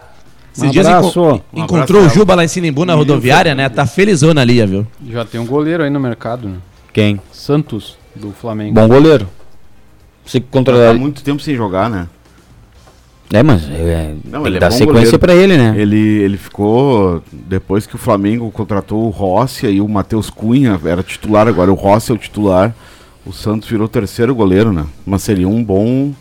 Esses 0.53 0.69
Um 0.69 0.71
dias 0.73 0.87
abraço. 0.87 1.09
enco- 1.21 1.43
Um 1.53 1.65
encontrou 1.65 2.01
abraço, 2.01 2.17
o 2.17 2.19
Juba 2.21 2.35
lá 2.35 2.45
em 2.45 2.49
Sinimbu 2.49 2.85
na 2.85 2.95
rodoviária, 2.95 3.55
né? 3.55 3.69
Tá 3.69 3.87
felizona 3.87 4.41
a 4.41 4.45
Lia, 4.45 4.67
viu? 4.67 4.87
Já 5.09 5.25
tem 5.25 5.39
um 5.41 5.47
goleiro 5.47 5.83
aí 5.83 5.91
no 5.91 6.01
mercado, 6.01 6.49
né? 6.49 6.57
Quem? 6.93 7.21
Santos, 7.31 7.97
do 8.15 8.33
Flamengo. 8.33 8.75
Bom 8.75 8.89
goleiro. 8.89 9.29
Você 10.25 10.41
Tá 10.41 10.47
contra... 10.51 10.95
muito 10.95 11.23
tempo 11.23 11.41
sem 11.43 11.55
jogar, 11.55 11.89
né? 11.91 12.09
É, 13.33 13.43
mas 13.43 13.69
é, 13.69 14.15
Não, 14.25 14.43
tem 14.43 14.47
ele 14.47 14.51
que 14.53 14.57
é 14.57 14.61
dar 14.61 14.71
sequência 14.71 15.19
pra 15.19 15.35
ele, 15.35 15.57
né? 15.57 15.75
Ele, 15.77 15.99
ele 15.99 16.37
ficou. 16.37 17.23
Depois 17.33 17.87
que 17.87 17.95
o 17.97 17.99
Flamengo 17.99 18.51
contratou 18.51 19.05
o 19.05 19.11
Rossi 19.11 19.67
e 19.67 19.81
o 19.81 19.89
Matheus 19.89 20.31
Cunha 20.31 20.81
era 20.85 21.03
titular, 21.03 21.49
agora 21.49 21.71
o 21.71 21.75
Rossi 21.75 22.13
é 22.13 22.15
o 22.15 22.19
titular. 22.19 22.75
O 23.27 23.33
Santos 23.33 23.69
virou 23.69 23.89
terceiro 23.89 24.35
goleiro, 24.35 24.73
né? 24.73 24.85
Mas 25.05 25.23
seria 25.23 25.49
um 25.49 25.63
bom. 25.63 26.13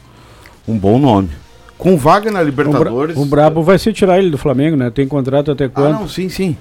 Um 0.67 0.77
bom 0.79 0.97
nome. 0.97 1.29
Com 1.77 1.95
vaga 1.95 2.31
na 2.31 2.39
O, 2.41 2.51
Bra- 2.51 2.63
Libertadores. 2.63 3.17
o 3.17 3.25
Brabo 3.25 3.61
vai 3.61 3.77
se 3.77 3.93
tirar 3.93 4.17
ele 4.17 4.31
do 4.31 4.37
Flamengo, 4.37 4.75
né? 4.75 4.89
Tem 4.89 5.07
contrato 5.07 5.51
até 5.51 5.65
Ah, 5.65 5.69
quando? 5.69 5.91
não, 5.99 6.07
sim, 6.07 6.27
sim. 6.27 6.57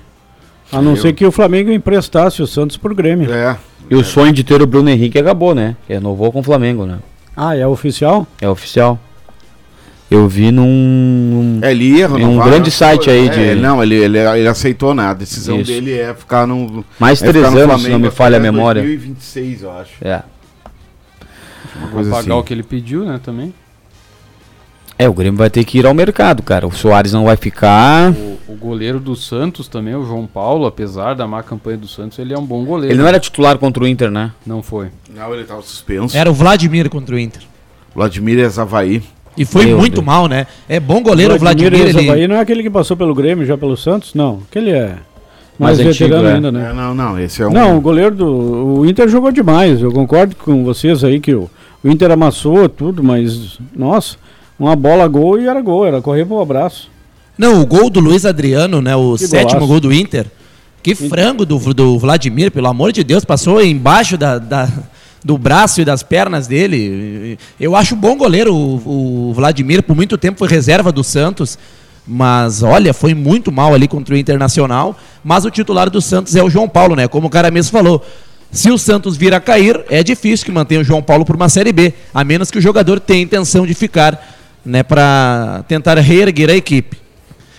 a 0.70 0.82
não 0.82 0.90
eu- 0.90 0.97
ser 0.99 1.14
que 1.14 1.24
o 1.24 1.32
Flamengo 1.32 1.70
emprestasse 1.70 2.42
o 2.42 2.47
Santos 2.47 2.76
pro 2.76 2.95
Grêmio. 2.95 3.32
É. 3.32 3.57
E 3.88 3.95
o 3.95 4.05
sonho 4.05 4.32
de 4.32 4.45
ter 4.45 4.61
o 4.61 4.66
Bruno 4.66 4.90
Henrique 4.90 5.18
acabou, 5.18 5.55
né? 5.55 5.76
Renovou 5.88 6.30
com 6.30 6.40
o 6.40 6.42
Flamengo, 6.42 6.84
né? 6.84 6.99
Ah, 7.34 7.57
é 7.57 7.66
oficial? 7.66 8.26
É 8.42 8.49
oficial. 8.49 8.99
Eu 10.14 10.28
vi 10.28 10.50
num. 10.52 11.58
É, 11.62 11.70
ele 11.72 11.84
ia 11.98 12.06
Em 12.06 12.08
um 12.10 12.14
renovar, 12.16 12.46
grande 12.48 12.66
né? 12.66 12.70
site 12.70 13.10
aí 13.10 13.26
É, 13.28 13.54
de- 13.54 13.60
Não, 13.60 13.82
ele, 13.82 13.94
ele, 13.96 14.18
ele 14.18 14.48
aceitou, 14.48 14.94
né? 14.94 15.06
A 15.06 15.14
decisão 15.14 15.60
Isso. 15.60 15.70
dele 15.72 15.92
é 15.98 16.14
ficar 16.14 16.46
no. 16.46 16.84
Mais 16.98 17.22
é 17.22 17.26
três 17.26 17.44
anos, 17.44 17.82
se 17.82 17.88
não 17.88 17.98
me 17.98 18.10
falha 18.10 18.36
a 18.36 18.40
memória. 18.40 18.82
2026, 18.82 19.62
eu 19.62 19.72
acho. 19.72 19.92
É. 20.00 20.22
Uma 21.76 21.86
Vou 21.86 21.90
coisa 21.90 22.10
pagar 22.10 22.20
assim. 22.22 22.30
o 22.32 22.42
que 22.44 22.54
ele 22.54 22.62
pediu, 22.62 23.04
né, 23.04 23.18
também. 23.22 23.52
É, 24.96 25.08
o 25.08 25.12
Grêmio 25.12 25.36
vai 25.36 25.50
ter 25.50 25.64
que 25.64 25.78
ir 25.78 25.86
ao 25.86 25.92
mercado, 25.92 26.40
cara. 26.40 26.68
O 26.68 26.72
Soares 26.72 27.12
não 27.12 27.24
vai 27.24 27.36
ficar. 27.36 28.12
O, 28.12 28.38
o 28.52 28.56
goleiro 28.56 29.00
do 29.00 29.16
Santos 29.16 29.66
também, 29.66 29.96
o 29.96 30.04
João 30.06 30.24
Paulo, 30.24 30.66
apesar 30.66 31.14
da 31.14 31.26
má 31.26 31.42
campanha 31.42 31.76
do 31.76 31.88
Santos, 31.88 32.16
ele 32.20 32.32
é 32.32 32.38
um 32.38 32.44
bom 32.46 32.64
goleiro. 32.64 32.94
Ele 32.94 33.02
não 33.02 33.08
era 33.08 33.18
titular 33.18 33.58
contra 33.58 33.82
o 33.82 33.88
Inter, 33.88 34.08
né? 34.12 34.30
Não 34.46 34.62
foi. 34.62 34.90
Não, 35.12 35.34
ele 35.34 35.42
tava 35.42 35.62
suspenso. 35.62 36.16
Era 36.16 36.30
o 36.30 36.34
Vladimir 36.34 36.88
contra 36.88 37.16
o 37.16 37.18
Inter. 37.18 37.42
Vladimir 37.92 38.38
Ezavaí. 38.38 39.02
E 39.37 39.45
foi 39.45 39.66
Meu 39.66 39.78
muito 39.78 39.95
Deus. 39.95 40.07
mal, 40.07 40.28
né? 40.28 40.47
É 40.68 40.78
bom 40.78 41.03
goleiro 41.03 41.35
o 41.35 41.39
Vladimir, 41.39 41.72
Vladimir 41.72 42.12
ele... 42.16 42.28
Não 42.28 42.37
é 42.37 42.41
aquele 42.41 42.62
que 42.62 42.70
passou 42.70 42.97
pelo 42.97 43.14
Grêmio 43.14 43.45
já 43.45 43.59
pelo 43.59 43.76
Santos? 43.76 44.14
Não, 44.14 44.41
aquele 44.49 44.70
é 44.70 44.97
mais, 45.59 45.78
Mais 45.78 45.80
antigo, 45.80 46.11
veterano 46.11 46.28
é. 46.28 46.35
ainda, 46.35 46.53
né? 46.53 46.70
É, 46.70 46.72
não, 46.72 46.95
não, 46.95 47.18
esse 47.18 47.43
é 47.43 47.47
um. 47.47 47.53
Não, 47.53 47.76
o 47.76 47.80
goleiro 47.80 48.14
do. 48.14 48.26
O 48.80 48.87
Inter 48.87 49.09
jogou 49.09 49.30
demais. 49.32 49.80
Eu 49.80 49.93
concordo 49.93 50.35
com 50.37 50.64
vocês 50.64 51.03
aí 51.05 51.20
que 51.20 51.35
o, 51.35 51.49
o 51.82 51.89
Inter 51.89 52.11
amassou 52.11 52.68
tudo, 52.68 53.03
mas. 53.03 53.59
Nossa, 53.74 54.16
uma 54.59 54.74
bola 54.76 55.07
gol 55.09 55.39
e 55.41 55.47
era 55.49 55.61
gol, 55.61 55.85
era 55.87 56.01
correr 56.01 56.24
pro 56.24 56.41
abraço. 56.41 56.89
Não, 57.37 57.61
o 57.61 57.66
gol 57.66 57.91
do 57.91 57.99
Luiz 58.01 58.24
Adriano, 58.24 58.80
né? 58.80 58.95
O 58.95 59.16
Que 59.16 59.26
sétimo 59.26 59.61
golaço. 59.61 59.66
gol 59.68 59.80
do 59.80 59.93
Inter. 59.93 60.26
Que 60.82 60.95
frango 60.95 61.47
do, 61.47 61.59
do 61.72 61.99
Vladimir, 61.99 62.51
pelo 62.51 62.68
amor 62.68 62.93
de 62.93 63.03
Deus, 63.03 63.24
passou 63.24 63.62
embaixo 63.62 64.18
da, 64.18 64.39
da- 64.39 64.68
do 65.25 65.39
braço 65.39 65.81
e 65.81 65.85
das 65.85 66.03
pernas 66.03 66.47
dele. 66.47 67.39
Eu 67.59 67.75
acho 67.75 67.97
bom 67.97 68.14
goleiro 68.14 68.55
o, 68.55 69.31
o 69.31 69.33
Vladimir, 69.33 69.83
por 69.83 69.97
muito 69.97 70.18
tempo 70.18 70.39
foi 70.39 70.49
reserva 70.49 70.93
do 70.93 71.03
Santos. 71.03 71.59
Mas 72.07 72.62
olha, 72.62 72.93
foi 72.93 73.14
muito 73.14 73.51
mal 73.51 73.72
ali 73.72 73.89
contra 73.89 74.14
o 74.14 74.18
Internacional. 74.18 74.95
Mas 75.25 75.47
o 75.47 75.51
titular 75.51 75.89
do 75.89 76.03
Santos 76.03 76.37
é 76.37 76.43
o 76.43 76.51
João 76.51 76.68
Paulo, 76.68 76.95
né? 76.95 77.09
Como 77.09 77.29
o 77.29 77.31
cara 77.31 77.51
mesmo 77.51 77.72
falou. 77.72 78.05
Se 78.53 78.70
o 78.70 78.77
Santos 78.77 79.16
vir 79.16 79.33
a 79.33 79.41
cair, 79.41 79.83
é 79.89 80.03
difícil 80.03 80.45
que 80.45 80.53
mantenha 80.53 80.83
o 80.83 80.85
João 80.85 81.03
Paulo 81.03 81.25
por 81.25 81.35
uma 81.35 81.49
Série 81.49 81.72
B. 81.72 81.95
A 82.12 82.22
menos 82.22 82.51
que 82.51 82.59
o 82.59 82.61
jogador 82.61 83.01
tenha 83.01 83.22
intenção 83.22 83.66
de 83.66 83.72
ficar, 83.72 84.22
né? 84.64 84.83
Para 84.83 85.64
tentar 85.66 85.97
reerguer 85.99 86.51
a 86.51 86.55
equipe. 86.55 86.99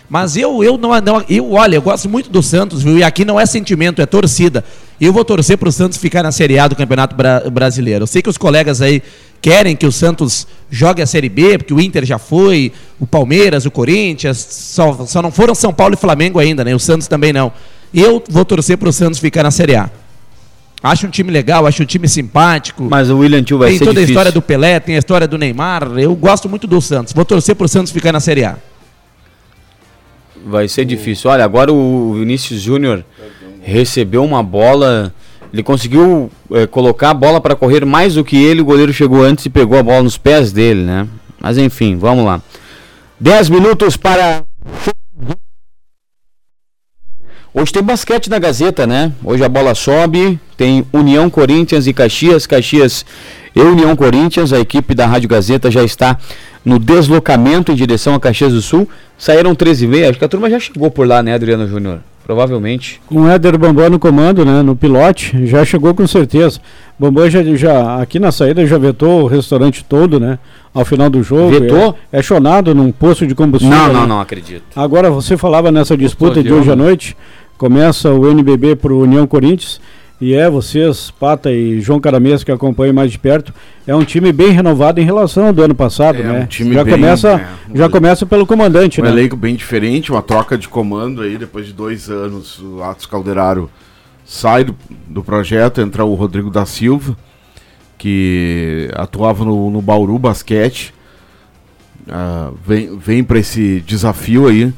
Mas 0.08 0.38
eu, 0.38 0.64
eu 0.64 0.78
não, 0.78 0.92
não, 1.02 1.26
eu, 1.28 1.54
olha, 1.54 1.76
eu 1.76 1.82
gosto 1.82 2.08
muito 2.08 2.30
do 2.30 2.44
Santos, 2.44 2.84
viu? 2.84 3.00
E 3.00 3.04
aqui 3.04 3.26
não 3.26 3.40
é 3.40 3.46
sentimento, 3.48 4.00
é 4.02 4.06
torcida. 4.06 4.64
Eu 5.00 5.12
vou 5.12 5.26
torcer 5.26 5.58
para 5.58 5.68
o 5.68 5.72
Santos 5.72 5.98
ficar 5.98 6.24
na 6.24 6.32
Série 6.32 6.58
A 6.58 6.68
do 6.68 6.76
Campeonato 6.76 7.16
Bra- 7.16 7.42
Brasileiro. 7.52 8.04
Eu 8.04 8.08
sei 8.08 8.22
que 8.22 8.30
os 8.30 8.38
colegas 8.38 8.82
aí 8.82 9.04
querem 9.42 9.76
que 9.76 9.86
o 9.86 9.92
Santos 9.92 10.48
jogue 10.72 11.02
a 11.02 11.06
Série 11.06 11.28
B, 11.30 11.58
porque 11.58 11.74
o 11.74 11.80
Inter 11.82 12.06
já 12.06 12.18
foi, 12.18 12.72
o 13.00 13.06
Palmeiras, 13.06 13.66
o 13.66 13.72
Corinthians, 13.72 14.38
só, 14.38 15.06
só 15.06 15.22
não 15.22 15.32
foram 15.32 15.54
São 15.54 15.74
Paulo 15.74 15.94
e 15.96 15.98
Flamengo 15.98 16.40
ainda, 16.40 16.64
né? 16.64 16.74
O 16.74 16.80
Santos 16.80 17.08
também 17.08 17.34
não. 17.34 17.52
Eu 17.94 18.24
vou 18.30 18.46
torcer 18.46 18.78
para 18.78 18.90
o 18.90 18.94
Santos 18.94 19.20
ficar 19.20 19.44
na 19.44 19.52
Série 19.52 19.76
A. 19.76 19.90
Acho 20.82 21.08
um 21.08 21.10
time 21.10 21.32
legal, 21.32 21.66
acho 21.66 21.82
um 21.84 21.86
time 21.86 22.08
simpático. 22.08 22.84
Mas 22.84 23.10
o 23.10 23.18
William 23.18 23.44
Tio 23.44 23.58
vai 23.58 23.70
tem 23.70 23.80
ser 23.80 23.86
toda 23.86 24.00
a 24.00 24.02
difícil. 24.02 24.14
história 24.14 24.32
do 24.32 24.42
Pelé, 24.42 24.80
tem 24.80 24.96
a 24.96 25.00
história 25.00 25.28
do 25.28 25.38
Neymar. 25.38 25.84
Eu 25.98 26.16
gosto 26.16 26.48
muito 26.48 26.68
do 26.68 26.80
Santos. 26.82 27.12
Vou 27.12 27.26
torcer 27.26 27.56
para 27.56 27.66
o 27.66 27.68
Santos 27.68 27.92
ficar 27.92 28.12
na 28.12 28.20
Série 28.20 28.46
A. 28.46 28.58
Vai 30.46 30.68
ser 30.68 30.86
difícil. 30.86 31.30
Olha, 31.30 31.44
agora 31.44 31.74
o 31.74 32.14
Vinícius 32.14 32.62
Júnior 32.62 33.04
recebeu 33.66 34.24
uma 34.24 34.44
bola. 34.44 35.14
Ele 35.52 35.64
conseguiu 35.64 36.32
eh, 36.52 36.68
colocar 36.68 37.10
a 37.10 37.14
bola 37.14 37.42
para 37.42 37.56
correr 37.56 37.84
mais 37.86 38.14
do 38.14 38.24
que 38.24 38.38
ele. 38.38 38.62
O 38.62 38.66
goleiro 38.66 38.94
chegou 38.94 39.24
antes 39.24 39.46
e 39.46 39.50
pegou 39.50 39.78
a 39.78 39.84
bola 39.84 40.04
nos 40.04 40.18
pés 40.18 40.52
dele, 40.52 40.84
né? 40.84 41.08
Mas 41.42 41.58
enfim, 41.58 41.98
vamos 41.98 42.24
lá. 42.26 42.42
10 43.20 43.50
minutos 43.50 43.98
para. 43.98 44.44
Hoje 47.54 47.72
tem 47.72 47.82
basquete 47.82 48.30
na 48.30 48.38
Gazeta, 48.38 48.86
né? 48.86 49.14
Hoje 49.24 49.44
a 49.44 49.48
bola 49.48 49.74
sobe, 49.74 50.38
tem 50.58 50.86
União 50.92 51.30
Corinthians 51.30 51.88
e 51.88 51.94
Caxias, 51.94 52.46
Caxias 52.46 53.06
e 53.56 53.62
União 53.62 53.96
Corinthians. 53.96 54.52
A 54.52 54.60
equipe 54.60 54.94
da 54.94 55.06
Rádio 55.06 55.30
Gazeta 55.30 55.72
já 55.72 55.82
está 55.82 56.18
no 56.66 56.78
deslocamento 56.78 57.72
em 57.72 57.76
direção 57.76 58.14
a 58.14 58.20
Caxias 58.20 58.52
do 58.52 58.62
Sul. 58.62 58.90
Saíram 59.18 59.56
13 59.56 59.86
e 59.86 59.88
meia, 59.88 60.10
acho 60.10 60.20
que 60.20 60.26
a 60.26 60.28
turma 60.28 60.50
já 60.50 60.60
chegou 60.60 60.92
por 60.92 61.08
lá, 61.08 61.24
né, 61.24 61.34
Adriano 61.34 61.66
Júnior? 61.66 62.02
Provavelmente. 62.26 63.00
Com 63.06 63.22
o 63.22 63.30
Éder 63.30 63.56
Bambam 63.56 63.88
no 63.88 64.00
comando, 64.00 64.44
né? 64.44 64.64
No 64.64 64.76
pilote, 64.76 65.46
já 65.46 65.64
chegou 65.64 65.94
com 65.94 66.08
certeza. 66.08 66.60
Bambam 66.98 67.30
já, 67.30 67.44
já 67.56 68.02
aqui 68.02 68.18
na 68.18 68.32
saída 68.32 68.66
já 68.66 68.80
vetou 68.80 69.24
o 69.24 69.28
restaurante 69.28 69.86
todo, 69.86 70.20
né? 70.20 70.40
Ao 70.74 70.84
final 70.84 71.08
do 71.08 71.22
jogo. 71.22 71.52
Vetou? 71.52 71.96
É, 72.12 72.18
é 72.18 72.24
chonado 72.24 72.74
num 72.74 72.92
posto 72.92 73.28
de 73.28 73.36
combustível. 73.36 73.78
Não, 73.78 73.88
né? 73.88 73.94
não, 73.94 74.08
não 74.08 74.20
acredito. 74.20 74.64
Agora 74.76 75.12
você 75.12 75.38
falava 75.38 75.72
nessa 75.72 75.96
disputa 75.96 76.42
de 76.42 76.52
hoje 76.52 76.72
à 76.72 76.76
né? 76.76 76.84
noite. 76.84 77.16
Começa 77.60 78.12
o 78.12 78.28
NBB 78.28 78.76
pro 78.76 78.98
União 79.00 79.28
Corinthians. 79.28 79.80
E 80.20 80.34
é 80.34 80.50
vocês, 80.50 81.12
Pata 81.12 81.52
e 81.52 81.82
João 81.82 82.00
Caramês, 82.00 82.42
que 82.44 82.52
acompanham 82.52 82.94
mais 82.94 83.12
de 83.12 83.20
perto. 83.20 83.54
É 83.86 83.94
um 83.94 84.06
time 84.06 84.32
bem 84.32 84.50
renovado 84.52 85.02
em 85.02 85.04
relação 85.04 85.48
ao 85.48 85.54
do 85.54 85.62
ano 85.62 85.76
passado, 85.76 86.20
É, 86.20 86.24
né? 86.24 86.40
um 86.42 86.46
time 86.46 86.74
já 86.74 86.84
bem, 86.86 86.94
começa, 86.94 87.30
é, 87.32 87.48
um 87.70 87.76
já 87.78 87.90
começa 87.90 88.26
pelo 88.26 88.46
comandante, 88.46 89.02
Um 89.02 89.04
né? 89.04 89.10
elenco 89.10 89.36
bem 89.36 89.56
diferente, 89.56 90.12
uma 90.12 90.22
troca 90.22 90.58
de 90.58 90.70
comando 90.70 91.22
aí, 91.22 91.38
depois 91.38 91.68
de 91.68 91.74
dois 91.74 92.10
anos, 92.10 92.60
o 92.62 92.82
Atos 92.82 93.06
Calderaro 93.06 93.70
sai 94.24 94.64
do, 94.64 94.74
do 95.08 95.22
projeto, 95.22 95.82
entra 95.82 96.06
o 96.06 96.14
Rodrigo 96.14 96.50
da 96.50 96.66
Silva, 96.66 97.16
que 97.98 98.90
atuava 98.96 99.44
no, 99.44 99.70
no 99.70 99.82
Bauru 99.82 100.18
Basquete, 100.18 100.94
Ah, 102.10 102.52
vem, 102.66 102.98
vem 102.98 103.22
para 103.24 103.40
esse 103.40 103.82
desafio 103.86 104.48
aí, 104.48 104.72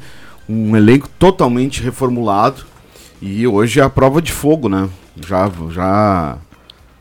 um 0.48 0.76
elenco 0.76 1.08
totalmente 1.18 1.80
reformulado, 1.82 2.62
e 3.22 3.46
hoje 3.46 3.78
é 3.78 3.82
a 3.84 3.90
prova 3.90 4.20
de 4.20 4.32
fogo, 4.32 4.68
né? 4.68 4.88
Já, 5.26 5.50
já 5.70 6.38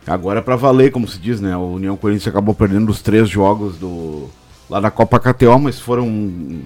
agora 0.05 0.39
é 0.39 0.41
para 0.41 0.55
valer, 0.55 0.91
como 0.91 1.07
se 1.07 1.19
diz, 1.19 1.39
né? 1.41 1.55
O 1.55 1.73
União 1.73 1.95
Corinthians 1.97 2.27
acabou 2.27 2.53
perdendo 2.55 2.89
os 2.89 3.01
três 3.01 3.29
jogos 3.29 3.77
do 3.77 4.29
lá 4.69 4.79
da 4.79 4.91
Copa 4.91 5.19
KTO, 5.19 5.57
mas 5.59 5.79
foram 5.79 6.59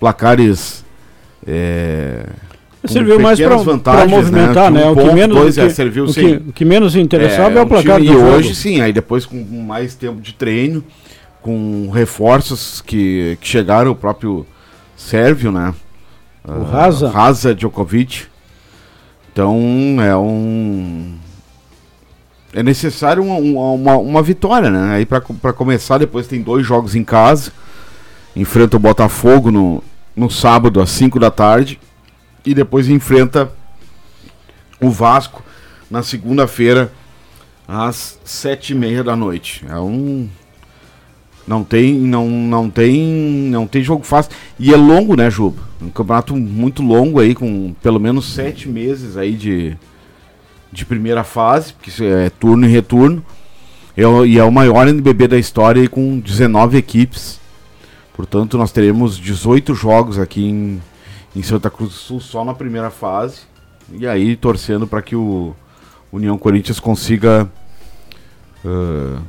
placares 0.00 0.84
é, 1.46 2.26
Serviu 2.84 3.18
mais 3.20 3.38
para 3.40 3.56
vantagens, 3.56 4.10
movimentar, 4.10 4.70
né? 4.70 4.86
Um 4.86 4.92
O 4.92 4.96
que 4.96 5.12
menos, 5.14 5.36
dois, 5.36 5.56
o 5.56 5.60
é, 5.60 5.68
serviu 5.70 6.04
o 6.04 6.12
que, 6.12 6.26
o 6.48 6.52
que 6.52 6.64
menos 6.64 6.94
interessava 6.96 7.58
é, 7.58 7.62
o 7.62 7.64
um 7.64 7.68
placar 7.68 7.96
time- 8.00 8.08
do 8.08 8.12
E 8.12 8.20
jogo. 8.20 8.36
hoje 8.36 8.54
sim, 8.54 8.80
aí 8.80 8.92
depois 8.92 9.26
com 9.26 9.36
mais 9.62 9.94
tempo 9.94 10.20
de 10.20 10.32
treino, 10.34 10.82
com 11.42 11.90
reforços 11.92 12.80
que, 12.80 13.36
que 13.40 13.46
chegaram, 13.48 13.90
o 13.90 13.96
próprio 13.96 14.46
Sérvio, 14.96 15.50
né? 15.52 15.74
O 16.44 16.62
Raza. 16.62 17.10
Raza 17.10 17.54
Djokovic. 17.54 18.26
Então 19.38 20.02
é 20.02 20.16
um. 20.16 21.14
É 22.52 22.60
necessário 22.60 23.22
uma, 23.22 23.36
uma, 23.36 23.96
uma- 23.96 24.22
vitória, 24.22 24.68
né? 24.68 24.96
Aí 24.96 25.06
pra 25.06 25.52
começar, 25.52 25.98
depois 25.98 26.26
tem 26.26 26.42
dois 26.42 26.66
jogos 26.66 26.96
em 26.96 27.04
casa. 27.04 27.52
Enfrenta 28.34 28.76
o 28.76 28.80
Botafogo 28.80 29.52
no, 29.52 29.80
no 30.16 30.28
sábado 30.28 30.80
às 30.80 30.90
5 30.90 31.20
da 31.20 31.30
tarde. 31.30 31.78
E 32.44 32.52
depois 32.52 32.88
enfrenta 32.88 33.48
o 34.80 34.90
Vasco 34.90 35.40
na 35.88 36.02
segunda-feira 36.02 36.90
às 37.68 38.18
sete 38.24 38.72
e 38.72 38.74
meia 38.74 39.04
da 39.04 39.14
noite. 39.14 39.64
É 39.68 39.78
um 39.78 40.28
não 41.48 41.64
tem 41.64 41.94
não 41.94 42.28
não 42.28 42.68
tem 42.68 43.00
não 43.50 43.66
tem 43.66 43.82
jogo 43.82 44.04
fácil 44.04 44.32
e 44.58 44.72
é 44.72 44.76
longo, 44.76 45.16
né, 45.16 45.30
Juba? 45.30 45.62
Um 45.80 45.88
campeonato 45.88 46.36
muito 46.36 46.82
longo 46.82 47.18
aí 47.18 47.34
com 47.34 47.74
pelo 47.82 47.98
menos 47.98 48.26
sete 48.26 48.68
meses 48.68 49.16
aí 49.16 49.34
de 49.34 49.76
de 50.70 50.84
primeira 50.84 51.24
fase, 51.24 51.72
porque 51.72 52.04
é 52.04 52.28
turno 52.28 52.66
e 52.66 52.70
retorno. 52.70 53.24
É 53.96 54.02
e 54.26 54.38
é 54.38 54.44
o 54.44 54.52
maior 54.52 54.86
NBB 54.86 55.26
da 55.26 55.38
história 55.38 55.80
aí 55.80 55.88
com 55.88 56.20
19 56.20 56.76
equipes. 56.76 57.40
Portanto, 58.14 58.58
nós 58.58 58.70
teremos 58.70 59.16
18 59.16 59.74
jogos 59.74 60.18
aqui 60.18 60.44
em, 60.44 60.82
em 61.34 61.42
Santa 61.42 61.70
Cruz 61.70 61.90
do 61.90 61.96
Sul 61.96 62.20
só 62.20 62.44
na 62.44 62.54
primeira 62.54 62.90
fase. 62.90 63.40
E 63.92 64.06
aí 64.06 64.36
torcendo 64.36 64.86
para 64.86 65.00
que 65.00 65.16
o 65.16 65.54
União 66.12 66.36
Corinthians 66.36 66.78
consiga 66.78 67.50
ah, 68.64 69.20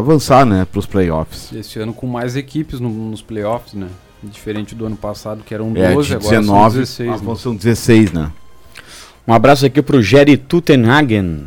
avançar, 0.00 0.44
né, 0.44 0.66
pros 0.70 0.86
playoffs. 0.86 1.52
Esse 1.54 1.78
ano 1.78 1.92
com 1.92 2.06
mais 2.06 2.36
equipes 2.36 2.80
no- 2.80 2.90
nos 2.90 3.22
playoffs, 3.22 3.74
né? 3.74 3.88
Diferente 4.22 4.74
do 4.74 4.86
ano 4.86 4.96
passado, 4.96 5.42
que 5.44 5.54
eram 5.54 5.72
É, 5.76 5.92
12, 5.92 6.08
de 6.08 6.14
agora 6.16 6.30
19, 6.40 6.70
são 6.72 6.80
16. 6.80 7.10
agora 7.10 7.28
né? 7.30 7.36
são 7.42 7.54
16, 7.56 8.12
né? 8.12 8.30
Um 9.26 9.32
abraço 9.32 9.64
aqui 9.66 9.80
pro 9.82 10.02
Jerry 10.02 10.36
Tutenhagen, 10.36 11.44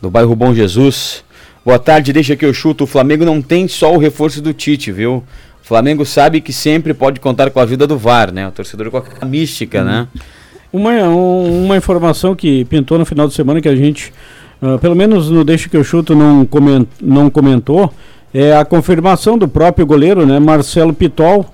do 0.00 0.10
bairro 0.10 0.34
Bom 0.36 0.54
Jesus. 0.54 1.24
Boa 1.64 1.78
tarde, 1.78 2.12
deixa 2.12 2.36
que 2.36 2.44
eu 2.44 2.54
chuto. 2.54 2.84
O 2.84 2.86
Flamengo 2.86 3.24
não 3.24 3.42
tem 3.42 3.68
só 3.68 3.92
o 3.94 3.98
reforço 3.98 4.40
do 4.40 4.52
Tite, 4.54 4.90
viu? 4.92 5.16
O 5.62 5.66
Flamengo 5.66 6.04
sabe 6.06 6.40
que 6.40 6.52
sempre 6.52 6.94
pode 6.94 7.20
contar 7.20 7.50
com 7.50 7.60
a 7.60 7.64
vida 7.64 7.86
do 7.86 7.98
VAR, 7.98 8.32
né? 8.32 8.48
O 8.48 8.52
torcedor 8.52 8.90
com 8.90 9.02
a 9.20 9.24
mística, 9.26 9.84
né? 9.84 10.08
Uma, 10.72 10.90
um- 11.08 11.64
uma 11.66 11.76
informação 11.76 12.34
que 12.34 12.64
pintou 12.66 12.98
no 12.98 13.04
final 13.04 13.26
de 13.28 13.34
semana 13.34 13.60
que 13.60 13.68
a 13.68 13.76
gente, 13.76 14.12
ah, 14.62 14.78
pelo 14.78 14.94
menos 14.96 15.30
no 15.30 15.44
Deixa 15.44 15.68
que 15.68 15.76
eu 15.76 15.84
chuto, 15.84 16.14
não, 16.14 16.44
comen- 16.44 16.86
não 17.00 17.30
comentou, 17.30 17.92
é 18.32 18.54
a 18.56 18.64
confirmação 18.64 19.38
do 19.38 19.48
próprio 19.48 19.86
goleiro, 19.86 20.26
né? 20.26 20.38
Marcelo 20.38 20.92
Pitol, 20.92 21.46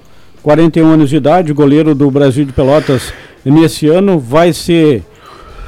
41 0.43 0.87
anos 0.87 1.11
de 1.11 1.17
idade, 1.17 1.53
goleiro 1.53 1.95
do 1.95 2.11
Brasil 2.11 2.45
de 2.45 2.53
Pelotas 2.53 3.13
nesse 3.45 3.87
ano, 3.89 4.19
vai 4.19 4.53
ser 4.53 5.03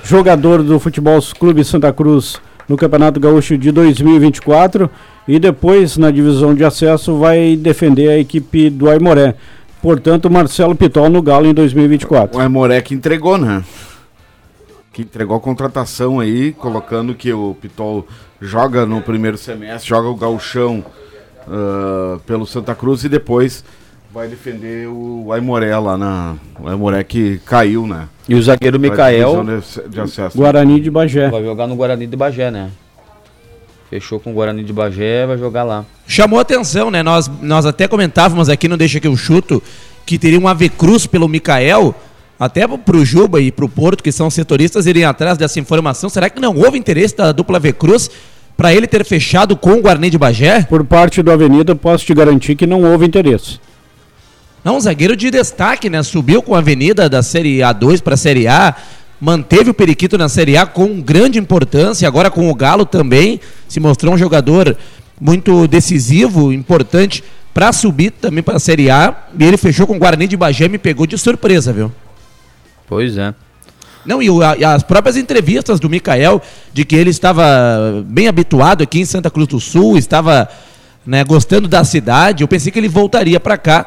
jogador 0.04 0.62
do 0.62 0.78
Futebol 0.78 1.18
Clube 1.38 1.64
Santa 1.64 1.92
Cruz 1.92 2.36
no 2.68 2.76
Campeonato 2.76 3.20
Gaúcho 3.20 3.56
de 3.56 3.70
2024 3.70 4.90
e 5.28 5.38
depois 5.38 5.96
na 5.96 6.10
divisão 6.10 6.54
de 6.54 6.64
acesso 6.64 7.16
vai 7.16 7.56
defender 7.56 8.08
a 8.08 8.18
equipe 8.18 8.70
do 8.70 8.88
Aimoré. 8.88 9.34
Portanto, 9.82 10.28
Marcelo 10.30 10.74
Pitol 10.74 11.08
no 11.08 11.22
Galo 11.22 11.46
em 11.46 11.54
2024. 11.54 12.36
O 12.38 12.40
Aimoré 12.40 12.80
que 12.80 12.94
entregou, 12.94 13.38
né? 13.38 13.62
Que 14.96 15.02
entregou 15.02 15.36
a 15.36 15.40
contratação 15.40 16.20
aí, 16.20 16.54
colocando 16.54 17.14
que 17.14 17.30
o 17.30 17.54
Pitol 17.60 18.08
joga 18.40 18.86
no 18.86 19.02
primeiro 19.02 19.36
semestre, 19.36 19.90
joga 19.90 20.08
o 20.08 20.14
gauchão 20.16 20.82
ah, 21.46 22.18
pelo 22.24 22.46
Santa 22.46 22.74
Cruz 22.74 23.04
e 23.04 23.08
depois 23.10 23.62
vai 24.10 24.26
defender 24.26 24.88
o 24.88 25.30
Aimoré 25.34 25.76
lá 25.78 25.98
na... 25.98 26.36
O 26.58 26.66
Aimoré 26.66 27.04
que 27.04 27.38
caiu, 27.44 27.86
né? 27.86 28.08
E 28.26 28.34
o 28.34 28.42
zagueiro 28.42 28.80
Mikael 28.80 29.44
divisão 29.44 29.82
de- 29.84 29.90
de 29.90 30.00
acesso. 30.00 30.34
Guarani 30.34 30.80
de 30.80 30.90
Bagé. 30.90 31.28
vai 31.28 31.44
jogar 31.44 31.66
no 31.66 31.76
Guarani 31.76 32.06
de 32.06 32.16
Bagé, 32.16 32.50
né? 32.50 32.70
Fechou 33.90 34.18
com 34.18 34.30
o 34.30 34.32
Guarani 34.32 34.64
de 34.64 34.72
Bagé, 34.72 35.26
vai 35.26 35.36
jogar 35.36 35.62
lá. 35.64 35.84
Chamou 36.06 36.40
atenção, 36.40 36.90
né? 36.90 37.02
Nós, 37.02 37.30
nós 37.42 37.66
até 37.66 37.86
comentávamos 37.86 38.48
aqui 38.48 38.66
no 38.66 38.78
Deixa 38.78 38.98
que 38.98 39.06
eu 39.06 39.14
chuto 39.14 39.62
que 40.06 40.18
teria 40.18 40.40
um 40.40 40.48
Ave 40.48 40.70
Cruz 40.70 41.06
pelo 41.06 41.28
Mikael, 41.28 41.94
até 42.38 42.66
pro 42.66 43.04
Juba 43.04 43.40
e 43.40 43.50
pro 43.50 43.68
Porto, 43.68 44.02
que 44.02 44.12
são 44.12 44.30
setoristas, 44.30 44.86
irem 44.86 45.04
atrás 45.04 45.38
dessa 45.38 45.58
informação. 45.58 46.08
Será 46.08 46.28
que 46.28 46.40
não 46.40 46.54
houve 46.54 46.78
interesse 46.78 47.16
da 47.16 47.32
dupla 47.32 47.56
Ave 47.56 47.72
Cruz 47.72 48.10
para 48.56 48.74
ele 48.74 48.86
ter 48.86 49.04
fechado 49.04 49.56
com 49.56 49.72
o 49.72 49.82
Guarani 49.82 50.10
de 50.10 50.18
Bagé? 50.18 50.62
Por 50.62 50.84
parte 50.84 51.22
do 51.22 51.30
Avenida, 51.30 51.74
posso 51.74 52.04
te 52.04 52.14
garantir 52.14 52.54
que 52.54 52.66
não 52.66 52.82
houve 52.82 53.06
interesse. 53.06 53.58
Não, 54.62 54.76
um 54.76 54.80
zagueiro 54.80 55.16
de 55.16 55.30
destaque, 55.30 55.88
né? 55.88 56.02
Subiu 56.02 56.42
com 56.42 56.54
a 56.54 56.58
Avenida 56.58 57.08
da 57.08 57.22
Série 57.22 57.58
A2 57.58 58.02
para 58.02 58.14
a 58.14 58.16
Série 58.16 58.48
A, 58.48 58.74
manteve 59.20 59.70
o 59.70 59.74
Periquito 59.74 60.18
na 60.18 60.28
Série 60.28 60.56
A 60.56 60.66
com 60.66 61.00
grande 61.00 61.38
importância, 61.38 62.06
agora 62.06 62.30
com 62.30 62.50
o 62.50 62.54
Galo 62.54 62.84
também, 62.84 63.40
se 63.68 63.80
mostrou 63.80 64.12
um 64.12 64.18
jogador 64.18 64.76
muito 65.20 65.66
decisivo, 65.66 66.52
importante 66.52 67.22
para 67.54 67.72
subir 67.72 68.10
também 68.10 68.42
para 68.42 68.56
a 68.56 68.60
Série 68.60 68.90
A. 68.90 69.14
E 69.38 69.44
ele 69.44 69.56
fechou 69.56 69.86
com 69.86 69.96
o 69.96 69.98
Guarani 69.98 70.26
de 70.26 70.36
Bagé, 70.36 70.68
me 70.68 70.78
pegou 70.78 71.06
de 71.06 71.16
surpresa, 71.16 71.72
viu? 71.72 71.90
Pois 72.88 73.16
é. 73.18 73.34
Não, 74.04 74.22
e, 74.22 74.30
o- 74.30 74.42
a- 74.42 74.56
e 74.56 74.64
as 74.64 74.82
próprias 74.82 75.16
entrevistas 75.16 75.80
do 75.80 75.90
Mikael, 75.90 76.40
de 76.72 76.84
que 76.84 76.94
ele 76.94 77.10
estava 77.10 78.04
bem 78.06 78.28
habituado 78.28 78.82
aqui 78.82 79.00
em 79.00 79.04
Santa 79.04 79.30
Cruz 79.30 79.48
do 79.48 79.58
Sul, 79.58 79.98
estava 79.98 80.48
né, 81.04 81.24
gostando 81.24 81.66
da 81.68 81.82
cidade, 81.84 82.42
eu 82.42 82.48
pensei 82.48 82.70
que 82.72 82.78
ele 82.78 82.88
voltaria 82.88 83.38
para 83.40 83.56
cá. 83.56 83.84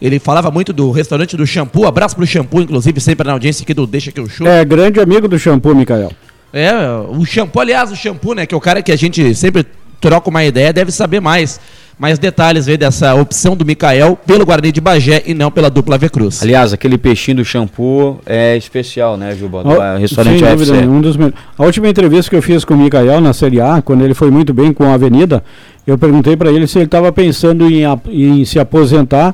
Ele 0.00 0.18
falava 0.18 0.50
muito 0.50 0.72
do 0.72 0.90
restaurante 0.90 1.36
do 1.36 1.46
Shampoo, 1.46 1.86
abraço 1.86 2.16
pro 2.16 2.26
Shampoo, 2.26 2.60
inclusive, 2.62 3.00
sempre 3.00 3.24
na 3.26 3.34
audiência 3.34 3.62
aqui 3.62 3.72
do 3.72 3.86
Deixa 3.86 4.10
Que 4.10 4.18
Eu 4.18 4.28
Chuto. 4.28 4.48
É 4.50 4.64
grande 4.64 4.98
amigo 4.98 5.28
do 5.28 5.38
shampoo, 5.38 5.74
Mikael. 5.76 6.10
É, 6.52 6.72
o 7.08 7.24
Shampoo, 7.24 7.60
aliás, 7.60 7.92
o 7.92 7.96
Shampoo, 7.96 8.34
né, 8.34 8.44
que 8.46 8.52
é 8.54 8.56
o 8.56 8.60
cara 8.60 8.82
que 8.82 8.90
a 8.90 8.96
gente 8.96 9.32
sempre 9.34 9.64
troca 10.02 10.28
uma 10.28 10.44
ideia, 10.44 10.72
deve 10.72 10.90
saber 10.92 11.20
mais. 11.20 11.58
Mais 11.98 12.18
detalhes 12.18 12.66
aí 12.66 12.76
dessa 12.76 13.14
opção 13.14 13.54
do 13.54 13.64
Mikael 13.64 14.18
pelo 14.26 14.44
Guarani 14.44 14.72
de 14.72 14.80
Bagé 14.80 15.22
e 15.24 15.34
não 15.34 15.50
pela 15.52 15.70
dupla 15.70 15.96
V 15.96 16.08
Cruz. 16.08 16.42
Aliás, 16.42 16.72
aquele 16.72 16.98
peixinho 16.98 17.36
do 17.36 17.44
shampoo 17.44 18.18
é 18.26 18.56
especial, 18.56 19.16
né, 19.16 19.36
Juba? 19.36 19.62
Do 19.62 19.80
A- 19.80 19.98
restaurante 19.98 20.38
sem 20.40 20.48
UFC. 20.48 20.64
dúvida, 20.72 20.90
um 20.90 21.00
dos 21.00 21.16
A 21.56 21.64
última 21.64 21.88
entrevista 21.88 22.28
que 22.30 22.34
eu 22.36 22.42
fiz 22.42 22.64
com 22.64 22.74
o 22.74 22.78
Mikael 22.78 23.20
na 23.20 23.32
Série 23.32 23.60
A, 23.60 23.80
quando 23.82 24.02
ele 24.04 24.14
foi 24.14 24.30
muito 24.30 24.52
bem 24.52 24.72
com 24.72 24.84
a 24.84 24.94
Avenida, 24.94 25.44
eu 25.86 25.96
perguntei 25.96 26.34
para 26.36 26.50
ele 26.50 26.66
se 26.66 26.78
ele 26.78 26.86
estava 26.86 27.12
pensando 27.12 27.68
em, 27.70 27.82
em 28.10 28.44
se 28.44 28.58
aposentar 28.58 29.32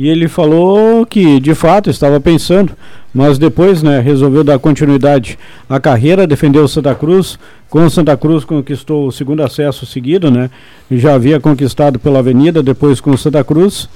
e 0.00 0.08
ele 0.08 0.28
falou 0.28 1.04
que 1.04 1.38
de 1.38 1.54
fato 1.54 1.90
estava 1.90 2.18
pensando, 2.18 2.72
mas 3.12 3.36
depois 3.36 3.82
né, 3.82 4.00
resolveu 4.00 4.42
dar 4.42 4.58
continuidade 4.58 5.38
à 5.68 5.78
carreira, 5.78 6.26
defendeu 6.26 6.64
o 6.64 6.68
Santa 6.68 6.94
Cruz. 6.94 7.38
Com 7.68 7.84
o 7.84 7.90
Santa 7.90 8.16
Cruz 8.16 8.42
conquistou 8.42 9.06
o 9.06 9.12
segundo 9.12 9.42
acesso 9.42 9.84
seguido, 9.84 10.30
né? 10.30 10.48
E 10.90 10.96
já 10.96 11.12
havia 11.12 11.38
conquistado 11.38 11.98
pela 11.98 12.20
Avenida, 12.20 12.62
depois 12.62 12.98
com 12.98 13.10
o 13.10 13.18
Santa 13.18 13.44
Cruz. 13.44 13.90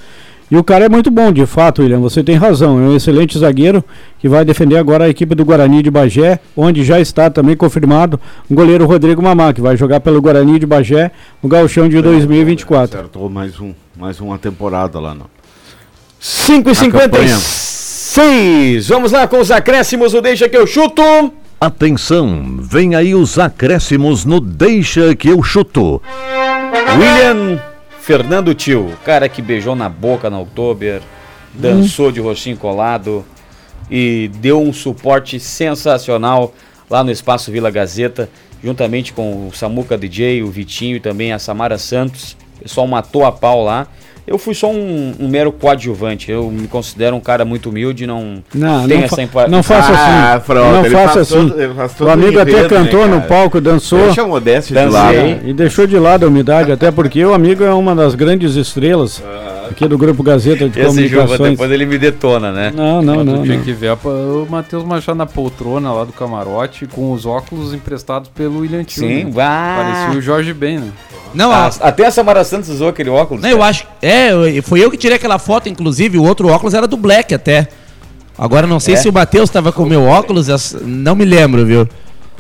E 0.51 0.59
o 0.59 0.63
cara 0.63 0.85
é 0.85 0.89
muito 0.91 1.11
bom, 1.11 1.33
de 1.33 1.47
fato, 1.47 1.81
William. 1.81 2.01
Você 2.01 2.23
tem 2.23 2.37
razão. 2.37 2.79
É 2.79 2.83
um 2.83 2.95
excelente 2.95 3.39
zagueiro 3.39 3.83
que 4.19 4.29
vai 4.29 4.45
defender 4.45 4.77
agora 4.77 5.05
a 5.05 5.09
equipe 5.09 5.35
do 5.35 5.43
Guarani 5.43 5.83
de 5.83 5.91
Bagé, 5.91 6.39
onde 6.55 6.85
já 6.85 7.01
está 7.01 7.31
também 7.31 7.57
confirmado 7.57 8.21
o 8.51 8.55
goleiro 8.55 8.85
Rodrigo 8.85 9.23
Mamá, 9.23 9.55
que 9.55 9.63
vai 9.63 9.75
jogar 9.75 10.01
pelo 10.01 10.21
Guarani 10.21 10.59
de 10.59 10.67
Bagé 10.67 11.13
no 11.43 11.49
Gauchão 11.49 11.89
de 11.89 12.03
2024. 12.03 12.99
Acertou 12.99 13.31
mais, 13.31 13.59
um, 13.59 13.73
mais 13.99 14.21
uma 14.21 14.37
temporada 14.37 15.01
lá, 15.01 15.15
não. 15.15 15.33
5 16.27 16.71
e 16.71 16.75
56 16.75 18.89
Vamos 18.89 19.13
lá 19.13 19.29
com 19.29 19.39
os 19.39 19.51
acréscimos, 19.51 20.15
o 20.15 20.23
Deixa 20.23 20.49
que 20.49 20.57
eu 20.57 20.67
chuto. 20.67 21.03
Atenção, 21.61 22.61
vem 22.63 22.95
aí 22.95 23.15
os 23.15 23.39
acréscimos 23.39 24.25
no 24.25 24.41
Deixa 24.41 25.15
que 25.15 25.29
eu 25.29 25.43
chuto. 25.43 26.01
William 26.99 27.61
Fernando 28.01 28.55
Tio, 28.55 28.91
cara 29.05 29.29
que 29.29 29.43
beijou 29.43 29.77
na 29.77 29.91
boca 29.91 30.31
na 30.31 30.41
Oktober, 30.41 31.03
dançou 31.53 32.11
de 32.11 32.23
roxinho 32.23 32.57
colado 32.57 33.23
e 33.91 34.31
deu 34.37 34.63
um 34.63 34.73
suporte 34.73 35.39
sensacional 35.39 36.55
lá 36.89 37.05
no 37.05 37.11
Espaço 37.11 37.53
Vila 37.53 37.71
Gazeta, 37.71 38.31
juntamente 38.63 39.13
com 39.13 39.49
o 39.49 39.53
Samuca 39.53 39.99
DJ, 39.99 40.43
o 40.43 40.51
Vitinho 40.51 40.97
e 40.97 41.01
também 41.01 41.35
a 41.35 41.39
Samara 41.39 41.77
Santos. 41.77 42.35
O 42.61 42.63
pessoal 42.63 42.87
matou 42.87 43.27
a 43.27 43.33
pau 43.33 43.63
lá. 43.63 43.87
Eu 44.27 44.39
fui 44.39 44.55
só 44.55 44.71
um, 44.71 45.15
um 45.21 45.29
mero 45.29 45.53
coadjuvante. 45.53 46.31
Eu 46.31 46.51
me 46.51 46.67
considero 46.67 47.15
um 47.15 47.21
cara 47.21 47.45
muito 47.45 47.69
humilde, 47.69 48.07
não, 48.07 48.43
Não, 48.55 48.87
tenho 48.89 49.01
não, 49.01 49.05
essa 49.07 49.17
fa 49.17 49.23
impa- 49.23 49.49
não 49.49 49.63
faça 49.63 49.93
Ah, 49.93 50.35
assim. 50.35 50.47
pronto, 50.47 50.91
não 50.91 50.91
faça 50.91 51.21
assim. 51.21 51.49
todo- 51.51 52.07
o 52.07 52.11
amigo 52.11 52.39
até 52.41 52.51
enredo, 52.53 52.75
né, 52.75 52.81
cantou 52.85 53.07
no 53.07 53.17
cara? 53.17 53.29
palco, 53.29 53.61
dançou. 53.61 53.99
Deixa 54.07 54.23
a 54.23 54.27
modéstia 54.27 54.81
de 54.87 54.91
lado. 54.91 55.17
E 55.45 55.53
deixou 55.53 55.87
de 55.87 55.99
lado 55.99 56.25
a 56.25 56.29
umidade, 56.29 56.73
até 56.73 56.91
porque 56.91 57.23
o 57.23 57.35
amigo 57.35 57.63
é 57.65 57.75
uma 57.75 57.95
das 57.95 58.15
grandes 58.15 58.55
estrelas 58.57 59.23
aqui 59.71 59.87
do 59.89 59.97
Grupo 59.99 60.23
Gazeta 60.23 60.69
de 60.69 60.81
Esse 60.81 61.07
Juba, 61.09 61.23
Comunicações. 61.23 61.51
depois 61.53 61.71
ele 61.71 61.87
me 61.87 61.99
detona, 61.99 62.53
né? 62.53 62.73
Não, 62.75 63.03
não, 63.03 63.17
Mas 63.17 63.25
tu 63.27 63.31
não. 63.37 63.43
tinha 63.43 63.57
não. 63.57 63.65
que 63.65 63.73
ver 63.73 63.89
a- 63.89 63.95
o 64.09 64.47
Matheus 64.49 64.85
Machado 64.85 65.17
na 65.17 65.27
poltrona 65.27 65.93
lá 65.93 66.05
do 66.05 66.13
camarote 66.13 66.87
com 66.87 67.13
os 67.13 67.27
óculos 67.27 67.73
emprestados 67.75 68.29
pelo 68.35 68.61
William 68.61 68.85
Tio. 68.85 69.01
Sim, 69.03 69.25
né? 69.25 69.31
vá. 69.33 69.77
Parecia 69.83 70.19
o 70.19 70.23
Jorge 70.23 70.53
Ben, 70.53 70.79
né? 70.79 70.89
Não, 71.35 71.51
Ah, 71.51 71.67
a- 71.81 71.89
até 71.89 72.07
a 72.07 72.11
Samara 72.11 72.45
Santos 72.45 72.69
usou 72.71 72.89
aquele 72.89 73.11
óculos. 73.11 73.43
Não, 73.43 73.51
eu 73.51 73.63
acho. 73.63 73.87
É, 74.01 74.31
foi 74.63 74.81
eu 74.85 74.91
que 74.91 74.97
tirei 74.97 75.17
aquela 75.17 75.39
foto, 75.39 75.69
inclusive, 75.69 76.17
o 76.19 76.23
outro 76.25 76.49
óculos 76.49 76.75
era 76.75 76.87
do 76.87 76.97
Black 76.97 77.35
até. 77.35 77.69
Agora 78.37 78.67
não 78.67 78.81
sei 78.81 78.95
É? 78.95 78.97
se 78.97 79.09
o 79.09 79.13
Matheus 79.13 79.49
estava 79.49 79.71
com 79.73 79.83
o 79.85 79.87
meu 79.87 80.05
óculos, 80.05 80.49
não 80.83 81.15
me 81.15 81.25
lembro, 81.25 81.65
viu? 81.65 81.89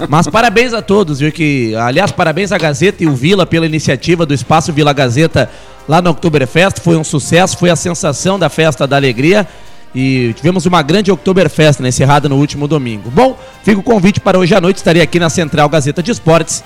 Mas 0.09 0.26
parabéns 0.26 0.74
a 0.74 0.82
todos, 0.82 1.20
viu? 1.20 1.30
Que, 1.30 1.74
aliás, 1.76 2.11
parabéns 2.11 2.51
à 2.53 2.59
Gazeta 2.59 3.05
e 3.05 3.07
o 3.07 3.14
Vila 3.14 3.47
pela 3.47 3.64
iniciativa 3.64 4.26
do 4.26 4.34
Espaço 4.34 4.72
Vila 4.72 4.92
Gazeta 4.92 5.49
lá 5.88 6.03
no 6.03 6.11
Oktoberfest. 6.11 6.80
Foi 6.80 6.97
um 6.97 7.05
sucesso, 7.05 7.57
foi 7.57 7.70
a 7.70 7.76
sensação 7.76 8.38
da 8.38 8.49
festa 8.49 8.86
da 8.86 8.97
alegria. 8.97 9.47
E 9.95 10.32
tivemos 10.34 10.66
uma 10.66 10.82
grande 10.82 11.12
Oktoberfest 11.12 11.80
né, 11.80 11.90
encerrada 11.90 12.28
no 12.28 12.36
último 12.36 12.66
domingo. 12.66 13.09
Bom, 13.11 13.38
fica 13.62 13.78
o 13.78 13.82
convite 13.82 14.18
para 14.18 14.36
hoje 14.36 14.53
à 14.53 14.61
noite. 14.61 14.78
Estarei 14.78 15.01
aqui 15.01 15.20
na 15.20 15.30
Central 15.30 15.68
Gazeta 15.68 16.03
de 16.03 16.11
Esportes 16.11 16.64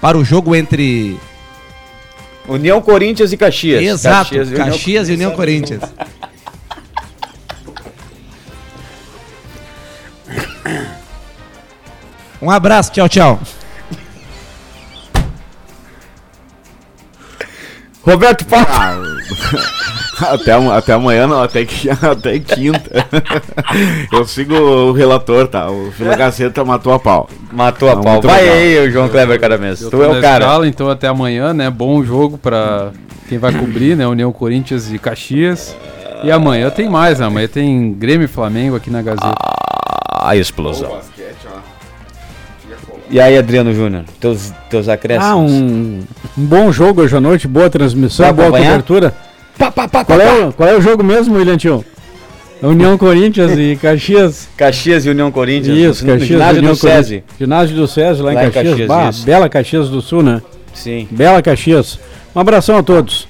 para 0.00 0.16
o 0.16 0.24
jogo 0.24 0.54
entre 0.54 1.18
União 2.46 2.80
Corinthians 2.80 3.32
e 3.32 3.36
Caxias. 3.36 3.82
Exato, 3.82 4.36
e 4.36 4.38
União- 4.38 4.66
Caxias 4.66 5.08
e 5.08 5.12
União 5.14 5.32
Corinthians. 5.32 5.82
Um 12.40 12.50
abraço, 12.50 12.92
tchau, 12.92 13.08
tchau. 13.08 13.40
Roberto 18.02 18.46
Papa. 18.46 18.96
Até, 20.20 20.52
am- 20.52 20.70
até 20.72 20.92
amanhã 20.94 21.26
não, 21.26 21.42
até, 21.42 21.60
até 22.10 22.38
quinta. 22.38 22.90
Eu 24.12 24.24
sigo 24.24 24.54
o 24.54 24.92
relator, 24.92 25.46
tá? 25.46 25.70
O 25.70 25.90
Vila 25.90 26.16
Gazeta 26.16 26.64
matou 26.64 26.92
a 26.92 26.98
pau. 26.98 27.28
Matou 27.52 27.88
a 27.90 27.94
Não, 27.96 28.02
pau. 28.02 28.20
Vai 28.22 28.40
legal. 28.42 28.56
aí, 28.56 28.88
o 28.88 28.90
João 28.90 29.08
Kleber 29.08 29.38
Caramês. 29.38 29.80
Eu 29.82 29.90
Tu 29.90 30.02
é 30.02 30.08
o 30.08 30.20
cara. 30.20 30.44
escala, 30.44 30.66
então 30.66 30.88
até 30.88 31.06
amanhã, 31.06 31.52
né? 31.52 31.70
Bom 31.70 32.02
jogo 32.02 32.38
pra 32.38 32.90
quem 33.28 33.38
vai 33.38 33.52
cobrir, 33.52 33.96
né? 33.96 34.06
União 34.06 34.32
Corinthians 34.32 34.90
e 34.90 34.98
Caxias. 34.98 35.76
E 36.24 36.32
amanhã 36.32 36.68
tem 36.70 36.88
mais, 36.88 37.20
né? 37.20 37.26
Amanhã 37.26 37.46
tem 37.46 37.92
Grêmio 37.92 38.24
e 38.24 38.28
Flamengo 38.28 38.74
aqui 38.74 38.90
na 38.90 39.02
Gazeta. 39.02 39.34
A 40.20 40.34
explosão. 40.34 40.98
E 43.10 43.18
aí, 43.20 43.38
Adriano 43.38 43.72
Júnior, 43.72 44.04
teus, 44.20 44.52
teus 44.68 44.88
acréscimos? 44.88 45.30
Ah, 45.30 45.36
um, 45.36 46.02
um 46.36 46.44
bom 46.44 46.70
jogo 46.70 47.02
hoje 47.02 47.16
à 47.16 47.20
noite, 47.20 47.48
boa 47.48 47.70
transmissão, 47.70 48.26
Vai 48.26 48.32
boa 48.34 48.48
acompanhar? 48.48 48.70
cobertura. 48.72 49.14
Pá, 49.56 49.70
pá, 49.70 49.88
pá, 49.88 50.04
Qual 50.04 50.20
é, 50.20 50.44
o, 50.46 50.52
qual 50.52 50.68
é 50.68 50.76
o 50.76 50.80
jogo 50.80 51.02
mesmo, 51.02 51.36
William 51.36 51.56
Tio? 51.56 51.84
União 52.62 52.96
Corinthians 52.98 53.52
e 53.58 53.76
Caxias. 53.80 54.48
Caxias 54.56 55.06
e 55.06 55.10
União 55.10 55.32
Corinthians. 55.32 55.76
Isso, 55.78 56.06
no, 56.06 56.12
no 56.12 56.18
Caxias 56.18 56.38
ginásio 56.38 56.58
União 56.58 56.72
do 56.74 56.78
SESI. 56.78 57.24
Ginásio 57.38 57.76
do 57.76 57.88
SESI, 57.88 58.22
lá, 58.22 58.32
Lá 58.32 58.44
em 58.44 58.48
em 58.48 58.50
Caxias. 58.50 58.78
Caxias, 58.78 58.88
Bah. 58.88 59.10
Bela 59.24 59.48
Caxias 59.48 59.88
do 59.88 60.02
Sul, 60.02 60.22
né? 60.22 60.42
Sim. 60.74 61.08
Bela 61.10 61.40
Caxias. 61.40 61.98
Um 62.36 62.40
abração 62.40 62.76
a 62.76 62.82
todos. 62.82 63.26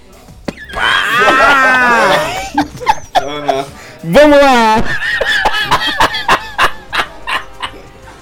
Vamos 4.02 4.38
lá! 4.38 4.82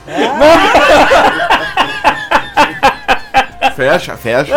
Fecha, 3.77 4.17
fecha. 4.17 4.55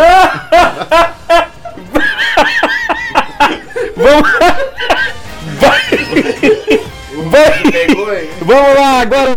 Vai! 7.30 8.30
Vamos 8.40 8.74
lá, 8.74 9.00
agora. 9.02 9.36